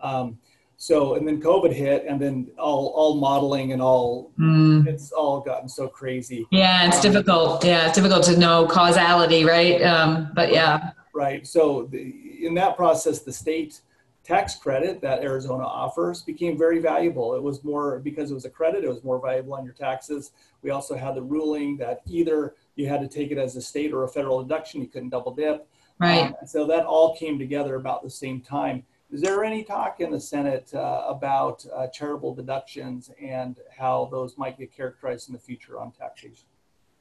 Um, 0.00 0.38
so, 0.80 1.16
and 1.16 1.26
then 1.26 1.42
COVID 1.42 1.72
hit, 1.72 2.04
and 2.08 2.20
then 2.20 2.50
all 2.56 2.86
all 2.96 3.16
modeling 3.16 3.72
and 3.72 3.82
all 3.82 4.30
Mm. 4.38 4.86
it's 4.86 5.10
all 5.10 5.40
gotten 5.40 5.68
so 5.68 5.88
crazy. 5.88 6.46
Yeah, 6.52 6.86
it's 6.86 6.96
Um, 6.96 7.02
difficult. 7.02 7.64
Yeah, 7.64 7.86
it's 7.86 7.96
difficult 7.96 8.22
to 8.24 8.38
know 8.38 8.64
causality, 8.66 9.44
right? 9.44 9.82
Um, 9.82 10.30
but 10.34 10.52
yeah. 10.52 10.90
Right. 11.12 11.44
So 11.46 11.88
the, 11.90 12.46
in 12.46 12.54
that 12.54 12.76
process, 12.76 13.18
the 13.20 13.32
state 13.32 13.80
tax 14.22 14.54
credit 14.54 15.00
that 15.00 15.22
Arizona 15.22 15.64
offers 15.64 16.22
became 16.22 16.56
very 16.56 16.78
valuable. 16.78 17.34
It 17.34 17.42
was 17.42 17.64
more 17.64 17.98
because 17.98 18.30
it 18.30 18.34
was 18.34 18.44
a 18.44 18.50
credit, 18.50 18.84
it 18.84 18.88
was 18.88 19.02
more 19.02 19.20
valuable 19.20 19.54
on 19.54 19.64
your 19.64 19.72
taxes. 19.74 20.30
We 20.62 20.70
also 20.70 20.94
had 20.96 21.16
the 21.16 21.22
ruling 21.22 21.76
that 21.78 22.02
either 22.06 22.54
you 22.76 22.86
had 22.86 23.00
to 23.00 23.08
take 23.08 23.32
it 23.32 23.38
as 23.38 23.56
a 23.56 23.62
state 23.62 23.92
or 23.92 24.04
a 24.04 24.08
federal 24.08 24.40
deduction, 24.44 24.80
you 24.80 24.86
couldn't 24.86 25.08
double 25.08 25.32
dip. 25.34 25.66
Right. 25.98 26.26
Um, 26.26 26.34
so 26.46 26.66
that 26.66 26.84
all 26.84 27.16
came 27.16 27.36
together 27.38 27.74
about 27.76 28.04
the 28.04 28.10
same 28.10 28.40
time. 28.40 28.84
Is 29.10 29.22
there 29.22 29.42
any 29.42 29.64
talk 29.64 30.00
in 30.00 30.10
the 30.10 30.20
Senate 30.20 30.72
uh, 30.74 31.04
about 31.06 31.64
uh, 31.74 31.86
charitable 31.86 32.34
deductions 32.34 33.10
and 33.22 33.56
how 33.74 34.08
those 34.10 34.36
might 34.36 34.58
get 34.58 34.74
characterized 34.74 35.28
in 35.28 35.32
the 35.32 35.40
future 35.40 35.80
on 35.80 35.92
taxation? 35.92 36.44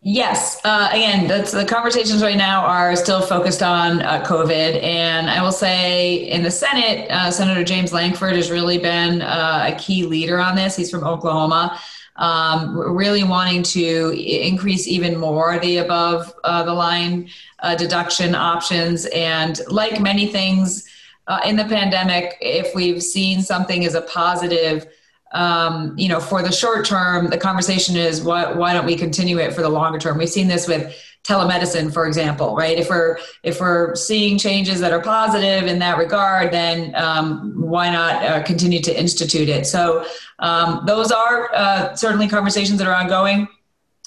Yes. 0.01 0.61
Uh, 0.63 0.89
again, 0.91 1.27
the 1.27 1.65
conversations 1.67 2.21
right 2.21 2.37
now 2.37 2.63
are 2.63 2.95
still 2.95 3.19
focused 3.19 3.63
on 3.63 4.01
uh, 4.01 4.23
COVID, 4.23 4.81
and 4.81 5.29
I 5.29 5.41
will 5.41 5.51
say 5.51 6.29
in 6.29 6.43
the 6.43 6.51
Senate, 6.51 7.09
uh, 7.09 7.31
Senator 7.31 7.63
James 7.63 7.91
Lankford 7.91 8.35
has 8.35 8.51
really 8.51 8.77
been 8.77 9.21
uh, 9.21 9.73
a 9.73 9.75
key 9.77 10.05
leader 10.05 10.39
on 10.39 10.55
this. 10.55 10.75
He's 10.75 10.91
from 10.91 11.03
Oklahoma, 11.03 11.79
um, 12.15 12.77
really 12.77 13.23
wanting 13.23 13.63
to 13.63 14.11
increase 14.17 14.87
even 14.87 15.17
more 15.17 15.59
the 15.59 15.77
above 15.77 16.31
uh, 16.43 16.63
the 16.63 16.73
line 16.73 17.27
uh, 17.59 17.75
deduction 17.75 18.35
options, 18.35 19.07
and 19.07 19.59
like 19.67 19.99
many 19.99 20.27
things 20.27 20.86
uh, 21.27 21.41
in 21.45 21.55
the 21.55 21.65
pandemic, 21.65 22.37
if 22.41 22.73
we've 22.73 23.03
seen 23.03 23.41
something 23.41 23.85
as 23.85 23.95
a 23.95 24.01
positive 24.01 24.87
um, 25.33 25.93
you 25.97 26.07
know, 26.07 26.19
for 26.19 26.41
the 26.41 26.51
short 26.51 26.85
term, 26.85 27.29
the 27.29 27.37
conversation 27.37 27.95
is 27.95 28.21
why, 28.21 28.51
why 28.53 28.73
don't 28.73 28.85
we 28.85 28.95
continue 28.95 29.39
it 29.39 29.53
for 29.53 29.61
the 29.61 29.69
longer 29.69 29.99
term? 29.99 30.17
We've 30.17 30.29
seen 30.29 30.47
this 30.47 30.67
with 30.67 30.95
telemedicine, 31.23 31.91
for 31.91 32.07
example, 32.07 32.55
right? 32.55 32.77
If 32.77 32.89
we're 32.89 33.17
if 33.43 33.59
we're 33.59 33.95
seeing 33.95 34.37
changes 34.37 34.79
that 34.79 34.93
are 34.93 35.01
positive 35.01 35.67
in 35.67 35.79
that 35.79 35.97
regard, 35.97 36.53
then 36.53 36.95
um, 36.95 37.53
why 37.57 37.89
not 37.89 38.23
uh, 38.23 38.43
continue 38.43 38.81
to 38.83 38.97
institute 38.97 39.49
it? 39.49 39.67
So 39.67 40.05
um, 40.39 40.83
those 40.85 41.11
are 41.11 41.53
uh, 41.53 41.95
certainly 41.95 42.29
conversations 42.29 42.79
that 42.79 42.87
are 42.87 42.95
ongoing. 42.95 43.47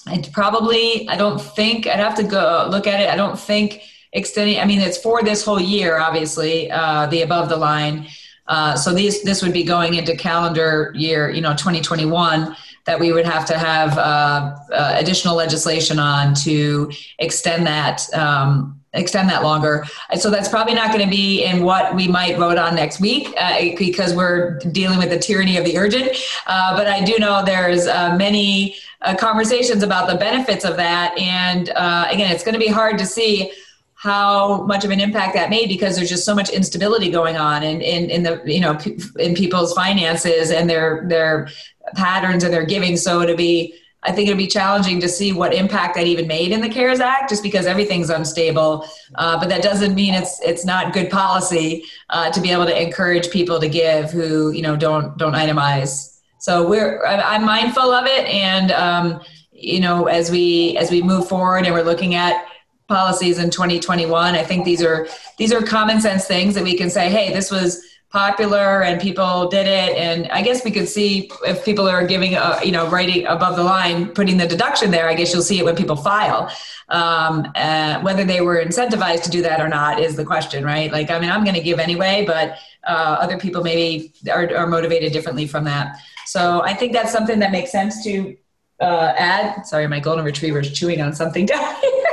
And 0.07 0.27
probably, 0.33 1.07
I 1.11 1.17
don't 1.17 1.39
think 1.39 1.87
I'd 1.87 2.01
have 2.01 2.15
to 2.15 2.23
go 2.23 2.67
look 2.71 2.87
at 2.87 3.01
it. 3.01 3.11
I 3.11 3.17
don't 3.17 3.39
think 3.39 3.83
extending. 4.13 4.59
I 4.59 4.65
mean, 4.65 4.81
it's 4.81 4.99
for 4.99 5.23
this 5.23 5.45
whole 5.45 5.61
year, 5.61 5.99
obviously, 5.99 6.71
uh, 6.71 7.07
the 7.07 7.23
above 7.23 7.49
the 7.49 7.57
line. 7.57 8.07
Uh, 8.47 8.75
so 8.75 8.93
these 8.93 9.23
this 9.23 9.43
would 9.43 9.53
be 9.53 9.63
going 9.63 9.95
into 9.95 10.17
calendar 10.17 10.93
year, 10.95 11.31
you 11.31 11.41
know, 11.41 11.53
2021 11.53 12.57
that 12.87 12.99
we 12.99 13.13
would 13.13 13.27
have 13.27 13.45
to 13.47 13.57
have 13.57 13.97
uh, 13.99 14.57
uh, 14.73 14.95
additional 14.97 15.37
legislation 15.37 15.99
on 15.99 16.35
to 16.35 16.91
extend 17.19 17.67
that 17.67 18.03
um, 18.15 18.81
extend 18.93 19.29
that 19.29 19.45
longer. 19.45 19.85
So 20.17 20.31
that's 20.31 20.49
probably 20.49 20.75
not 20.75 20.93
going 20.93 21.05
to 21.05 21.11
be 21.11 21.45
in 21.45 21.63
what 21.63 21.95
we 21.95 22.09
might 22.09 22.37
vote 22.37 22.59
on 22.59 22.75
next 22.75 23.01
week 23.01 23.33
uh, 23.39 23.61
because 23.79 24.15
we're 24.15 24.59
dealing 24.73 24.99
with 24.99 25.11
the 25.11 25.19
tyranny 25.19 25.57
of 25.57 25.65
the 25.65 25.79
urgent. 25.79 26.11
Uh, 26.47 26.77
but 26.77 26.89
I 26.89 27.05
do 27.05 27.19
know 27.19 27.45
there's 27.45 27.87
uh, 27.87 28.17
many 28.17 28.75
uh, 29.03 29.15
conversations 29.15 29.85
about 29.85 30.09
the 30.09 30.17
benefits 30.17 30.65
of 30.65 30.77
that, 30.77 31.17
and 31.17 31.71
uh, 31.71 32.09
again, 32.11 32.33
it's 32.33 32.43
going 32.43 32.55
to 32.55 32.61
be 32.61 32.67
hard 32.67 32.99
to 32.99 33.07
see 33.07 33.53
how 34.01 34.63
much 34.63 34.83
of 34.83 34.91
an 34.91 34.99
impact 34.99 35.35
that 35.35 35.51
made 35.51 35.69
because 35.69 35.95
there's 35.95 36.09
just 36.09 36.25
so 36.25 36.35
much 36.35 36.49
instability 36.49 37.11
going 37.11 37.37
on 37.37 37.63
in, 37.63 37.83
in, 37.83 38.09
in 38.09 38.23
the 38.23 38.41
you 38.47 38.59
know 38.59 38.79
in 39.19 39.35
people's 39.35 39.75
finances 39.75 40.51
and 40.51 40.71
their 40.71 41.05
their 41.07 41.51
patterns 41.95 42.43
and 42.43 42.51
their 42.51 42.65
giving. 42.65 42.97
So 42.97 43.27
to 43.27 43.37
be 43.37 43.75
i 44.03 44.11
think 44.11 44.29
it'd 44.29 44.39
be 44.39 44.47
challenging 44.47 44.99
to 44.99 45.07
see 45.07 45.35
what 45.35 45.53
impact 45.53 45.95
that 45.95 46.07
even 46.07 46.27
made 46.27 46.51
in 46.51 46.63
the 46.63 46.69
cares 46.71 47.01
act 47.01 47.29
just 47.29 47.43
because 47.43 47.67
everything's 47.67 48.09
unstable. 48.09 48.87
Uh, 49.17 49.39
but 49.39 49.51
that 49.51 49.63
doesn't 49.63 49.95
mean 49.95 50.15
it's 50.15 50.41
it's 50.41 50.65
not 50.65 50.95
good 50.95 51.11
policy 51.11 51.85
uh, 52.09 52.31
to 52.31 52.41
be 52.41 52.51
able 52.51 52.65
to 52.65 52.83
encourage 52.83 53.31
people 53.31 53.61
to 53.61 53.69
give 53.69 54.11
who 54.11 54.51
you 54.53 54.63
know 54.63 54.77
don't 54.77 55.19
don't 55.19 55.35
itemize. 55.35 56.21
So 56.39 56.67
we're 56.67 57.05
i'm 57.05 57.45
mindful 57.45 57.93
of 57.93 58.07
it 58.07 58.27
and 58.29 58.73
um, 58.73 59.21
you 59.53 59.81
know 59.81 60.07
as 60.07 60.31
we 60.31 60.79
as 60.79 60.91
we 60.91 61.03
move 61.03 61.29
forward 61.29 61.67
and 61.67 61.75
we're 61.75 61.83
looking 61.83 62.15
at 62.15 62.47
policies 62.91 63.39
in 63.39 63.49
2021 63.51 64.35
i 64.35 64.43
think 64.43 64.65
these 64.65 64.83
are 64.83 65.07
these 65.39 65.53
are 65.53 65.63
common 65.63 66.01
sense 66.01 66.27
things 66.27 66.55
that 66.55 66.65
we 66.65 66.77
can 66.77 66.91
say 66.91 67.09
hey 67.09 67.33
this 67.33 67.51
was 67.51 67.81
popular 68.11 68.83
and 68.83 69.01
people 69.01 69.49
did 69.49 69.67
it. 69.67 69.97
And 69.97 70.27
i 70.33 70.43
guess 70.43 70.65
we 70.65 70.71
could 70.71 70.89
see 70.89 71.31
if 71.47 71.65
people 71.65 71.89
are 71.89 72.05
giving 72.05 72.35
a, 72.35 72.59
you 72.65 72.73
know 72.73 72.89
writing 72.89 73.25
above 73.27 73.57
the 73.57 73.63
line 73.63 74.09
putting 74.09 74.37
the 74.37 74.47
deduction 74.47 74.91
there 74.91 75.09
i 75.09 75.15
guess 75.15 75.33
you'll 75.33 75.43
see 75.43 75.59
it 75.59 75.65
when 75.65 75.77
people 75.77 75.97
file. 75.97 76.51
Um, 76.89 77.53
uh, 77.55 78.01
whether 78.01 78.25
they 78.25 78.41
were 78.41 78.57
incentivized 78.57 79.23
to 79.23 79.31
do 79.31 79.43
that 79.43 79.61
or 79.61 79.69
not 79.69 80.01
is 80.01 80.17
the 80.17 80.25
question 80.25 80.65
right? 80.65 80.91
Like 80.91 81.11
i 81.11 81.19
mean 81.21 81.31
i'm 81.31 81.45
going 81.45 81.57
to 81.57 81.63
give 81.63 81.79
anyway 81.79 82.25
but 82.27 82.59
uh, 82.85 83.19
other 83.21 83.39
people 83.39 83.63
maybe 83.63 84.13
are, 84.33 84.57
are 84.57 84.67
motivated 84.67 85.13
differently 85.13 85.47
from 85.47 85.65
that. 85.65 85.99
So 86.27 86.63
i 86.63 86.75
think 86.75 86.93
that's 86.93 87.13
something 87.13 87.39
that 87.39 87.53
makes 87.53 87.71
sense 87.71 88.03
to 88.05 88.37
uh, 88.81 89.15
add. 89.17 89.67
Sorry 89.67 89.87
my 89.87 90.01
golden 90.01 90.25
retriever 90.25 90.61
is 90.61 90.73
chewing 90.73 91.01
on 91.01 91.15
something. 91.15 91.47
down 91.47 91.75
here 91.81 91.93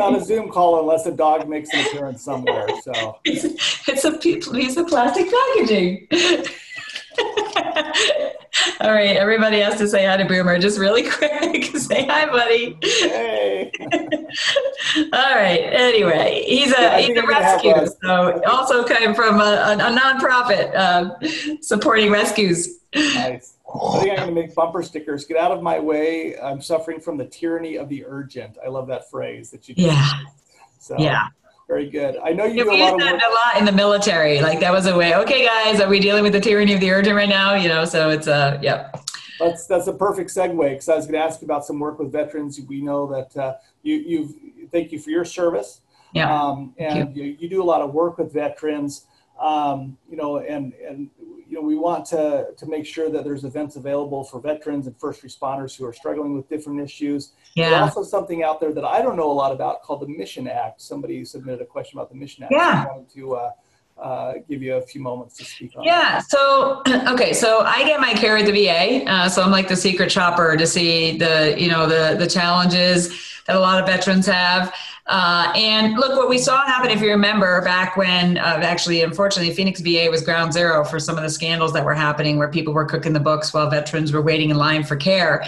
Not 0.00 0.16
a 0.16 0.24
Zoom 0.24 0.48
call 0.50 0.80
unless 0.80 1.04
a 1.04 1.12
dog 1.12 1.46
makes 1.46 1.68
an 1.74 1.86
appearance 1.86 2.22
somewhere. 2.22 2.66
So 2.84 3.18
it's, 3.26 3.44
it's 3.86 4.04
a 4.04 4.12
piece 4.16 4.78
of 4.78 4.86
plastic 4.88 5.26
packaging. 5.30 6.08
All 8.80 8.92
right, 8.92 9.14
everybody 9.16 9.60
has 9.60 9.76
to 9.76 9.86
say 9.86 10.06
hi 10.06 10.16
to 10.16 10.24
Boomer 10.24 10.58
just 10.58 10.78
really 10.78 11.02
quick. 11.10 11.66
say 11.76 12.06
hi, 12.06 12.24
buddy. 12.26 12.78
Hey. 12.82 13.70
All 15.12 15.34
right. 15.34 15.60
Anyway, 15.70 16.44
he's 16.46 16.72
a 16.72 16.80
Yeah, 16.80 16.98
he's 16.98 17.08
a 17.10 17.12
a 17.12 17.22
I'm 17.22 17.26
gonna 17.26 17.34
have 17.34 17.62
rescue, 17.62 17.86
so 18.02 18.42
also 18.44 18.84
came 18.84 19.14
from 19.14 19.38
a, 19.38 19.44
a, 19.44 19.72
a 19.74 19.98
nonprofit 19.98 20.74
uh, 20.74 21.60
supporting 21.60 22.10
rescues. 22.10 22.78
nice. 22.94 23.54
I 23.72 24.00
think 24.00 24.10
I'm 24.10 24.16
going 24.16 24.34
to 24.34 24.34
make 24.34 24.54
bumper 24.54 24.82
stickers. 24.82 25.24
Get 25.24 25.36
out 25.36 25.52
of 25.52 25.62
my 25.62 25.78
way. 25.78 26.38
I'm 26.40 26.60
suffering 26.60 27.00
from 27.00 27.16
the 27.16 27.26
tyranny 27.26 27.76
of 27.76 27.88
the 27.88 28.04
urgent. 28.06 28.58
I 28.64 28.68
love 28.68 28.88
that 28.88 29.10
phrase 29.10 29.50
that 29.50 29.68
you. 29.68 29.74
just 29.74 29.86
Yeah. 29.86 30.20
So, 30.78 30.96
Yeah. 30.98 31.28
Very 31.68 31.88
good. 31.88 32.16
I 32.24 32.32
know 32.32 32.46
you 32.46 32.56
Yeah, 32.56 32.64
do 32.64 32.70
a 32.72 32.82
lot 32.82 32.98
that 32.98 33.12
work. 33.12 33.22
a 33.22 33.32
lot 33.32 33.56
in 33.58 33.64
the 33.64 33.70
military. 33.70 34.40
Like 34.40 34.58
that 34.58 34.72
was 34.72 34.86
a 34.86 34.96
way. 34.96 35.14
Okay, 35.14 35.46
guys, 35.46 35.80
are 35.80 35.88
we 35.88 36.00
dealing 36.00 36.24
with 36.24 36.32
the 36.32 36.40
tyranny 36.40 36.74
of 36.74 36.80
the 36.80 36.90
urgent 36.90 37.14
right 37.14 37.28
now? 37.28 37.54
You 37.54 37.68
know, 37.68 37.84
so 37.84 38.10
it's 38.10 38.26
uh, 38.26 38.58
yep. 38.60 39.00
That's 39.38 39.66
that's 39.66 39.86
a 39.86 39.92
perfect 39.92 40.30
segue 40.30 40.68
because 40.68 40.88
I 40.88 40.96
was 40.96 41.06
going 41.06 41.20
to 41.20 41.24
ask 41.24 41.40
you 41.40 41.46
about 41.46 41.64
some 41.64 41.78
work 41.78 42.00
with 42.00 42.10
veterans. 42.10 42.60
We 42.60 42.82
know 42.82 43.06
that 43.12 43.36
uh, 43.40 43.54
you 43.84 43.94
you've 43.94 44.34
thank 44.72 44.90
you 44.90 44.98
for 44.98 45.10
your 45.10 45.24
service. 45.24 45.80
Yeah. 46.12 46.34
Um, 46.34 46.74
and 46.76 47.16
you. 47.16 47.36
You, 47.38 47.48
do 47.48 47.62
a 47.62 47.64
lot 47.64 47.82
of 47.82 47.94
work 47.94 48.18
with 48.18 48.32
veterans. 48.32 49.06
Um, 49.38 49.96
you 50.10 50.16
know, 50.16 50.38
and 50.38 50.72
and 50.74 51.08
you 51.50 51.56
know 51.56 51.62
we 51.62 51.74
want 51.76 52.04
to 52.06 52.46
to 52.56 52.66
make 52.66 52.86
sure 52.86 53.10
that 53.10 53.24
there's 53.24 53.44
events 53.44 53.74
available 53.76 54.22
for 54.22 54.40
veterans 54.40 54.86
and 54.86 54.96
first 54.96 55.22
responders 55.22 55.76
who 55.76 55.84
are 55.84 55.92
struggling 55.92 56.36
with 56.36 56.48
different 56.48 56.80
issues. 56.80 57.32
There's 57.56 57.70
Yeah. 57.72 57.82
also 57.82 58.04
something 58.04 58.42
out 58.44 58.60
there 58.60 58.72
that 58.72 58.84
I 58.84 59.02
don't 59.02 59.16
know 59.16 59.30
a 59.30 59.38
lot 59.44 59.50
about 59.52 59.82
called 59.82 60.00
the 60.02 60.06
Mission 60.06 60.46
Act. 60.46 60.80
Somebody 60.80 61.24
submitted 61.24 61.60
a 61.60 61.66
question 61.66 61.98
about 61.98 62.08
the 62.08 62.14
Mission 62.16 62.44
Act. 62.44 62.52
Yeah. 62.52 62.84
I 62.88 62.92
wanted 62.92 63.10
to 63.14 63.34
uh, 63.34 63.50
uh, 64.00 64.34
give 64.48 64.62
you 64.62 64.76
a 64.76 64.82
few 64.82 65.00
moments 65.00 65.36
to 65.36 65.44
speak 65.44 65.72
on. 65.76 65.84
Yeah. 65.84 66.18
So 66.18 66.82
okay. 67.08 67.32
So 67.32 67.60
I 67.60 67.84
get 67.84 68.00
my 68.00 68.14
care 68.14 68.36
at 68.36 68.46
the 68.46 68.52
VA. 68.52 69.04
Uh, 69.10 69.28
so 69.28 69.42
I'm 69.42 69.50
like 69.50 69.68
the 69.68 69.76
secret 69.76 70.10
shopper 70.10 70.56
to 70.56 70.66
see 70.66 71.18
the 71.18 71.54
you 71.58 71.68
know 71.68 71.86
the 71.86 72.16
the 72.18 72.26
challenges 72.26 73.08
that 73.46 73.56
a 73.56 73.60
lot 73.60 73.80
of 73.80 73.86
veterans 73.86 74.26
have. 74.26 74.74
Uh, 75.06 75.52
and 75.56 75.94
look, 75.94 76.16
what 76.16 76.28
we 76.28 76.38
saw 76.38 76.64
happen, 76.64 76.90
if 76.90 77.00
you 77.00 77.10
remember, 77.10 77.62
back 77.62 77.96
when 77.96 78.38
uh, 78.38 78.60
actually, 78.62 79.02
unfortunately, 79.02 79.52
Phoenix 79.52 79.80
VA 79.80 80.06
was 80.08 80.22
ground 80.22 80.52
zero 80.52 80.84
for 80.84 81.00
some 81.00 81.16
of 81.16 81.24
the 81.24 81.30
scandals 81.30 81.72
that 81.72 81.84
were 81.84 81.94
happening, 81.94 82.38
where 82.38 82.48
people 82.48 82.72
were 82.72 82.84
cooking 82.84 83.12
the 83.12 83.20
books 83.20 83.52
while 83.52 83.68
veterans 83.68 84.12
were 84.12 84.22
waiting 84.22 84.50
in 84.50 84.56
line 84.56 84.84
for 84.84 84.94
care. 84.94 85.44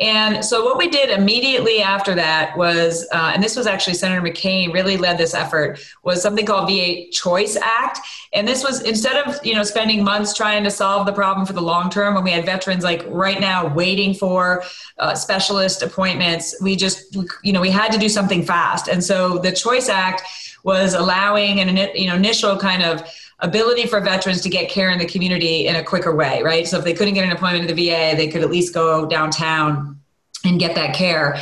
And 0.00 0.42
so, 0.42 0.64
what 0.64 0.78
we 0.78 0.88
did 0.88 1.10
immediately 1.10 1.82
after 1.82 2.14
that 2.14 2.56
was, 2.56 3.06
uh, 3.12 3.32
and 3.34 3.42
this 3.42 3.56
was 3.56 3.66
actually 3.66 3.94
Senator 3.94 4.22
McCain 4.22 4.72
really 4.72 4.96
led 4.96 5.18
this 5.18 5.34
effort, 5.34 5.80
was 6.02 6.22
something 6.22 6.46
called 6.46 6.68
VA 6.68 7.10
Choice 7.10 7.56
Act. 7.56 7.98
And 8.32 8.48
this 8.48 8.64
was 8.64 8.80
instead 8.82 9.16
of 9.26 9.44
you 9.44 9.54
know 9.54 9.62
spending 9.62 10.02
months 10.02 10.34
trying 10.34 10.64
to 10.64 10.70
solve 10.70 11.04
the 11.04 11.12
problem 11.12 11.46
for 11.46 11.52
the 11.52 11.60
long 11.60 11.90
term, 11.90 12.14
when 12.14 12.24
we 12.24 12.30
had 12.30 12.46
veterans 12.46 12.84
like 12.84 13.04
right 13.08 13.40
now 13.40 13.66
waiting 13.74 14.14
for 14.14 14.64
uh, 14.98 15.14
specialist 15.14 15.82
appointments, 15.82 16.56
we 16.62 16.74
just 16.74 17.14
you 17.42 17.52
know 17.52 17.60
we 17.60 17.70
had 17.70 17.92
to 17.92 17.98
do 17.98 18.08
something 18.08 18.42
fast. 18.42 18.88
And 18.88 19.04
so 19.04 19.38
the 19.38 19.52
Choice 19.52 19.90
Act 19.90 20.22
was 20.64 20.94
allowing 20.94 21.60
an 21.60 21.76
you 21.94 22.06
know 22.06 22.16
initial 22.16 22.56
kind 22.56 22.82
of 22.82 23.02
ability 23.42 23.86
for 23.86 24.00
veterans 24.00 24.40
to 24.40 24.48
get 24.48 24.70
care 24.70 24.90
in 24.90 24.98
the 24.98 25.06
community 25.06 25.66
in 25.66 25.76
a 25.76 25.84
quicker 25.84 26.14
way, 26.14 26.42
right? 26.42 26.66
So 26.66 26.78
if 26.78 26.84
they 26.84 26.94
couldn't 26.94 27.14
get 27.14 27.24
an 27.24 27.32
appointment 27.32 27.68
at 27.68 27.76
the 27.76 27.88
VA, 27.88 28.16
they 28.16 28.28
could 28.28 28.42
at 28.42 28.50
least 28.50 28.72
go 28.72 29.06
downtown 29.06 29.98
and 30.44 30.58
get 30.58 30.74
that 30.74 30.94
care. 30.94 31.36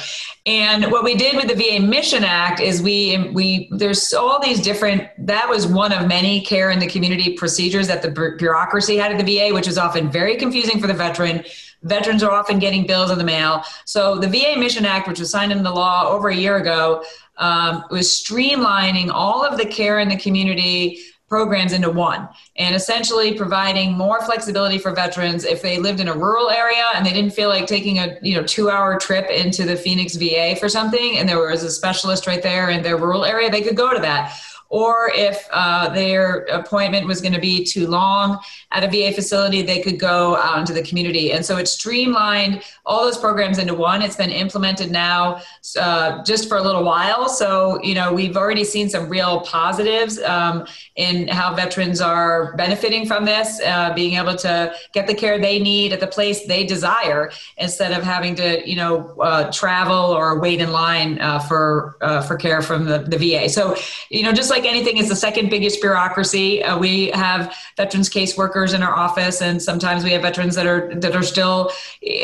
And 0.47 0.91
what 0.91 1.05
we 1.05 1.15
did 1.15 1.37
with 1.37 1.49
the 1.49 1.55
VA 1.55 1.81
Mission 1.81 2.25
Act 2.25 2.61
is 2.61 2.83
we 2.83 3.31
we 3.33 3.69
there's 3.73 4.13
all 4.13 4.41
these 4.41 4.61
different 4.61 5.09
that 5.27 5.49
was 5.49 5.67
one 5.67 5.93
of 5.93 6.07
many 6.09 6.41
care 6.41 6.71
in 6.71 6.79
the 6.79 6.87
community 6.87 7.35
procedures 7.35 7.87
that 7.89 8.03
the 8.03 8.11
bureaucracy 8.39 8.97
had 8.97 9.13
at 9.13 9.25
the 9.25 9.39
VA, 9.39 9.55
which 9.55 9.69
is 9.69 9.79
often 9.79 10.11
very 10.11 10.37
confusing 10.37 10.81
for 10.81 10.87
the 10.87 10.95
veteran. 10.95 11.45
Veterans 11.83 12.23
are 12.23 12.31
often 12.31 12.59
getting 12.59 12.87
bills 12.87 13.11
in 13.11 13.17
the 13.17 13.25
mail. 13.25 13.63
So 13.87 14.19
the 14.19 14.29
VA 14.29 14.59
Mission 14.59 14.85
Act, 14.85 15.09
which 15.09 15.19
was 15.19 15.31
signed 15.31 15.51
into 15.51 15.71
law 15.71 16.11
over 16.11 16.29
a 16.29 16.35
year 16.35 16.57
ago, 16.57 17.03
um, 17.39 17.85
was 17.91 18.09
streamlining 18.09 19.11
all 19.11 19.43
of 19.43 19.57
the 19.57 19.65
care 19.65 19.99
in 19.99 20.09
the 20.11 20.17
community 20.17 21.01
programs 21.31 21.73
into 21.73 21.89
one 21.89 22.29
and 22.57 22.75
essentially 22.75 23.35
providing 23.35 23.97
more 23.97 24.21
flexibility 24.23 24.79
for 24.79 24.91
veterans 24.93 25.45
if 25.45 25.63
they 25.63 25.79
lived 25.79 26.01
in 26.01 26.09
a 26.09 26.13
rural 26.13 26.51
area 26.51 26.85
and 26.97 27.07
they 27.07 27.13
didn't 27.13 27.33
feel 27.33 27.49
like 27.49 27.69
taking 27.69 28.01
a 28.01 28.19
you 28.21 28.35
know 28.35 28.43
two 28.43 28.69
hour 28.69 28.99
trip 28.99 29.31
into 29.31 29.65
the 29.65 29.77
phoenix 29.77 30.17
va 30.17 30.57
for 30.59 30.69
something 30.69 31.19
and 31.19 31.29
there 31.29 31.39
was 31.39 31.63
a 31.63 31.71
specialist 31.71 32.27
right 32.27 32.43
there 32.43 32.71
in 32.71 32.83
their 32.83 32.97
rural 32.97 33.25
area 33.25 33.49
they 33.49 33.63
could 33.63 33.77
go 33.77 33.95
to 33.95 34.01
that 34.01 34.37
or 34.71 35.11
if 35.15 35.47
uh, 35.51 35.89
their 35.89 36.45
appointment 36.45 37.07
was 37.07 37.21
going 37.21 37.35
to 37.35 37.41
be 37.41 37.65
too 37.65 37.89
long 37.89 38.39
at 38.71 38.85
a 38.85 38.89
VA 38.89 39.13
facility, 39.13 39.63
they 39.63 39.83
could 39.83 39.99
go 39.99 40.37
out 40.37 40.61
into 40.61 40.73
the 40.73 40.83
community. 40.83 41.33
And 41.33 41.45
so 41.45 41.57
it 41.57 41.67
streamlined 41.67 42.63
all 42.87 43.05
those 43.05 43.19
programs 43.19 43.59
into 43.59 43.75
one. 43.75 44.01
It's 44.01 44.17
been 44.17 44.31
implemented 44.31 44.93
now 44.93 45.43
uh, 45.79 46.23
just 46.23 46.49
for 46.49 46.57
a 46.57 46.63
little 46.63 46.85
while. 46.85 47.29
So, 47.29 47.83
you 47.83 47.95
know, 47.95 48.13
we've 48.13 48.37
already 48.37 48.63
seen 48.63 48.89
some 48.89 49.09
real 49.09 49.41
positives 49.41 50.21
um, 50.21 50.67
in 50.95 51.27
how 51.27 51.53
veterans 51.53 52.01
are 52.01 52.55
benefiting 52.57 53.07
from 53.07 53.25
this, 53.25 53.61
uh, 53.67 53.93
being 53.95 54.15
able 54.15 54.37
to 54.37 54.73
get 54.93 55.09
the 55.09 55.15
care 55.15 55.41
they 55.41 55.59
need 55.59 55.93
at 55.93 55.99
the 55.99 56.07
place 56.07 56.47
they 56.47 56.65
desire 56.65 57.33
instead 57.59 57.91
of 57.91 58.05
having 58.05 58.37
to, 58.37 58.69
you 58.69 58.77
know, 58.77 59.19
uh, 59.21 59.51
travel 59.51 59.97
or 59.97 60.39
wait 60.39 60.61
in 60.61 60.71
line 60.71 61.21
uh, 61.21 61.41
for, 61.41 61.97
uh, 62.03 62.23
for 62.23 62.37
care 62.37 62.63
from 62.63 62.85
the, 62.85 62.99
the 62.99 63.19
VA. 63.19 63.49
So, 63.49 63.77
you 64.11 64.23
know, 64.23 64.33
just 64.33 64.49
like 64.49 64.60
like 64.61 64.71
anything, 64.71 64.99
it's 64.99 65.09
the 65.09 65.17
second 65.17 65.49
biggest 65.49 65.81
bureaucracy. 65.81 66.63
Uh, 66.63 66.79
we 66.79 67.09
have 67.11 67.57
veterans 67.77 68.11
caseworkers 68.11 68.75
in 68.75 68.83
our 68.83 68.95
office, 68.95 69.41
and 69.41 69.63
sometimes 69.63 70.05
we 70.05 70.11
have 70.11 70.23
veterans 70.23 70.55
that 70.55 70.67
are 70.67 70.95
that 70.97 71.17
are 71.17 71.23
still, 71.23 71.71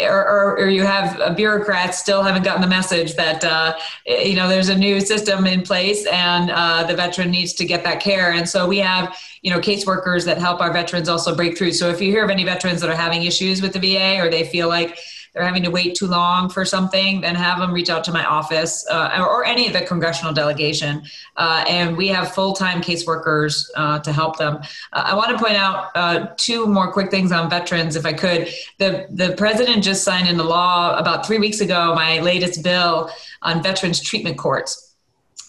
or, 0.03 0.29
or, 0.29 0.59
or 0.59 0.69
you 0.69 0.83
have 0.83 1.37
bureaucrats 1.37 1.99
still 1.99 2.23
haven't 2.23 2.43
gotten 2.43 2.61
the 2.61 2.69
message 2.69 3.15
that 3.15 3.43
uh, 3.45 3.77
you 4.07 4.35
know 4.35 4.49
there's 4.49 4.69
a 4.69 4.77
new 4.77 5.01
system 5.01 5.47
in 5.47 5.63
place, 5.63 6.07
and 6.07 6.51
uh, 6.51 6.85
the 6.85 6.95
veteran 6.95 7.31
needs 7.31 7.53
to 7.55 7.65
get 7.65 7.83
that 7.85 8.01
care. 8.01 8.33
And 8.33 8.49
so 8.49 8.67
we 8.67 8.79
have 8.79 9.17
you 9.43 9.51
know 9.51 9.59
caseworkers 9.59 10.25
that 10.27 10.39
help 10.39 10.61
our 10.61 10.73
veterans 10.73 11.09
also 11.09 11.35
break 11.35 11.57
through. 11.57 11.73
So 11.73 11.89
if 11.89 12.01
you 12.01 12.11
hear 12.11 12.25
of 12.25 12.31
any 12.31 12.45
veterans 12.45 12.81
that 12.83 12.91
are 12.91 12.97
having 12.97 13.25
issues 13.25 13.63
with 13.63 13.73
the 13.73 13.81
VA, 13.81 14.21
or 14.21 14.29
they 14.29 14.45
feel 14.45 14.69
like 14.69 14.99
they're 15.37 15.45
having 15.45 15.63
to 15.65 15.71
wait 15.71 15.95
too 15.95 16.07
long 16.07 16.49
for 16.49 16.65
something, 16.65 17.21
then 17.21 17.35
have 17.35 17.59
them 17.59 17.71
reach 17.71 17.91
out 17.91 18.03
to 18.05 18.11
my 18.11 18.25
office 18.25 18.87
uh, 18.91 19.23
or, 19.29 19.45
any 19.45 19.67
of 19.67 19.75
the 19.75 19.83
congressional 19.83 20.33
delegation. 20.33 21.03
Uh, 21.37 21.63
and 21.69 21.95
we 21.95 22.09
have 22.09 22.33
full 22.35 22.55
time 22.55 22.81
caseworkers 22.81 23.69
uh, 23.77 23.99
to 23.99 24.13
help 24.13 24.39
them. 24.39 24.57
Uh, 24.95 25.03
I 25.05 25.15
want 25.15 25.31
to 25.31 25.39
point 25.39 25.57
out 25.57 25.91
uh, 25.95 26.29
two 26.39 26.67
more 26.67 26.91
quick 26.91 27.11
things 27.11 27.33
on 27.33 27.51
veterans, 27.51 27.97
if 27.97 28.07
I 28.07 28.15
could. 28.15 28.49
The, 28.79 29.07
the 29.11 29.35
president 29.37 29.85
just 29.85 30.05
signed 30.05 30.27
into 30.27 30.43
law 30.43 30.97
about 30.97 31.27
three 31.27 31.39
weeks 31.39 31.61
ago 31.61 31.95
my 31.95 32.19
latest 32.21 32.65
bill 32.65 33.11
on 33.43 33.63
veterans 33.63 34.01
treatment 34.01 34.39
courts. 34.39 34.95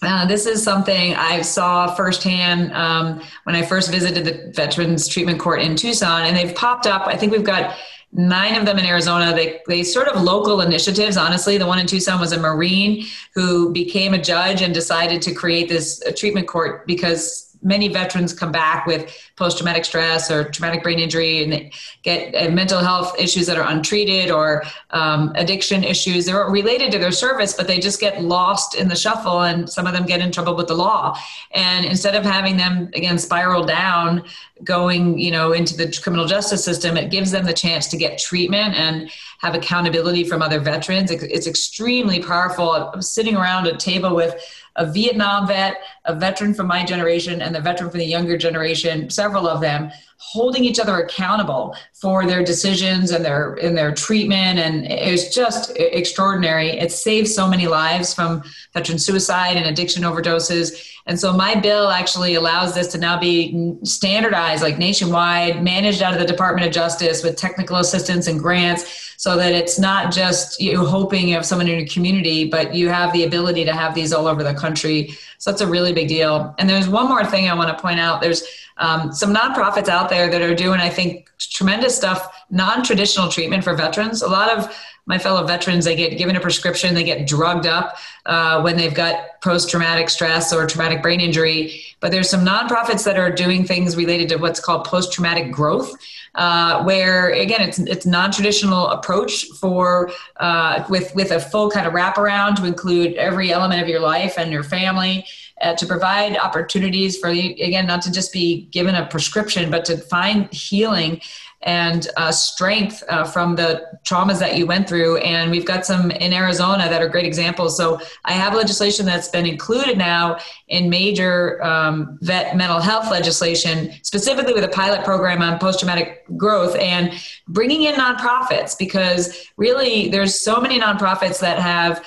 Uh, 0.02 0.26
this 0.26 0.46
is 0.46 0.62
something 0.62 1.14
I 1.14 1.40
saw 1.40 1.92
firsthand 1.94 2.72
um, 2.72 3.22
when 3.44 3.56
I 3.56 3.62
first 3.62 3.90
visited 3.90 4.24
the 4.24 4.52
Veterans 4.54 5.08
Treatment 5.08 5.40
Court 5.40 5.60
in 5.60 5.74
Tucson, 5.74 6.22
and 6.22 6.36
they've 6.36 6.54
popped 6.54 6.86
up. 6.86 7.08
I 7.08 7.16
think 7.16 7.32
we've 7.32 7.42
got 7.42 7.76
nine 8.12 8.54
of 8.54 8.64
them 8.64 8.78
in 8.78 8.84
Arizona. 8.84 9.34
They, 9.34 9.60
they 9.66 9.82
sort 9.82 10.08
of 10.08 10.22
local 10.22 10.60
initiatives. 10.60 11.16
Honestly, 11.16 11.58
the 11.58 11.66
one 11.66 11.78
in 11.78 11.86
Tucson 11.86 12.18
was 12.20 12.32
a 12.32 12.40
Marine 12.40 13.06
who 13.34 13.72
became 13.72 14.14
a 14.14 14.18
judge 14.18 14.62
and 14.62 14.72
decided 14.72 15.20
to 15.22 15.34
create 15.34 15.68
this 15.68 16.02
treatment 16.16 16.48
court 16.48 16.86
because 16.86 17.47
many 17.68 17.88
veterans 17.88 18.32
come 18.32 18.50
back 18.50 18.86
with 18.86 19.14
post-traumatic 19.36 19.84
stress 19.84 20.30
or 20.30 20.44
traumatic 20.50 20.82
brain 20.82 20.98
injury 20.98 21.44
and 21.44 21.52
they 21.52 21.70
get 22.02 22.34
uh, 22.34 22.50
mental 22.50 22.80
health 22.80 23.14
issues 23.18 23.46
that 23.46 23.56
are 23.56 23.70
untreated 23.70 24.30
or 24.30 24.64
um, 24.90 25.32
addiction 25.36 25.84
issues. 25.84 26.26
They're 26.26 26.44
related 26.46 26.90
to 26.92 26.98
their 26.98 27.12
service 27.12 27.52
but 27.52 27.68
they 27.68 27.78
just 27.78 28.00
get 28.00 28.22
lost 28.22 28.74
in 28.74 28.88
the 28.88 28.96
shuffle 28.96 29.42
and 29.42 29.68
some 29.70 29.86
of 29.86 29.92
them 29.92 30.06
get 30.06 30.20
in 30.20 30.32
trouble 30.32 30.56
with 30.56 30.66
the 30.66 30.74
law. 30.74 31.16
And 31.52 31.84
instead 31.84 32.14
of 32.14 32.24
having 32.24 32.56
them 32.56 32.90
again 32.94 33.18
spiral 33.18 33.64
down 33.64 34.24
going 34.64 35.18
you 35.18 35.30
know 35.30 35.52
into 35.52 35.76
the 35.76 35.96
criminal 36.02 36.26
justice 36.26 36.64
system 36.64 36.96
it 36.96 37.12
gives 37.12 37.30
them 37.30 37.44
the 37.44 37.52
chance 37.52 37.86
to 37.86 37.96
get 37.96 38.18
treatment 38.18 38.74
and 38.74 39.08
have 39.38 39.54
accountability 39.54 40.24
from 40.24 40.42
other 40.42 40.58
veterans. 40.58 41.10
It's 41.10 41.46
extremely 41.46 42.20
powerful. 42.20 42.72
I'm 42.72 43.02
sitting 43.02 43.36
around 43.36 43.66
a 43.66 43.76
table 43.76 44.14
with 44.14 44.34
a 44.78 44.86
Vietnam 44.86 45.46
vet, 45.46 45.82
a 46.06 46.14
veteran 46.14 46.54
from 46.54 46.66
my 46.66 46.84
generation, 46.84 47.42
and 47.42 47.54
the 47.54 47.60
veteran 47.60 47.90
from 47.90 47.98
the 47.98 48.06
younger 48.06 48.38
generation, 48.38 49.10
several 49.10 49.46
of 49.46 49.60
them, 49.60 49.90
holding 50.18 50.64
each 50.64 50.80
other 50.80 50.96
accountable 50.96 51.74
for 51.94 52.26
their 52.26 52.44
decisions 52.44 53.12
and 53.12 53.24
their 53.24 53.54
in 53.54 53.74
their 53.74 53.94
treatment. 53.94 54.58
And 54.58 54.84
it's 54.86 55.32
just 55.34 55.72
extraordinary. 55.76 56.70
It 56.70 56.90
saves 56.90 57.34
so 57.34 57.48
many 57.48 57.68
lives 57.68 58.12
from 58.12 58.42
veteran 58.74 58.98
suicide 58.98 59.56
and 59.56 59.66
addiction 59.66 60.02
overdoses. 60.02 60.92
And 61.06 61.18
so 61.18 61.32
my 61.32 61.54
bill 61.54 61.88
actually 61.88 62.34
allows 62.34 62.74
this 62.74 62.88
to 62.88 62.98
now 62.98 63.18
be 63.18 63.76
standardized 63.84 64.62
like 64.62 64.76
nationwide 64.76 65.62
managed 65.62 66.02
out 66.02 66.12
of 66.12 66.18
the 66.18 66.26
department 66.26 66.66
of 66.66 66.72
justice 66.72 67.22
with 67.22 67.36
technical 67.36 67.76
assistance 67.76 68.26
and 68.26 68.38
grants 68.38 69.14
so 69.16 69.36
that 69.36 69.52
it's 69.52 69.78
not 69.78 70.12
just 70.12 70.60
you 70.60 70.84
hoping 70.84 71.28
you 71.28 71.34
have 71.34 71.46
someone 71.46 71.66
in 71.66 71.78
your 71.78 71.88
community 71.88 72.48
but 72.48 72.74
you 72.74 72.88
have 72.88 73.12
the 73.12 73.24
ability 73.24 73.64
to 73.64 73.72
have 73.72 73.94
these 73.94 74.12
all 74.12 74.26
over 74.26 74.42
the 74.42 74.54
country. 74.54 75.16
So 75.38 75.50
that's 75.50 75.62
a 75.62 75.66
really 75.66 75.92
big 75.92 76.08
deal. 76.08 76.54
And 76.58 76.68
there's 76.68 76.88
one 76.88 77.08
more 77.08 77.24
thing 77.24 77.48
i 77.48 77.54
want 77.54 77.74
to 77.74 77.80
point 77.80 78.00
out. 78.00 78.20
There's 78.20 78.42
um, 78.78 79.12
some 79.12 79.34
nonprofits 79.34 79.88
out 79.88 80.07
there 80.08 80.28
that 80.28 80.42
are 80.42 80.54
doing, 80.54 80.80
I 80.80 80.88
think, 80.88 81.30
tremendous 81.38 81.96
stuff, 81.96 82.44
non 82.50 82.82
traditional 82.82 83.28
treatment 83.28 83.64
for 83.64 83.74
veterans. 83.74 84.22
A 84.22 84.28
lot 84.28 84.56
of 84.56 84.74
my 85.06 85.18
fellow 85.18 85.44
veterans, 85.46 85.86
they 85.86 85.96
get 85.96 86.18
given 86.18 86.36
a 86.36 86.40
prescription, 86.40 86.94
they 86.94 87.02
get 87.02 87.26
drugged 87.26 87.66
up 87.66 87.96
uh, 88.26 88.60
when 88.60 88.76
they've 88.76 88.94
got 88.94 89.40
post 89.40 89.70
traumatic 89.70 90.10
stress 90.10 90.52
or 90.52 90.66
traumatic 90.66 91.02
brain 91.02 91.20
injury. 91.20 91.82
But 92.00 92.12
there's 92.12 92.28
some 92.28 92.44
nonprofits 92.44 93.04
that 93.04 93.18
are 93.18 93.30
doing 93.30 93.64
things 93.64 93.96
related 93.96 94.28
to 94.28 94.36
what's 94.36 94.60
called 94.60 94.84
post 94.84 95.12
traumatic 95.12 95.50
growth. 95.50 95.94
Uh, 96.34 96.84
where 96.84 97.30
again 97.30 97.60
it's 97.62 97.78
it's 97.80 98.04
non-traditional 98.04 98.88
approach 98.88 99.46
for 99.58 100.12
uh, 100.36 100.84
with 100.88 101.12
with 101.14 101.32
a 101.32 101.40
full 101.40 101.70
kind 101.70 101.86
of 101.86 101.94
wraparound 101.94 102.54
to 102.54 102.66
include 102.66 103.14
every 103.14 103.50
element 103.50 103.80
of 103.80 103.88
your 103.88 103.98
life 103.98 104.38
and 104.38 104.52
your 104.52 104.62
family 104.62 105.24
uh, 105.60 105.74
to 105.74 105.86
provide 105.86 106.36
opportunities 106.36 107.18
for 107.18 107.30
you, 107.30 107.52
again, 107.64 107.86
not 107.86 108.02
to 108.02 108.12
just 108.12 108.32
be 108.32 108.66
given 108.66 108.94
a 108.94 109.06
prescription, 109.06 109.70
but 109.70 109.84
to 109.84 109.96
find 109.96 110.52
healing 110.52 111.20
and 111.62 112.08
uh, 112.16 112.30
strength 112.30 113.02
uh, 113.08 113.24
from 113.24 113.56
the 113.56 113.84
traumas 114.04 114.38
that 114.38 114.56
you 114.56 114.64
went 114.64 114.88
through. 114.88 115.16
And 115.18 115.50
we've 115.50 115.64
got 115.64 115.84
some 115.84 116.10
in 116.12 116.32
Arizona 116.32 116.88
that 116.88 117.02
are 117.02 117.08
great 117.08 117.26
examples. 117.26 117.76
So 117.76 118.00
I 118.24 118.32
have 118.32 118.54
legislation 118.54 119.04
that's 119.06 119.28
been 119.28 119.44
included 119.44 119.98
now 119.98 120.38
in 120.68 120.88
major 120.88 121.62
um, 121.64 122.16
vet 122.22 122.56
mental 122.56 122.80
health 122.80 123.10
legislation, 123.10 123.92
specifically 124.02 124.52
with 124.52 124.64
a 124.64 124.68
pilot 124.68 125.04
program 125.04 125.42
on 125.42 125.58
post 125.58 125.80
traumatic 125.80 126.24
growth 126.36 126.76
and 126.76 127.12
bringing 127.48 127.82
in 127.82 127.94
nonprofits 127.94 128.78
because 128.78 129.48
really 129.56 130.08
there's 130.10 130.38
so 130.38 130.60
many 130.60 130.78
nonprofits 130.78 131.40
that 131.40 131.58
have 131.58 132.04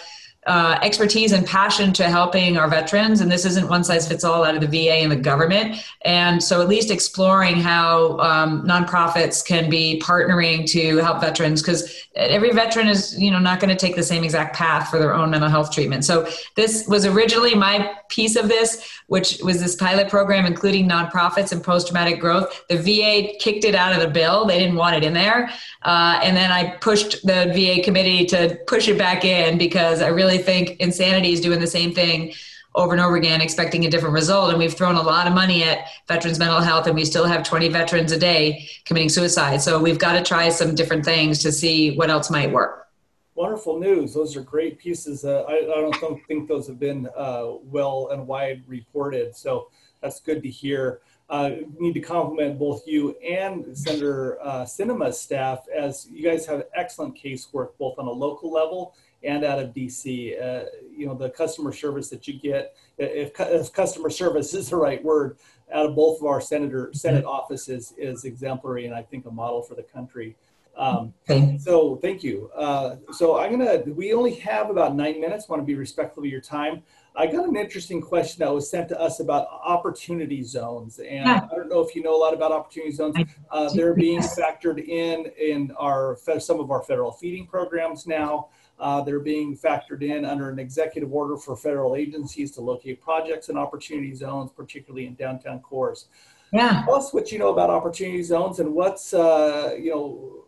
uh, 0.48 0.80
expertise 0.82 1.34
and 1.34 1.46
passion 1.46 1.94
to 1.94 2.04
helping 2.06 2.58
our 2.58 2.68
veterans, 2.68 3.22
and 3.22 3.32
this 3.32 3.46
isn't 3.46 3.70
one 3.70 3.84
size 3.84 4.08
fits 4.08 4.24
all 4.24 4.44
out 4.44 4.56
of 4.56 4.62
the 4.62 4.68
VA 4.68 4.94
and 4.94 5.12
the 5.12 5.16
government. 5.16 5.76
And 6.04 6.42
so, 6.42 6.62
at 6.62 6.68
least 6.68 6.90
exploring 6.90 7.58
how 7.58 8.18
um, 8.18 8.66
nonprofits 8.66 9.46
can 9.46 9.70
be 9.70 10.02
partnering 10.04 10.68
to 10.72 10.98
help 10.98 11.22
veterans, 11.22 11.62
because 11.62 12.08
every 12.16 12.52
veteran 12.54 12.88
is, 12.88 13.16
you 13.20 13.30
know, 13.30 13.38
not 13.38 13.60
going 13.60 13.70
to 13.70 13.76
take 13.76 13.96
the 13.96 14.04
same 14.04 14.24
exact 14.24 14.56
path 14.56 14.90
for 14.90 14.98
their 14.98 15.14
own 15.14 15.30
mental 15.30 15.48
health 15.50 15.72
treatment. 15.72 16.06
So, 16.06 16.28
this 16.56 16.88
was 16.88 17.06
originally 17.06 17.54
my 17.54 17.94
piece 18.10 18.36
of 18.36 18.48
this, 18.48 18.90
which 19.08 19.40
was 19.44 19.62
this 19.62 19.76
pilot 19.76 20.10
program, 20.10 20.48
including 20.48 20.90
nonprofits 20.90 21.52
and 21.52 21.64
post 21.64 21.88
traumatic 21.88 22.20
growth. 22.20 22.66
The 22.68 22.78
VA 22.78 23.38
kicked 23.40 23.64
it 23.64 23.76
out 23.76 23.94
of 23.94 24.02
the 24.02 24.10
bill; 24.10 24.46
they 24.46 24.58
didn't 24.58 24.76
want 24.76 24.96
it 24.96 25.04
in 25.04 25.14
there, 25.14 25.52
uh, 25.84 26.20
and 26.24 26.36
then 26.36 26.52
I 26.52 26.78
pushed 26.78 27.28
the 27.28 27.52
VA 27.54 27.84
committee 27.84 28.26
to 28.26 28.58
push 28.66 28.88
it 28.88 28.98
back 28.98 29.24
in 29.24 29.60
because 29.60 30.02
I 30.02 30.08
really 30.08 30.31
really 30.32 30.44
think 30.44 30.80
insanity 30.80 31.34
is 31.34 31.42
doing 31.42 31.60
the 31.60 31.68
same 31.68 31.94
thing 31.94 32.34
over 32.74 32.94
and 32.94 33.02
over 33.02 33.18
again, 33.18 33.42
expecting 33.42 33.86
a 33.86 33.90
different 33.90 34.14
result. 34.14 34.50
And 34.50 34.58
we've 34.58 34.74
thrown 34.74 34.96
a 34.96 35.02
lot 35.02 35.28
of 35.28 35.34
money 35.34 35.64
at 35.64 35.88
veterans' 36.08 36.40
mental 36.40 36.62
health, 36.62 36.88
and 36.88 36.96
we 36.96 37.04
still 37.04 37.26
have 37.26 37.44
20 37.44 37.68
veterans 37.68 38.14
a 38.14 38.18
day 38.18 38.70
committing 38.86 39.10
suicide. 39.10 39.62
So 39.62 39.78
we've 39.80 40.00
got 40.00 40.14
to 40.14 40.24
try 40.24 40.50
some 40.50 40.74
different 40.74 41.04
things 41.04 41.40
to 41.40 41.52
see 41.52 41.98
what 41.98 42.10
else 42.10 42.30
might 42.30 42.52
work. 42.52 42.88
Wonderful 43.36 43.80
news. 43.80 44.14
Those 44.14 44.38
are 44.38 44.42
great 44.42 44.78
pieces. 44.78 45.26
Uh, 45.26 45.44
I, 45.48 45.56
I, 45.56 45.92
don't 46.00 46.20
think 46.28 46.48
those 46.48 46.68
have 46.68 46.80
been 46.80 47.10
uh, 47.16 47.54
well 47.64 48.10
and 48.12 48.28
wide 48.28 48.64
reported. 48.68 49.36
So 49.36 49.70
that's 50.02 50.20
good 50.20 50.44
to 50.44 50.50
hear. 50.50 51.02
Uh, 51.32 51.52
need 51.80 51.94
to 51.94 52.02
compliment 52.02 52.60
both 52.60 52.86
you 52.86 53.18
and 53.20 53.66
Senator 53.76 54.38
uh, 54.44 54.66
Sinema's 54.66 55.20
staff 55.20 55.66
as 55.74 56.06
you 56.12 56.22
guys 56.22 56.46
have 56.46 56.66
excellent 56.76 57.18
casework 57.18 57.70
both 57.80 57.98
on 57.98 58.06
a 58.06 58.12
local 58.12 58.52
level 58.52 58.94
and 59.24 59.46
out 59.46 59.58
of 59.58 59.74
DC. 59.74 60.42
Uh, 60.42 60.66
you 60.94 61.06
know, 61.06 61.16
the 61.16 61.30
customer 61.30 61.72
service 61.72 62.10
that 62.10 62.28
you 62.28 62.38
get, 62.38 62.76
if, 62.98 63.32
if, 63.40 63.72
customer 63.72 64.10
service 64.10 64.54
is 64.54 64.70
the 64.70 64.76
right 64.76 65.02
word, 65.02 65.38
out 65.72 65.86
of 65.86 65.96
both 65.96 66.20
of 66.20 66.26
our 66.26 66.42
senator 66.42 66.92
Senate 66.94 67.24
offices 67.24 67.94
is 67.98 68.26
exemplary 68.26 68.86
and 68.86 68.94
I 68.94 69.02
think 69.02 69.26
a 69.26 69.32
model 69.32 69.62
for 69.62 69.76
the 69.76 69.84
country. 69.84 70.36
Um, 70.76 71.14
so 71.60 71.96
thank 72.02 72.24
you. 72.24 72.50
Uh, 72.54 72.98
so 73.14 73.40
I'm 73.40 73.52
gonna, 73.52 73.84
we 73.94 74.14
only 74.14 74.36
have 74.36 74.70
about 74.70 74.96
nine 74.96 75.22
minutes, 75.22 75.48
want 75.48 75.62
to 75.62 75.66
be 75.66 75.76
respectful 75.76 76.24
of 76.24 76.30
your 76.30 76.42
time. 76.42 76.84
I 77.16 77.28
got 77.28 77.48
an 77.48 77.58
interesting 77.58 78.02
question 78.02 78.40
that 78.40 78.54
was 78.54 78.70
sent 78.70 78.88
to 78.90 79.00
us 79.00 79.20
about 79.20 79.48
opportunity 79.48 80.44
zones. 80.44 81.00
And 81.00 81.26
yeah. 81.26 81.48
I 81.52 81.56
don't 81.56 81.70
know 81.70 81.82
if 81.82 81.94
you 81.96 82.02
know 82.02 82.16
a 82.16 82.18
lot 82.18 82.34
about 82.34 82.52
opportunity 82.52 82.94
zones. 82.94 83.16
Uh, 83.50 83.70
they're 83.74 83.94
being 83.94 84.22
factored 84.22 84.80
in 84.88 85.26
in 85.38 85.72
our 85.78 86.18
some 86.40 86.60
of 86.60 86.72
our 86.72 86.82
federal 86.84 87.12
feeding 87.12 87.48
programs 87.48 88.08
now. 88.08 88.48
Uh, 88.80 89.02
they're 89.02 89.20
being 89.20 89.56
factored 89.56 90.02
in 90.02 90.26
under 90.26 90.50
an 90.50 90.58
executive 90.58 91.14
order 91.14 91.38
for 91.38 91.56
federal 91.56 91.96
agencies 91.96 92.50
to 92.52 92.62
locate 92.62 93.02
projects 93.02 93.50
in 93.50 93.58
opportunity 93.58 94.16
zones, 94.16 94.50
particularly 94.52 95.06
in 95.06 95.14
downtown 95.16 95.60
cores. 95.60 96.08
Yeah. 96.52 96.84
Tell 96.86 96.96
us 96.96 97.14
what 97.14 97.32
you 97.32 97.40
know 97.40 97.50
about 97.50 97.70
opportunity 97.70 98.24
zones 98.24 98.60
and 98.60 98.74
what's, 98.74 99.14
uh, 99.14 99.76
you 99.80 99.92
know, 99.92 100.46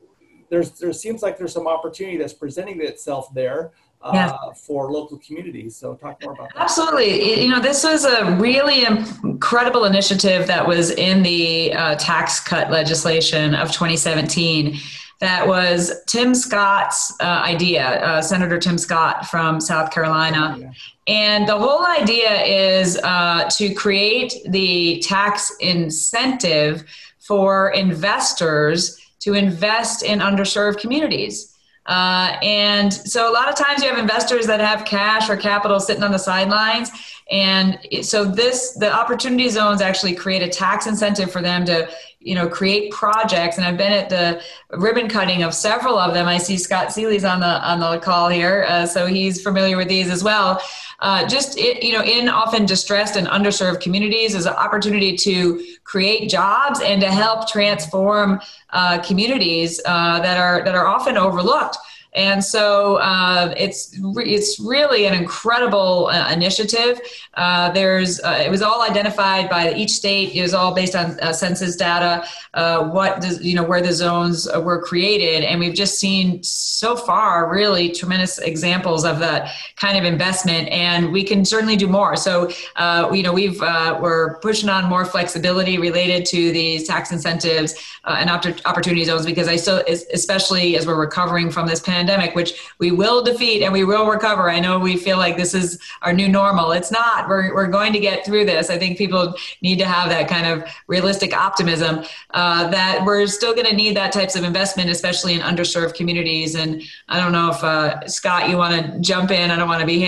there's 0.49 0.71
there 0.71 0.93
seems 0.93 1.21
like 1.21 1.37
there's 1.37 1.53
some 1.53 1.67
opportunity 1.67 2.17
that's 2.17 2.33
presenting 2.33 2.81
itself 2.81 3.33
there 3.33 3.71
uh, 4.03 4.11
yeah. 4.13 4.53
for 4.53 4.91
local 4.91 5.17
communities. 5.19 5.75
So 5.75 5.95
talk 5.95 6.21
more 6.23 6.33
about 6.33 6.49
that. 6.53 6.61
Absolutely. 6.61 7.41
You 7.41 7.49
know, 7.49 7.59
this 7.59 7.83
was 7.83 8.05
a 8.05 8.35
really 8.35 8.85
incredible 8.85 9.85
initiative 9.85 10.47
that 10.47 10.67
was 10.67 10.91
in 10.91 11.23
the 11.23 11.73
uh, 11.73 11.95
tax 11.95 12.39
cut 12.39 12.69
legislation 12.69 13.55
of 13.55 13.71
2017. 13.71 14.77
That 15.21 15.47
was 15.47 16.03
Tim 16.05 16.35
Scott's 16.35 17.13
uh, 17.21 17.23
idea, 17.23 18.03
uh, 18.03 18.21
Senator 18.21 18.59
Tim 18.59 18.77
Scott 18.77 19.25
from 19.27 19.61
South 19.61 19.89
Carolina. 19.91 20.57
Yeah. 20.59 20.71
And 21.07 21.47
the 21.47 21.57
whole 21.57 21.85
idea 21.85 22.43
is 22.43 22.97
uh, 22.97 23.49
to 23.57 23.73
create 23.73 24.35
the 24.49 24.99
tax 24.99 25.55
incentive 25.59 26.83
for 27.19 27.71
investors 27.71 28.99
to 29.19 29.33
invest 29.33 30.03
in 30.03 30.19
underserved 30.19 30.79
communities. 30.79 31.52
Uh, 31.85 32.37
and 32.41 32.93
so 32.93 33.29
a 33.29 33.33
lot 33.33 33.49
of 33.49 33.55
times 33.55 33.83
you 33.83 33.89
have 33.89 33.97
investors 33.97 34.47
that 34.47 34.59
have 34.61 34.85
cash 34.85 35.29
or 35.29 35.35
capital 35.35 35.79
sitting 35.79 36.03
on 36.03 36.11
the 36.11 36.17
sidelines. 36.17 36.89
And 37.31 37.79
so 38.01 38.25
this, 38.25 38.73
the 38.73 38.93
opportunity 38.93 39.47
zones 39.49 39.81
actually 39.81 40.13
create 40.13 40.41
a 40.41 40.49
tax 40.49 40.87
incentive 40.87 41.31
for 41.31 41.41
them 41.41 41.65
to, 41.65 41.89
you 42.19 42.35
know, 42.35 42.47
create 42.47 42.91
projects. 42.91 43.57
And 43.57 43.65
I've 43.65 43.77
been 43.77 43.91
at 43.93 44.09
the 44.09 44.41
ribbon 44.77 45.07
cutting 45.07 45.43
of 45.43 45.53
several 45.53 45.97
of 45.97 46.13
them. 46.13 46.27
I 46.27 46.37
see 46.37 46.57
Scott 46.57 46.91
Seeley's 46.91 47.23
on 47.23 47.39
the, 47.39 47.69
on 47.69 47.79
the 47.79 47.99
call 47.99 48.29
here. 48.29 48.65
Uh, 48.67 48.85
so 48.85 49.05
he's 49.05 49.41
familiar 49.41 49.77
with 49.77 49.87
these 49.87 50.09
as 50.09 50.23
well. 50.23 50.61
Uh, 50.99 51.27
just, 51.27 51.57
it, 51.57 51.83
you 51.83 51.91
know, 51.91 52.03
in 52.03 52.29
often 52.29 52.65
distressed 52.65 53.17
and 53.17 53.27
underserved 53.27 53.81
communities 53.81 54.35
is 54.35 54.45
an 54.45 54.53
opportunity 54.53 55.17
to 55.17 55.61
create 55.83 56.29
jobs 56.29 56.79
and 56.81 57.01
to 57.01 57.11
help 57.11 57.49
transform 57.49 58.39
uh, 58.69 59.01
communities 59.01 59.81
uh, 59.85 60.19
that 60.21 60.37
are 60.37 60.63
that 60.63 60.75
are 60.75 60.87
often 60.87 61.17
overlooked. 61.17 61.77
And 62.15 62.43
so 62.43 62.97
uh, 62.97 63.53
it's 63.57 63.97
re- 64.01 64.31
it's 64.31 64.59
really 64.59 65.05
an 65.05 65.13
incredible 65.13 66.07
uh, 66.07 66.31
initiative. 66.31 67.01
Uh, 67.33 67.71
there's 67.71 68.19
uh, 68.19 68.43
it 68.45 68.51
was 68.51 68.61
all 68.61 68.83
identified 68.83 69.49
by 69.49 69.73
each 69.73 69.91
state. 69.91 70.35
It 70.35 70.41
was 70.41 70.53
all 70.53 70.75
based 70.75 70.95
on 70.95 71.19
uh, 71.21 71.33
census 71.33 71.75
data. 71.75 72.25
Uh, 72.53 72.89
what 72.89 73.21
does, 73.21 73.43
you 73.43 73.55
know 73.55 73.63
where 73.63 73.81
the 73.81 73.91
zones 73.91 74.47
were 74.61 74.81
created, 74.81 75.43
and 75.43 75.59
we've 75.59 75.73
just 75.73 75.99
seen 75.99 76.41
so 76.43 76.95
far 76.95 77.49
really 77.51 77.89
tremendous 77.89 78.37
examples 78.37 79.05
of 79.05 79.17
that 79.19 79.51
kind 79.75 79.97
of 79.97 80.03
investment. 80.03 80.69
And 80.69 81.11
we 81.11 81.23
can 81.23 81.43
certainly 81.45 81.75
do 81.75 81.87
more. 81.87 82.15
So 82.15 82.49
you 83.11 83.23
know 83.23 83.33
we've 83.33 83.59
we're 83.59 84.37
pushing 84.39 84.69
on 84.69 84.85
more 84.85 85.05
flexibility 85.05 85.79
related 85.79 86.25
to 86.27 86.51
these 86.51 86.87
tax 86.87 87.11
incentives 87.11 87.73
and 88.05 88.29
opportunity 88.29 89.03
zones 89.03 89.25
because 89.25 89.47
I 89.47 89.55
still 89.55 89.83
especially 90.13 90.77
as 90.77 90.85
we're 90.85 90.99
recovering 90.99 91.49
from 91.49 91.67
this 91.67 91.79
pandemic 91.79 92.02
pandemic, 92.03 92.35
which 92.35 92.53
we 92.79 92.91
will 92.91 93.23
defeat 93.23 93.63
and 93.63 93.71
we 93.71 93.83
will 93.83 94.07
recover. 94.07 94.49
I 94.49 94.59
know 94.59 94.77
we 94.77 94.97
feel 94.97 95.17
like 95.17 95.37
this 95.37 95.53
is 95.53 95.79
our 96.01 96.11
new 96.11 96.27
normal. 96.27 96.71
It's 96.71 96.91
not. 96.91 97.29
We're, 97.29 97.53
we're 97.53 97.67
going 97.67 97.93
to 97.93 97.99
get 97.99 98.25
through 98.25 98.45
this. 98.45 98.69
I 98.69 98.77
think 98.77 98.97
people 98.97 99.35
need 99.61 99.79
to 99.79 99.85
have 99.85 100.09
that 100.09 100.27
kind 100.27 100.45
of 100.45 100.67
realistic 100.87 101.33
optimism 101.33 102.03
uh, 102.31 102.67
that 102.69 103.05
we're 103.05 103.25
still 103.27 103.53
going 103.53 103.67
to 103.67 103.75
need 103.75 103.95
that 103.95 104.11
types 104.11 104.35
of 104.35 104.43
investment, 104.43 104.89
especially 104.89 105.33
in 105.33 105.39
underserved 105.39 105.95
communities. 105.95 106.55
And 106.55 106.81
I 107.07 107.19
don't 107.19 107.31
know 107.31 107.51
if 107.51 107.63
uh, 107.63 108.05
Scott, 108.07 108.49
you 108.49 108.57
want 108.57 108.73
to 108.75 108.99
jump 108.99 109.31
in. 109.31 109.49
I 109.49 109.55
don't 109.55 109.69
want 109.69 109.79
to 109.79 109.87
be 109.87 109.99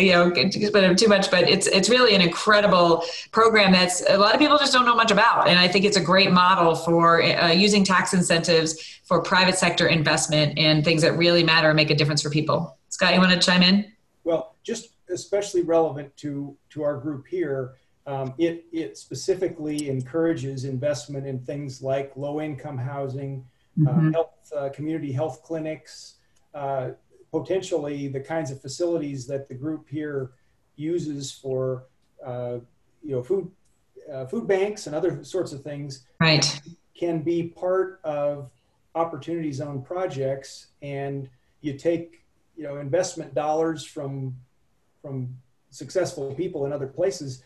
you 0.00 0.12
know 0.12 0.30
too 0.30 1.08
much, 1.08 1.30
but 1.30 1.48
it's 1.48 1.66
it's 1.66 1.88
really 1.90 2.14
an 2.14 2.22
incredible 2.22 3.04
program 3.30 3.72
that's 3.72 4.02
a 4.08 4.16
lot 4.16 4.34
of 4.34 4.40
people 4.40 4.56
just 4.58 4.72
don't 4.72 4.86
know 4.86 4.94
much 4.94 5.10
about. 5.10 5.48
And 5.48 5.58
I 5.58 5.68
think 5.68 5.84
it's 5.84 5.96
a 5.96 6.00
great 6.00 6.30
model 6.32 6.74
for 6.74 7.22
uh, 7.22 7.50
using 7.50 7.84
tax 7.84 8.14
incentives 8.14 9.00
for 9.12 9.20
private 9.20 9.58
sector 9.58 9.88
investment 9.88 10.58
and 10.58 10.82
things 10.82 11.02
that 11.02 11.12
really 11.18 11.44
matter 11.44 11.68
and 11.68 11.76
make 11.76 11.90
a 11.90 11.94
difference 11.94 12.22
for 12.22 12.30
people. 12.30 12.78
Scott, 12.88 13.12
you 13.12 13.20
want 13.20 13.30
to 13.30 13.38
chime 13.38 13.62
in? 13.62 13.92
Well, 14.24 14.56
just 14.62 14.94
especially 15.10 15.60
relevant 15.60 16.16
to 16.18 16.56
to 16.70 16.82
our 16.82 16.96
group 16.96 17.26
here, 17.26 17.74
um, 18.06 18.32
it 18.38 18.64
it 18.72 18.96
specifically 18.96 19.90
encourages 19.90 20.64
investment 20.64 21.26
in 21.26 21.40
things 21.40 21.82
like 21.82 22.10
low 22.16 22.40
income 22.40 22.78
housing, 22.78 23.44
uh, 23.86 23.90
mm-hmm. 23.90 24.08
uh, 24.08 24.12
health, 24.12 24.52
uh, 24.56 24.68
community 24.70 25.12
health 25.12 25.42
clinics, 25.42 26.14
uh, 26.54 26.92
potentially 27.30 28.08
the 28.08 28.20
kinds 28.20 28.50
of 28.50 28.62
facilities 28.62 29.26
that 29.26 29.46
the 29.46 29.54
group 29.54 29.90
here 29.90 30.30
uses 30.76 31.30
for 31.30 31.84
uh, 32.24 32.56
you 33.02 33.14
know 33.14 33.22
food 33.22 33.50
uh, 34.10 34.24
food 34.24 34.46
banks 34.48 34.86
and 34.86 34.96
other 34.96 35.22
sorts 35.22 35.52
of 35.52 35.62
things. 35.62 36.06
Right. 36.18 36.60
Can 36.94 37.20
be 37.20 37.48
part 37.48 38.00
of 38.04 38.50
opportunity 38.94 39.52
zone 39.52 39.82
projects 39.82 40.68
and 40.82 41.28
you 41.60 41.78
take 41.78 42.24
you 42.56 42.64
know 42.64 42.76
investment 42.76 43.34
dollars 43.34 43.84
from 43.84 44.36
from 45.00 45.34
successful 45.70 46.34
people 46.34 46.66
in 46.66 46.72
other 46.72 46.86
places 46.86 47.42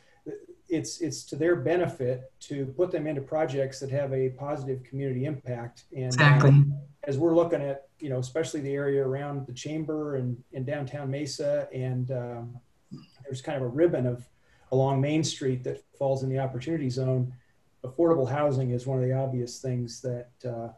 it's 0.68 1.00
it's 1.00 1.22
to 1.22 1.36
their 1.36 1.56
benefit 1.56 2.32
to 2.40 2.66
put 2.76 2.90
them 2.90 3.06
into 3.06 3.20
projects 3.20 3.78
that 3.78 3.90
have 3.90 4.12
a 4.12 4.30
positive 4.30 4.82
community 4.82 5.24
impact 5.24 5.84
and 5.94 6.06
exactly. 6.06 6.50
um, 6.50 6.76
as 7.04 7.18
we're 7.18 7.34
looking 7.34 7.62
at 7.62 7.88
you 8.00 8.08
know 8.08 8.18
especially 8.18 8.60
the 8.60 8.74
area 8.74 9.04
around 9.04 9.46
the 9.46 9.52
chamber 9.52 10.16
and 10.16 10.36
in 10.52 10.64
downtown 10.64 11.08
mesa 11.10 11.68
and 11.72 12.10
um, 12.10 12.58
there's 13.24 13.40
kind 13.40 13.56
of 13.56 13.62
a 13.62 13.68
ribbon 13.68 14.06
of 14.06 14.28
along 14.72 15.00
main 15.00 15.22
street 15.22 15.62
that 15.62 15.84
falls 15.96 16.24
in 16.24 16.28
the 16.28 16.38
opportunity 16.38 16.90
zone 16.90 17.32
affordable 17.84 18.28
housing 18.28 18.70
is 18.70 18.86
one 18.86 18.98
of 18.98 19.04
the 19.04 19.12
obvious 19.12 19.60
things 19.60 20.00
that 20.00 20.30
uh, 20.44 20.68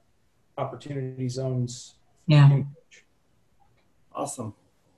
opportunity 0.59 1.29
zones. 1.29 1.95
Yeah. 2.27 2.63
Awesome. 4.15 4.55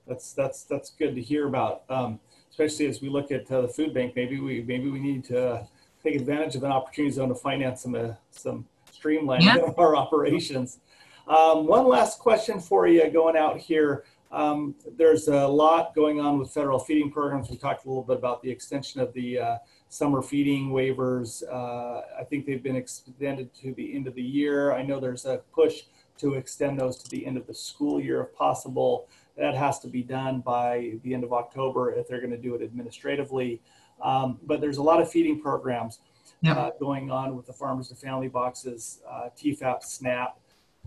That's 0.07 0.33
that's 0.33 0.63
that's 0.63 0.89
good 0.91 1.15
to 1.15 1.21
hear 1.21 1.47
about. 1.47 1.83
Um, 1.89 2.19
especially 2.49 2.87
as 2.87 3.01
we 3.01 3.09
look 3.09 3.31
at 3.31 3.49
uh, 3.51 3.61
the 3.61 3.67
food 3.67 3.93
bank, 3.93 4.13
maybe 4.15 4.39
we 4.39 4.63
maybe 4.63 4.89
we 4.89 4.99
need 4.99 5.23
to 5.25 5.67
take 6.03 6.15
advantage 6.15 6.55
of 6.55 6.63
an 6.63 6.71
opportunity 6.71 7.13
zone 7.13 7.29
to 7.29 7.35
finance 7.35 7.81
some 7.83 7.95
uh, 7.95 8.13
some 8.31 8.65
streamlining 8.91 9.43
yeah. 9.43 9.57
of 9.57 9.77
our 9.79 9.95
operations. 9.95 10.79
Um, 11.27 11.67
one 11.67 11.87
last 11.87 12.19
question 12.19 12.59
for 12.59 12.87
you 12.87 13.09
going 13.09 13.37
out 13.37 13.57
here. 13.57 14.03
Um, 14.31 14.75
there's 14.97 15.27
a 15.27 15.47
lot 15.47 15.93
going 15.93 16.19
on 16.19 16.39
with 16.39 16.51
federal 16.51 16.79
feeding 16.79 17.11
programs. 17.11 17.49
We 17.49 17.57
talked 17.57 17.85
a 17.85 17.87
little 17.87 18.03
bit 18.03 18.17
about 18.17 18.41
the 18.41 18.49
extension 18.49 19.01
of 19.01 19.13
the 19.13 19.39
uh, 19.39 19.57
summer 19.91 20.21
feeding 20.21 20.69
waivers. 20.69 21.43
Uh, 21.51 22.01
I 22.17 22.23
think 22.23 22.45
they've 22.45 22.63
been 22.63 22.77
extended 22.77 23.53
to 23.55 23.73
the 23.73 23.93
end 23.93 24.07
of 24.07 24.15
the 24.15 24.21
year. 24.21 24.71
I 24.71 24.83
know 24.83 25.01
there's 25.01 25.25
a 25.25 25.41
push 25.53 25.81
to 26.19 26.35
extend 26.35 26.79
those 26.79 26.95
to 27.03 27.09
the 27.09 27.25
end 27.25 27.35
of 27.35 27.45
the 27.45 27.53
school 27.53 27.99
year 27.99 28.21
if 28.21 28.33
possible. 28.33 29.09
That 29.37 29.53
has 29.53 29.79
to 29.79 29.89
be 29.89 30.01
done 30.01 30.39
by 30.39 30.93
the 31.03 31.13
end 31.13 31.25
of 31.25 31.33
October 31.33 31.91
if 31.91 32.07
they're 32.07 32.21
going 32.21 32.31
to 32.31 32.37
do 32.37 32.55
it 32.55 32.61
administratively. 32.61 33.61
Um, 34.01 34.39
but 34.43 34.61
there's 34.61 34.77
a 34.77 34.83
lot 34.83 35.01
of 35.01 35.11
feeding 35.11 35.41
programs 35.41 35.99
yep. 36.39 36.57
uh, 36.57 36.71
going 36.79 37.11
on 37.11 37.35
with 37.35 37.45
the 37.45 37.53
farmers 37.53 37.89
to 37.89 37.95
family 37.95 38.29
boxes, 38.29 39.01
uh, 39.09 39.27
TEFAP, 39.37 39.83
SNAP. 39.83 40.39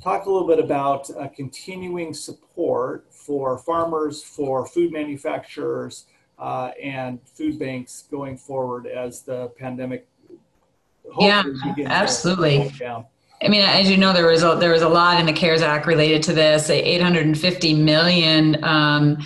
Talk 0.03 0.25
a 0.25 0.31
little 0.31 0.49
bit 0.49 0.59
about 0.59 1.11
uh, 1.11 1.29
continuing 1.29 2.15
support 2.15 3.07
for 3.11 3.59
farmers, 3.59 4.23
for 4.23 4.67
food 4.67 4.93
manufacturers, 4.93 6.07
uh, 6.39 6.71
and 6.83 7.21
food 7.27 7.59
banks 7.59 8.05
going 8.11 8.37
forward 8.37 8.87
as 8.87 9.23
the 9.23 9.49
pandemic. 9.59 10.07
Yeah, 11.19 11.43
absolutely. 11.87 12.73
I 13.43 13.49
mean, 13.49 13.63
as 13.63 13.91
you 13.91 13.97
know, 13.97 14.13
there 14.13 14.27
was 14.27 14.43
a, 14.43 14.57
there 14.57 14.73
was 14.73 14.83
a 14.83 14.89
lot 14.89 15.21
in 15.21 15.27
the 15.27 15.33
CARES 15.33 15.61
Act 15.61 15.87
related 15.87 16.23
to 16.25 16.33
this. 16.33 16.71
850 16.71 17.75
million 17.75 18.63
um, 18.65 19.19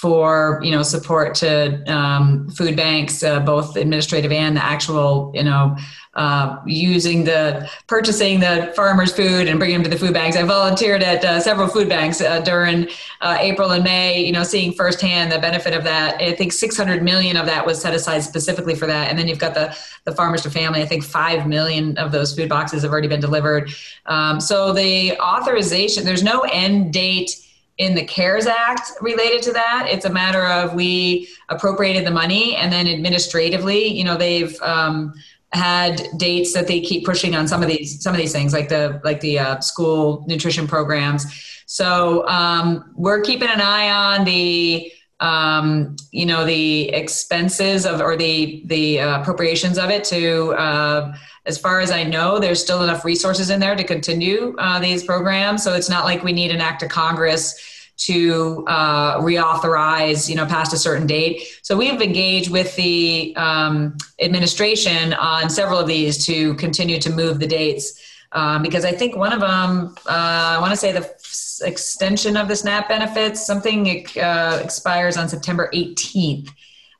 for 0.00 0.60
you 0.62 0.70
know 0.70 0.82
support 0.82 1.34
to 1.34 1.82
um, 1.90 2.50
food 2.50 2.76
banks, 2.76 3.22
uh, 3.22 3.40
both 3.40 3.76
administrative 3.76 4.30
and 4.30 4.54
the 4.58 4.62
actual 4.62 5.32
you 5.34 5.42
know 5.42 5.74
uh, 6.12 6.58
using 6.66 7.24
the 7.24 7.66
purchasing 7.86 8.38
the 8.40 8.70
farmers' 8.76 9.10
food 9.10 9.48
and 9.48 9.58
bringing 9.58 9.76
them 9.76 9.84
to 9.84 9.88
the 9.88 9.96
food 9.96 10.12
banks. 10.12 10.36
I 10.36 10.42
volunteered 10.42 11.02
at 11.02 11.24
uh, 11.24 11.40
several 11.40 11.66
food 11.66 11.88
banks 11.88 12.20
uh, 12.20 12.40
during 12.40 12.88
uh, 13.22 13.38
April 13.40 13.70
and 13.70 13.82
May. 13.82 14.22
You 14.22 14.32
know, 14.32 14.42
seeing 14.42 14.74
firsthand 14.74 15.32
the 15.32 15.38
benefit 15.38 15.72
of 15.72 15.82
that. 15.84 16.20
I 16.20 16.34
think 16.34 16.52
600 16.52 17.02
million 17.02 17.38
of 17.38 17.46
that 17.46 17.64
was 17.64 17.80
set 17.80 17.94
aside 17.94 18.22
specifically 18.22 18.74
for 18.74 18.86
that, 18.86 19.08
and 19.08 19.18
then 19.18 19.28
you've 19.28 19.38
got 19.38 19.54
the 19.54 19.74
the 20.04 20.12
farmers 20.12 20.42
to 20.42 20.50
family. 20.50 20.82
I 20.82 20.86
think 20.86 21.04
five 21.04 21.46
million 21.46 21.96
of 21.96 22.12
those 22.12 22.36
food 22.36 22.50
boxes 22.50 22.82
have 22.82 22.92
already 22.92 23.08
been 23.08 23.20
delivered. 23.20 23.70
Um, 24.04 24.40
so 24.40 24.74
the 24.74 25.18
authorization, 25.18 26.04
there's 26.04 26.22
no 26.22 26.40
end 26.52 26.92
date 26.92 27.45
in 27.78 27.94
the 27.94 28.04
CARES 28.04 28.46
Act 28.46 28.92
related 29.00 29.42
to 29.42 29.52
that. 29.52 29.88
It's 29.90 30.04
a 30.06 30.10
matter 30.10 30.46
of 30.46 30.74
we 30.74 31.28
appropriated 31.48 32.06
the 32.06 32.10
money 32.10 32.56
and 32.56 32.72
then 32.72 32.86
administratively, 32.86 33.86
you 33.86 34.04
know, 34.04 34.16
they've 34.16 34.60
um, 34.62 35.12
had 35.52 36.02
dates 36.16 36.52
that 36.54 36.66
they 36.66 36.80
keep 36.80 37.04
pushing 37.04 37.34
on 37.34 37.46
some 37.46 37.62
of 37.62 37.68
these 37.68 38.02
some 38.02 38.12
of 38.12 38.18
these 38.18 38.32
things 38.32 38.52
like 38.52 38.68
the 38.68 39.00
like 39.04 39.20
the 39.20 39.38
uh, 39.38 39.60
school 39.60 40.24
nutrition 40.26 40.66
programs 40.66 41.24
so 41.66 42.26
um, 42.28 42.92
we're 42.96 43.20
keeping 43.20 43.48
an 43.48 43.60
eye 43.60 43.90
on 43.90 44.24
the 44.24 44.92
um, 45.20 45.96
you 46.12 46.26
know 46.26 46.44
the 46.44 46.88
expenses 46.90 47.86
of 47.86 48.00
or 48.00 48.16
the 48.16 48.62
the 48.66 49.00
uh, 49.00 49.20
appropriations 49.20 49.78
of 49.78 49.90
it 49.90 50.04
to 50.04 50.52
uh, 50.54 51.14
as 51.46 51.56
far 51.56 51.80
as 51.80 51.90
i 51.90 52.02
know 52.02 52.38
there's 52.38 52.62
still 52.62 52.82
enough 52.82 53.04
resources 53.04 53.50
in 53.50 53.58
there 53.60 53.74
to 53.74 53.84
continue 53.84 54.54
uh, 54.58 54.78
these 54.78 55.04
programs 55.04 55.62
so 55.62 55.74
it's 55.74 55.88
not 55.88 56.04
like 56.04 56.22
we 56.22 56.32
need 56.32 56.50
an 56.50 56.60
act 56.60 56.82
of 56.82 56.88
congress 56.88 57.74
to 57.96 58.64
uh, 58.66 59.18
reauthorize, 59.20 60.28
you 60.28 60.34
know, 60.34 60.44
past 60.46 60.72
a 60.72 60.76
certain 60.76 61.06
date. 61.06 61.42
So 61.62 61.76
we've 61.76 62.00
engaged 62.00 62.50
with 62.50 62.74
the 62.76 63.34
um, 63.36 63.96
administration 64.20 65.14
on 65.14 65.48
several 65.48 65.78
of 65.78 65.86
these 65.86 66.24
to 66.26 66.54
continue 66.54 67.00
to 67.00 67.10
move 67.10 67.40
the 67.40 67.46
dates. 67.46 68.02
Um, 68.32 68.60
because 68.60 68.84
I 68.84 68.92
think 68.92 69.16
one 69.16 69.32
of 69.32 69.40
them, 69.40 69.94
uh, 70.06 70.56
I 70.56 70.58
want 70.58 70.72
to 70.72 70.76
say 70.76 70.92
the 70.92 71.00
f- 71.00 71.58
extension 71.62 72.36
of 72.36 72.48
the 72.48 72.56
SNAP 72.56 72.88
benefits, 72.88 73.46
something 73.46 74.06
uh, 74.20 74.60
expires 74.62 75.16
on 75.16 75.28
September 75.28 75.70
18th, 75.72 76.50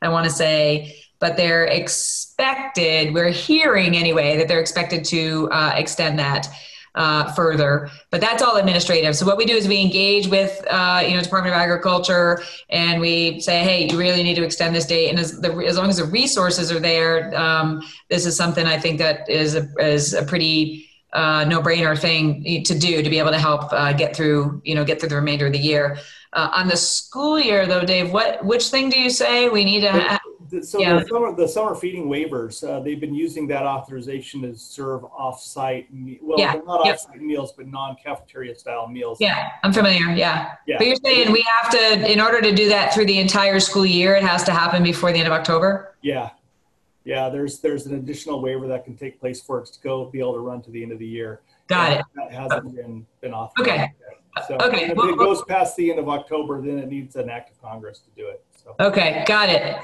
I 0.00 0.08
want 0.08 0.24
to 0.24 0.30
say, 0.30 0.96
but 1.18 1.36
they're 1.36 1.66
expected, 2.38 3.14
we're 3.14 3.30
hearing 3.30 3.96
anyway, 3.96 4.36
that 4.36 4.46
they're 4.46 4.60
expected 4.60 5.04
to 5.06 5.48
uh, 5.50 5.72
extend 5.74 6.18
that 6.18 6.46
uh, 6.94 7.32
further. 7.32 7.90
But 8.10 8.20
that's 8.20 8.42
all 8.42 8.56
administrative. 8.56 9.16
So 9.16 9.24
what 9.24 9.38
we 9.38 9.46
do 9.46 9.54
is 9.54 9.66
we 9.66 9.80
engage 9.80 10.28
with 10.28 10.62
uh, 10.70 11.02
you 11.06 11.14
know 11.14 11.22
Department 11.22 11.54
of 11.54 11.60
Agriculture 11.60 12.42
and 12.68 13.00
we 13.00 13.40
say, 13.40 13.62
hey, 13.62 13.88
you 13.90 13.98
really 13.98 14.22
need 14.22 14.34
to 14.34 14.44
extend 14.44 14.74
this 14.74 14.86
date. 14.86 15.08
And 15.08 15.18
as, 15.18 15.40
the, 15.40 15.50
as 15.66 15.78
long 15.78 15.88
as 15.88 15.96
the 15.96 16.04
resources 16.04 16.70
are 16.70 16.80
there, 16.80 17.34
um, 17.38 17.82
this 18.10 18.26
is 18.26 18.36
something 18.36 18.66
I 18.66 18.78
think 18.78 18.98
that 18.98 19.28
is 19.30 19.54
a, 19.54 19.68
is 19.78 20.12
a 20.12 20.22
pretty 20.22 20.88
uh, 21.12 21.44
no-brainer 21.44 21.98
thing 21.98 22.62
to 22.64 22.78
do 22.78 23.02
to 23.02 23.08
be 23.08 23.18
able 23.18 23.30
to 23.30 23.38
help 23.38 23.72
uh, 23.72 23.94
get 23.94 24.14
through 24.14 24.60
you 24.64 24.74
know 24.74 24.84
get 24.84 25.00
through 25.00 25.08
the 25.08 25.16
remainder 25.16 25.46
of 25.46 25.52
the 25.52 25.58
year. 25.58 25.96
Uh, 26.34 26.50
on 26.52 26.68
the 26.68 26.76
school 26.76 27.40
year, 27.40 27.66
though, 27.66 27.82
Dave, 27.82 28.12
what 28.12 28.44
which 28.44 28.68
thing 28.68 28.90
do 28.90 29.00
you 29.00 29.08
say 29.08 29.48
we 29.48 29.64
need 29.64 29.80
to? 29.80 29.90
Ha- 29.90 30.20
so 30.62 30.80
yeah. 30.80 30.98
the, 30.98 31.06
summer, 31.06 31.34
the 31.34 31.48
summer 31.48 31.74
feeding 31.74 32.06
waivers, 32.06 32.66
uh, 32.66 32.80
they've 32.80 33.00
been 33.00 33.14
using 33.14 33.46
that 33.48 33.64
authorization 33.64 34.42
to 34.42 34.54
serve 34.56 35.04
off-site, 35.04 35.88
well, 36.22 36.38
yeah. 36.38 36.54
not 36.66 36.84
yep. 36.84 36.94
off-site 36.94 37.20
meals, 37.20 37.52
but 37.52 37.66
non-cafeteria 37.66 38.54
style 38.56 38.88
meals. 38.88 39.18
Yeah, 39.20 39.50
I'm 39.62 39.72
familiar. 39.72 40.10
Yeah. 40.14 40.52
yeah. 40.66 40.78
But 40.78 40.86
you're 40.86 40.96
saying 41.04 41.32
we 41.32 41.44
have 41.60 41.70
to, 41.70 42.10
in 42.10 42.20
order 42.20 42.40
to 42.40 42.54
do 42.54 42.68
that 42.68 42.92
through 42.92 43.06
the 43.06 43.18
entire 43.18 43.60
school 43.60 43.86
year, 43.86 44.14
it 44.14 44.22
has 44.22 44.44
to 44.44 44.52
happen 44.52 44.82
before 44.82 45.12
the 45.12 45.18
end 45.18 45.26
of 45.26 45.32
October. 45.32 45.94
Yeah. 46.02 46.30
Yeah. 47.04 47.28
There's 47.28 47.60
there's 47.60 47.86
an 47.86 47.94
additional 47.94 48.42
waiver 48.42 48.66
that 48.68 48.84
can 48.84 48.96
take 48.96 49.20
place 49.20 49.40
for 49.40 49.60
it 49.60 49.66
to 49.66 49.80
go 49.80 50.06
be 50.06 50.18
able 50.18 50.34
to 50.34 50.40
run 50.40 50.62
to 50.62 50.70
the 50.70 50.82
end 50.82 50.92
of 50.92 50.98
the 50.98 51.06
year. 51.06 51.40
Got 51.68 51.92
it. 51.92 52.04
That 52.14 52.32
hasn't 52.32 52.74
been 52.74 53.06
been 53.20 53.32
authorized. 53.32 53.70
Okay. 53.70 53.76
Yet. 53.76 54.46
So 54.48 54.56
okay. 54.56 54.84
if 54.84 54.90
it 54.90 55.18
goes 55.18 55.42
past 55.44 55.76
the 55.76 55.90
end 55.90 55.98
of 55.98 56.08
October, 56.08 56.60
then 56.60 56.78
it 56.78 56.88
needs 56.88 57.16
an 57.16 57.30
act 57.30 57.50
of 57.50 57.62
Congress 57.62 58.00
to 58.00 58.10
do 58.20 58.28
it. 58.28 58.44
So. 58.62 58.74
Okay, 58.80 59.24
got 59.26 59.48
it. 59.48 59.76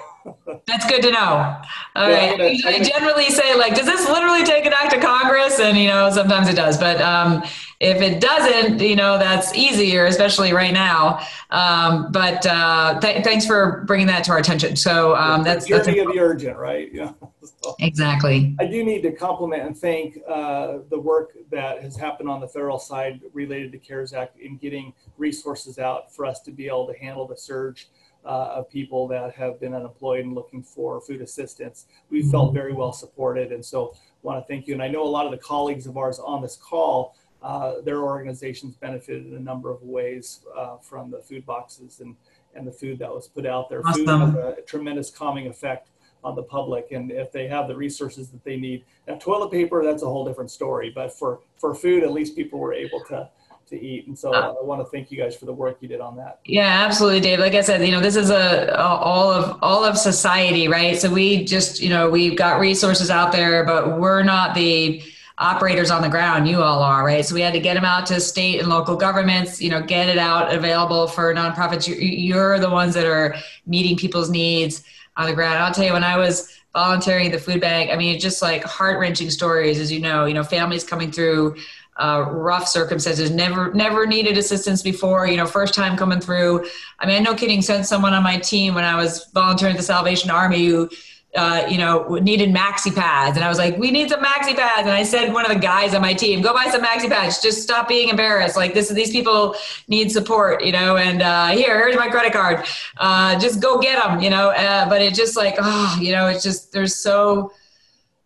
That's 0.66 0.86
good 0.86 1.02
to 1.02 1.10
know. 1.10 1.60
All 1.96 2.08
yeah, 2.08 2.30
right. 2.30 2.60
Gonna, 2.62 2.76
I 2.76 2.82
generally 2.82 3.28
say 3.30 3.54
like, 3.56 3.74
does 3.74 3.86
this 3.86 4.08
literally 4.08 4.44
take 4.44 4.66
an 4.66 4.72
act 4.72 4.94
of 4.94 5.02
Congress? 5.02 5.58
And 5.58 5.76
you 5.76 5.88
know, 5.88 6.10
sometimes 6.10 6.48
it 6.48 6.56
does, 6.56 6.78
but 6.78 7.00
um, 7.00 7.42
if 7.80 8.00
it 8.00 8.20
doesn't, 8.20 8.80
you 8.80 8.96
know, 8.96 9.18
that's 9.18 9.54
easier, 9.54 10.06
especially 10.06 10.52
right 10.52 10.72
now. 10.72 11.26
Um, 11.50 12.12
but 12.12 12.46
uh, 12.46 13.00
th- 13.00 13.24
thanks 13.24 13.44
for 13.44 13.84
bringing 13.86 14.06
that 14.06 14.24
to 14.24 14.32
our 14.32 14.38
attention. 14.38 14.76
So 14.76 15.16
um, 15.16 15.42
that's 15.42 15.66
the 15.66 15.82
journey 15.82 15.98
of 15.98 16.12
the 16.12 16.20
urgent, 16.20 16.56
right? 16.56 16.92
Yeah. 16.92 17.12
So 17.60 17.74
exactly. 17.80 18.54
I 18.60 18.66
do 18.66 18.84
need 18.84 19.02
to 19.02 19.10
compliment 19.10 19.64
and 19.64 19.76
thank 19.76 20.18
uh, 20.28 20.78
the 20.90 20.98
work 20.98 21.36
that 21.50 21.82
has 21.82 21.96
happened 21.96 22.28
on 22.28 22.40
the 22.40 22.46
federal 22.46 22.78
side 22.78 23.20
related 23.32 23.72
to 23.72 23.78
CARES 23.78 24.12
Act 24.12 24.38
in 24.38 24.58
getting 24.58 24.92
resources 25.16 25.80
out 25.80 26.14
for 26.14 26.24
us 26.24 26.40
to 26.42 26.52
be 26.52 26.66
able 26.66 26.86
to 26.86 26.96
handle 26.98 27.26
the 27.26 27.36
surge 27.36 27.88
uh, 28.24 28.54
of 28.56 28.70
people 28.70 29.08
that 29.08 29.34
have 29.34 29.60
been 29.60 29.74
unemployed 29.74 30.24
and 30.24 30.34
looking 30.34 30.62
for 30.62 31.00
food 31.00 31.20
assistance. 31.20 31.86
We 32.10 32.22
felt 32.22 32.48
mm-hmm. 32.48 32.56
very 32.56 32.72
well 32.72 32.92
supported, 32.92 33.52
and 33.52 33.64
so 33.64 33.94
want 34.22 34.40
to 34.40 34.52
thank 34.52 34.66
you. 34.66 34.74
And 34.74 34.82
I 34.82 34.88
know 34.88 35.02
a 35.02 35.08
lot 35.08 35.26
of 35.26 35.32
the 35.32 35.38
colleagues 35.38 35.86
of 35.86 35.96
ours 35.96 36.18
on 36.18 36.42
this 36.42 36.56
call, 36.56 37.16
uh, 37.42 37.80
their 37.80 38.02
organizations 38.02 38.76
benefited 38.76 39.26
in 39.26 39.34
a 39.34 39.40
number 39.40 39.70
of 39.70 39.82
ways 39.82 40.40
uh, 40.56 40.76
from 40.76 41.10
the 41.10 41.18
food 41.18 41.44
boxes 41.44 42.00
and 42.00 42.16
and 42.54 42.66
the 42.66 42.72
food 42.72 42.98
that 42.98 43.10
was 43.10 43.28
put 43.28 43.46
out 43.46 43.70
there. 43.70 43.80
Awesome. 43.86 44.04
Food 44.04 44.44
has 44.44 44.58
a 44.58 44.62
tremendous 44.66 45.10
calming 45.10 45.46
effect 45.46 45.88
on 46.22 46.36
the 46.36 46.42
public, 46.42 46.92
and 46.92 47.10
if 47.10 47.32
they 47.32 47.48
have 47.48 47.66
the 47.66 47.74
resources 47.74 48.28
that 48.28 48.44
they 48.44 48.56
need, 48.56 48.84
now 49.08 49.16
toilet 49.16 49.50
paper 49.50 49.82
that's 49.82 50.02
a 50.02 50.06
whole 50.06 50.24
different 50.24 50.50
story. 50.50 50.92
But 50.94 51.12
for 51.12 51.40
for 51.56 51.74
food, 51.74 52.04
at 52.04 52.12
least 52.12 52.36
people 52.36 52.58
were 52.58 52.74
able 52.74 53.00
to 53.08 53.28
to 53.72 53.84
eat. 53.84 54.06
And 54.06 54.18
so 54.18 54.32
uh, 54.32 54.54
I 54.58 54.64
want 54.64 54.80
to 54.80 54.84
thank 54.84 55.10
you 55.10 55.18
guys 55.18 55.34
for 55.34 55.46
the 55.46 55.52
work 55.52 55.78
you 55.80 55.88
did 55.88 56.00
on 56.00 56.16
that. 56.16 56.40
Yeah, 56.44 56.84
absolutely, 56.86 57.20
Dave. 57.20 57.40
Like 57.40 57.54
I 57.54 57.60
said, 57.60 57.84
you 57.84 57.90
know, 57.90 58.00
this 58.00 58.16
is 58.16 58.30
a, 58.30 58.74
a, 58.74 58.76
all 58.76 59.30
of 59.30 59.58
all 59.62 59.84
of 59.84 59.98
society, 59.98 60.68
right? 60.68 60.96
So 60.96 61.10
we 61.10 61.44
just, 61.44 61.80
you 61.80 61.88
know, 61.88 62.08
we've 62.08 62.36
got 62.36 62.60
resources 62.60 63.10
out 63.10 63.32
there, 63.32 63.64
but 63.64 63.98
we're 63.98 64.22
not 64.22 64.54
the 64.54 65.02
operators 65.38 65.90
on 65.90 66.02
the 66.02 66.08
ground. 66.08 66.46
You 66.46 66.62
all 66.62 66.82
are, 66.82 67.04
right? 67.04 67.24
So 67.24 67.34
we 67.34 67.40
had 67.40 67.52
to 67.54 67.60
get 67.60 67.74
them 67.74 67.84
out 67.84 68.06
to 68.06 68.20
state 68.20 68.60
and 68.60 68.68
local 68.68 68.96
governments. 68.96 69.60
You 69.60 69.70
know, 69.70 69.82
get 69.82 70.08
it 70.08 70.18
out 70.18 70.54
available 70.54 71.08
for 71.08 71.34
nonprofits. 71.34 71.92
You're 71.98 72.58
the 72.60 72.70
ones 72.70 72.94
that 72.94 73.06
are 73.06 73.34
meeting 73.66 73.96
people's 73.96 74.30
needs 74.30 74.84
on 75.16 75.26
the 75.26 75.34
ground. 75.34 75.58
I'll 75.58 75.74
tell 75.74 75.84
you, 75.84 75.92
when 75.92 76.04
I 76.04 76.16
was 76.16 76.58
volunteering 76.74 77.26
at 77.26 77.32
the 77.32 77.38
food 77.38 77.60
bank, 77.60 77.90
I 77.90 77.96
mean, 77.96 78.18
just 78.18 78.40
like 78.40 78.64
heart 78.64 78.98
wrenching 78.98 79.30
stories, 79.30 79.78
as 79.78 79.92
you 79.92 80.00
know, 80.00 80.24
you 80.24 80.34
know, 80.34 80.44
families 80.44 80.84
coming 80.84 81.12
through 81.12 81.56
uh, 81.96 82.24
rough 82.30 82.66
circumstances, 82.66 83.30
never 83.30 83.72
never 83.74 84.06
needed 84.06 84.38
assistance 84.38 84.82
before, 84.82 85.26
you 85.26 85.36
know, 85.36 85.46
first 85.46 85.74
time 85.74 85.96
coming 85.96 86.20
through. 86.20 86.66
I 86.98 87.06
mean, 87.06 87.16
I 87.16 87.18
no 87.20 87.34
kidding, 87.34 87.60
sent 87.62 87.86
someone 87.86 88.14
on 88.14 88.22
my 88.22 88.38
team 88.38 88.74
when 88.74 88.84
I 88.84 88.96
was 88.96 89.26
volunteering 89.34 89.74
at 89.74 89.78
the 89.78 89.84
Salvation 89.84 90.30
Army 90.30 90.66
who, 90.66 90.88
uh, 91.34 91.66
you 91.68 91.78
know, 91.78 92.14
needed 92.16 92.50
maxi 92.50 92.94
pads. 92.94 93.36
And 93.36 93.44
I 93.44 93.48
was 93.48 93.58
like, 93.58 93.76
we 93.76 93.90
need 93.90 94.08
some 94.08 94.22
maxi 94.22 94.54
pads. 94.54 94.82
And 94.82 94.90
I 94.90 95.02
said 95.02 95.32
one 95.32 95.44
of 95.44 95.52
the 95.52 95.58
guys 95.58 95.94
on 95.94 96.00
my 96.00 96.14
team, 96.14 96.40
go 96.40 96.52
buy 96.54 96.66
some 96.70 96.82
maxi 96.82 97.10
pads. 97.10 97.40
Just 97.40 97.62
stop 97.62 97.88
being 97.88 98.08
embarrassed. 98.08 98.56
Like 98.56 98.74
this, 98.74 98.88
these 98.88 99.10
people 99.10 99.54
need 99.88 100.10
support, 100.10 100.64
you 100.64 100.72
know, 100.72 100.96
and 100.96 101.22
uh, 101.22 101.48
here, 101.48 101.76
here's 101.78 101.96
my 101.96 102.08
credit 102.08 102.32
card. 102.32 102.66
Uh, 102.98 103.38
just 103.38 103.60
go 103.60 103.78
get 103.78 104.02
them, 104.02 104.20
you 104.20 104.30
know. 104.30 104.50
Uh, 104.50 104.88
but 104.88 105.00
it 105.00 105.14
just 105.14 105.36
like, 105.36 105.56
oh, 105.58 105.98
you 106.00 106.12
know, 106.12 106.26
it's 106.26 106.42
just, 106.42 106.72
there's 106.72 106.96
so, 106.96 107.52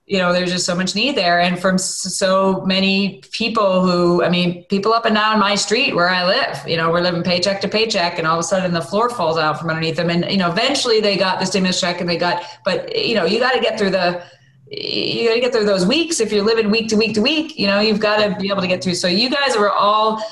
you 0.07 0.19
know 0.19 0.33
there's 0.33 0.53
just 0.53 0.65
so 0.65 0.75
much 0.75 0.95
need 0.95 1.17
there. 1.17 1.41
And 1.41 1.59
from 1.59 1.79
so 1.79 2.65
many 2.65 3.21
people 3.33 3.85
who 3.85 4.23
i 4.23 4.29
mean 4.29 4.65
people 4.65 4.93
up 4.93 5.05
and 5.05 5.17
down 5.17 5.39
my 5.39 5.57
street 5.57 5.95
where 5.95 6.09
i 6.09 6.25
live 6.25 6.67
you 6.67 6.77
know 6.77 6.91
we're 6.91 7.01
living 7.01 7.23
paycheck 7.23 7.61
to 7.61 7.69
paycheck 7.69 8.19
and 8.19 8.27
all 8.27 8.35
of 8.35 8.41
a 8.41 8.45
sudden 8.45 8.73
the 8.73 8.81
floor 8.81 9.11
falls 9.11 9.37
out 9.37 9.59
from 9.59 9.69
underneath 9.69 9.97
them. 9.97 10.11
And 10.11 10.25
you 10.31 10.39
know 10.39 10.51
eventually 10.51 11.01
they 11.01 11.17
got 11.17 11.41
the 11.41 11.47
stimulus 11.47 11.81
check 11.81 12.01
and 12.01 12.09
they 12.09 12.17
got 12.17 12.45
but 12.65 12.97
you 12.97 13.15
know 13.15 13.25
you 13.25 13.41
got 13.41 13.53
to 13.53 13.61
get 13.61 13.79
through 13.79 13.91
the 13.91 14.23
you 14.69 15.29
got 15.29 15.35
to 15.35 15.41
get 15.41 15.53
through 15.53 15.65
those 15.65 15.87
weeks. 15.87 16.19
If 16.19 16.33
you're 16.33 16.45
living 16.45 16.71
week 16.71 16.89
to 16.89 16.97
week 16.97 17.15
to 17.15 17.21
week 17.21 17.59
you 17.59 17.67
know 17.67 17.81
you've 17.81 18.01
got 18.01 18.17
to 18.17 18.41
be 18.41 18.49
able 18.49 18.63
to 18.63 18.69
get 18.69 18.83
through. 18.83 18.95
So 18.95 19.09
you 19.09 19.29
guys 19.29 19.57
were 19.57 19.71
all 19.71 20.23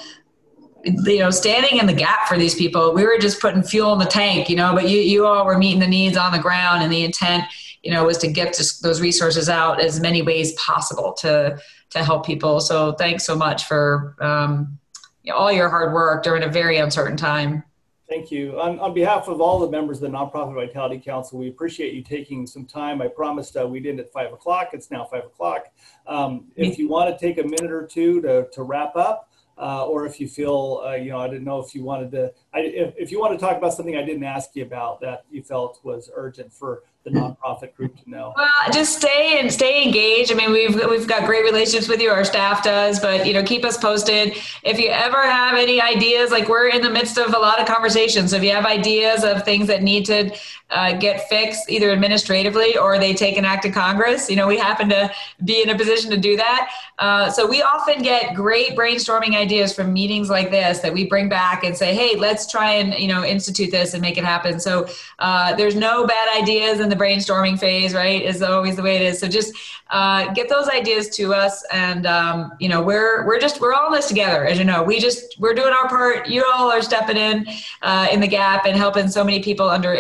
you 0.85 1.18
know 1.18 1.31
standing 1.31 1.81
in 1.81 1.87
the 1.87 1.93
gap 1.93 2.29
for 2.29 2.39
these 2.39 2.55
people. 2.55 2.95
We 2.95 3.05
were 3.05 3.18
just 3.18 3.41
putting 3.41 3.64
fuel 3.64 3.93
in 3.93 3.99
the 3.99 4.07
tank 4.07 4.49
you 4.49 4.57
know 4.57 4.72
but 4.72 4.89
you 4.89 5.01
you 5.01 5.27
all 5.27 5.45
were 5.45 5.59
meeting 5.59 5.81
the 5.81 5.89
needs 5.89 6.16
on 6.16 6.31
the 6.31 6.39
ground 6.39 6.85
and 6.85 6.93
the 6.93 7.05
intent 7.05 7.45
you 7.85 7.93
know, 7.93 8.05
was 8.05 8.18
to 8.18 8.28
get 8.28 8.59
those 8.82 9.01
resources 9.01 9.49
out 9.49 9.80
as 9.80 10.01
many 10.01 10.22
ways 10.22 10.53
possible 10.55 11.12
to 11.12 11.59
to 11.91 12.03
help 12.03 12.26
people. 12.26 12.61
So 12.61 12.93
thanks 12.93 13.24
so 13.24 13.37
much 13.37 13.66
for 13.66 14.16
um, 14.20 14.78
you 15.22 15.32
know, 15.32 15.39
all 15.39 15.53
your 15.53 15.68
hard 15.68 15.93
work 15.93 16.22
during 16.22 16.43
a 16.43 16.49
very 16.49 16.78
uncertain 16.78 17.16
time. 17.16 17.62
Thank 18.09 18.30
you. 18.30 18.61
On, 18.61 18.78
on, 18.80 18.93
behalf 18.93 19.28
of 19.28 19.41
all 19.41 19.59
the 19.59 19.70
members 19.70 20.03
of 20.03 20.12
the 20.12 20.16
Nonprofit 20.16 20.55
Vitality 20.55 20.99
Council, 20.99 21.39
we 21.39 21.49
appreciate 21.49 21.95
you 21.95 22.03
taking 22.03 22.47
some 22.47 22.66
time. 22.66 23.01
I 23.01 23.09
promised 23.09 23.57
uh, 23.57 23.66
we'd 23.66 23.87
end 23.87 23.99
at 23.99 24.12
five 24.12 24.32
o'clock. 24.32 24.70
It's 24.72 24.91
now 24.91 25.05
five 25.05 25.24
o'clock. 25.24 25.68
Um, 26.07 26.47
if 26.55 26.78
you 26.78 26.87
want 26.87 27.18
to 27.18 27.26
take 27.26 27.39
a 27.39 27.43
minute 27.43 27.72
or 27.72 27.87
two 27.87 28.20
to, 28.20 28.47
to 28.53 28.62
wrap 28.62 28.95
up, 28.95 29.30
uh, 29.57 29.87
or 29.87 30.05
if 30.05 30.20
you 30.20 30.28
feel, 30.28 30.82
uh, 30.85 30.95
you 30.95 31.11
know, 31.11 31.18
I 31.18 31.28
didn't 31.28 31.45
know 31.45 31.61
if 31.61 31.74
you 31.74 31.82
wanted 31.82 32.11
to, 32.12 32.32
I, 32.53 32.61
if, 32.61 32.95
if 32.99 33.12
you 33.12 33.20
want 33.20 33.39
to 33.39 33.39
talk 33.39 33.57
about 33.57 33.72
something 33.72 33.97
I 33.97 34.03
didn't 34.03 34.24
ask 34.24 34.51
you 34.55 34.64
about 34.64 35.01
that 35.01 35.24
you 35.30 35.43
felt 35.43 35.80
was 35.82 36.11
urgent 36.14 36.53
for 36.53 36.82
the 37.05 37.11
nonprofit 37.11 37.75
group 37.75 38.03
to 38.03 38.11
know. 38.11 38.33
Well, 38.35 38.73
just 38.73 38.97
stay 38.97 39.39
and 39.39 39.53
stay 39.53 39.85
engaged. 39.85 40.33
I 40.33 40.35
mean, 40.35 40.53
we've 40.53 40.75
we've 40.89 41.07
got 41.07 41.27
great 41.27 41.45
relationships 41.45 41.87
with 41.87 42.01
you. 42.01 42.11
Our 42.11 42.25
staff 42.25 42.65
does, 42.65 42.99
but 42.99 43.27
you 43.27 43.35
know, 43.35 43.43
keep 43.43 43.65
us 43.65 43.77
posted. 43.77 44.37
If 44.63 44.79
you 44.79 44.89
ever 44.89 45.23
have 45.23 45.57
any 45.57 45.81
ideas, 45.81 46.31
like 46.31 46.49
we're 46.49 46.69
in 46.69 46.81
the 46.81 46.91
midst 46.91 47.19
of 47.19 47.35
a 47.35 47.39
lot 47.39 47.61
of 47.61 47.67
conversations. 47.67 48.31
So 48.31 48.39
if 48.39 48.43
you 48.43 48.53
have 48.53 48.65
ideas 48.65 49.23
of 49.23 49.45
things 49.45 49.67
that 49.67 49.83
need 49.83 50.07
to 50.07 50.35
uh, 50.75 50.93
get 50.93 51.29
fixed, 51.29 51.70
either 51.70 51.91
administratively 51.91 52.77
or 52.77 52.99
they 52.99 53.14
take 53.14 53.39
an 53.39 53.45
act 53.45 53.62
to 53.62 53.70
Congress, 53.70 54.29
you 54.29 54.37
know, 54.37 54.47
we 54.47 54.59
happen 54.59 54.89
to 54.89 55.11
be 55.45 55.62
in 55.62 55.70
a 55.70 55.79
position 55.79 56.11
to 56.11 56.16
do 56.16 56.37
that. 56.37 56.70
Uh, 56.99 57.31
so 57.31 57.47
we 57.47 57.62
often 57.62 58.03
get 58.03 58.35
great 58.35 58.70
brainstorming 58.77 59.35
ideas 59.37 59.75
from 59.75 59.93
meetings 59.93 60.31
like 60.31 60.51
this 60.51 60.81
that 60.81 60.93
we 60.93 61.07
bring 61.07 61.29
back 61.29 61.64
and 61.64 61.77
say, 61.77 61.95
hey, 61.95 62.16
let's 62.16 62.51
try 62.51 62.72
and 62.72 62.95
you 62.95 63.09
know 63.09 63.25
institute 63.25 63.70
this 63.70 63.95
and 63.95 64.03
make 64.03 64.16
it 64.18 64.25
happen. 64.25 64.61
So 64.61 64.87
uh, 65.18 65.55
there's 65.55 65.75
no 65.75 66.07
bad 66.07 66.43
ideas 66.43 66.81
in 66.81 66.89
the 66.89 66.97
brainstorming 66.97 67.59
phase, 67.59 67.95
right? 67.95 68.22
Is 68.22 68.43
always 68.43 68.77
the 68.77 68.83
way 68.83 68.97
it 68.97 69.03
is. 69.03 69.18
So 69.18 69.29
just 69.29 69.55
uh, 69.91 70.33
get 70.33 70.49
those 70.49 70.68
ideas 70.68 71.09
to 71.11 71.35
us, 71.35 71.64
and 71.72 72.07
um, 72.07 72.53
you 72.59 72.68
know 72.68 72.83
we're 72.83 73.27
we're 73.27 73.41
just 73.41 73.61
we're 73.61 73.75
all 73.75 73.89
in 73.89 73.93
this 73.93 74.09
together, 74.09 74.45
as 74.45 74.59
you 74.59 74.64
know. 74.64 74.83
We 74.83 74.99
just 74.99 75.39
we're 75.39 75.55
doing 75.55 75.72
our 75.72 75.89
part. 75.89 76.29
You 76.29 76.45
all 76.53 76.70
are 76.70 76.83
stepping 76.83 77.16
in 77.16 77.47
uh, 77.83 78.09
in 78.11 78.20
the 78.20 78.29
gap 78.29 78.66
and 78.66 78.77
helping 78.77 79.09
so 79.09 79.25
many 79.25 79.43
people 79.43 79.68
under 79.68 79.93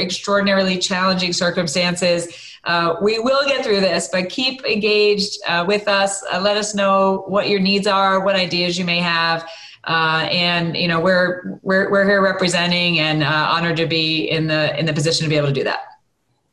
extraordinarily 0.64 0.78
challenging 0.78 1.32
circumstances. 1.32 2.56
Uh, 2.64 2.96
we 3.02 3.18
will 3.18 3.46
get 3.46 3.64
through 3.64 3.80
this, 3.80 4.08
but 4.10 4.28
keep 4.30 4.64
engaged 4.64 5.38
uh, 5.46 5.64
with 5.66 5.86
us. 5.86 6.24
Uh, 6.32 6.40
let 6.40 6.56
us 6.56 6.74
know 6.74 7.24
what 7.26 7.48
your 7.48 7.60
needs 7.60 7.86
are, 7.86 8.24
what 8.24 8.36
ideas 8.36 8.78
you 8.78 8.84
may 8.84 8.98
have. 8.98 9.48
Uh, 9.84 10.26
and 10.30 10.74
you 10.76 10.88
know 10.88 10.98
we're 10.98 11.58
we're 11.62 11.90
we're 11.90 12.08
here 12.08 12.22
representing 12.22 13.00
and 13.00 13.22
uh, 13.22 13.48
honored 13.50 13.76
to 13.76 13.84
be 13.84 14.30
in 14.30 14.46
the 14.46 14.78
in 14.78 14.86
the 14.86 14.94
position 14.94 15.24
to 15.24 15.28
be 15.28 15.36
able 15.36 15.48
to 15.48 15.52
do 15.52 15.62
that. 15.62 15.80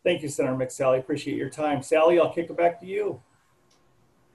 Thank 0.03 0.21
you, 0.21 0.27
Senator 0.27 0.55
McSally. 0.55 0.99
Appreciate 0.99 1.37
your 1.37 1.49
time. 1.49 1.81
Sally, 1.81 2.19
I'll 2.19 2.33
kick 2.33 2.49
it 2.49 2.57
back 2.57 2.81
to 2.81 2.85
you. 2.85 3.21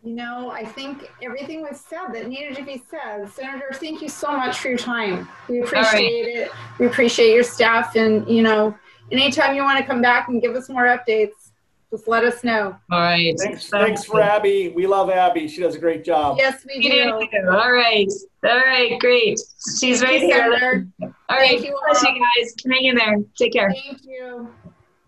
You 0.03 0.15
know, 0.15 0.51
I 0.51 0.65
think 0.65 1.11
everything 1.21 1.63
was 1.63 1.81
said 1.81 2.13
that 2.13 2.29
needed 2.29 2.55
to 2.57 2.63
be 2.63 2.81
said. 2.89 3.29
Senator, 3.29 3.71
thank 3.73 4.01
you 4.01 4.09
so 4.09 4.31
much 4.37 4.59
for 4.59 4.69
your 4.69 4.79
time. 4.79 5.29
We 5.49 5.63
appreciate 5.63 6.27
right. 6.27 6.47
it. 6.47 6.53
We 6.79 6.87
appreciate 6.87 7.35
your 7.35 7.43
staff. 7.43 7.97
And, 7.97 8.27
you 8.29 8.43
know, 8.43 8.73
anytime 9.11 9.55
you 9.55 9.63
want 9.63 9.79
to 9.79 9.85
come 9.85 10.03
back 10.03 10.29
and 10.29 10.41
give 10.41 10.55
us 10.55 10.69
more 10.69 10.85
updates, 10.85 11.51
just 11.91 12.09
let 12.09 12.25
us 12.25 12.43
know. 12.43 12.77
All 12.91 13.01
right. 13.01 13.35
Thanks, 13.39 13.69
thanks 13.69 14.05
for 14.05 14.21
Abby. 14.21 14.71
We 14.71 14.87
love 14.87 15.09
Abby. 15.09 15.47
She 15.49 15.61
does 15.61 15.77
a 15.77 15.79
great 15.79 16.05
job. 16.05 16.37
Yes, 16.39 16.67
we 16.67 16.81
do. 16.83 17.13
All 17.49 17.73
right. 17.73 18.11
All 18.45 18.59
right. 18.59 18.99
Great. 18.99 19.41
She's 19.79 20.03
right 20.03 20.21
here. 20.21 20.51
Senator. 20.51 20.87
All 21.03 21.09
right. 21.31 21.51
Thank 21.61 21.65
you, 21.67 21.79
Bless 21.89 22.03
you 22.03 22.09
guys. 22.09 22.55
Hang 22.67 22.85
in 22.87 22.97
there. 22.97 23.17
Take 23.39 23.53
care. 23.53 23.73
Thank 23.73 24.05
you. 24.05 24.51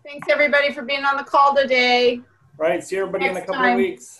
Thanks 0.05 0.27
everybody 0.31 0.73
for 0.73 0.81
being 0.83 1.03
on 1.03 1.17
the 1.17 1.23
call 1.23 1.55
today. 1.55 2.21
Right. 2.57 2.83
See 2.83 2.97
everybody 2.97 3.25
Next 3.25 3.37
in 3.37 3.43
a 3.43 3.45
couple 3.45 3.61
time. 3.61 3.73
of 3.73 3.77
weeks. 3.77 4.18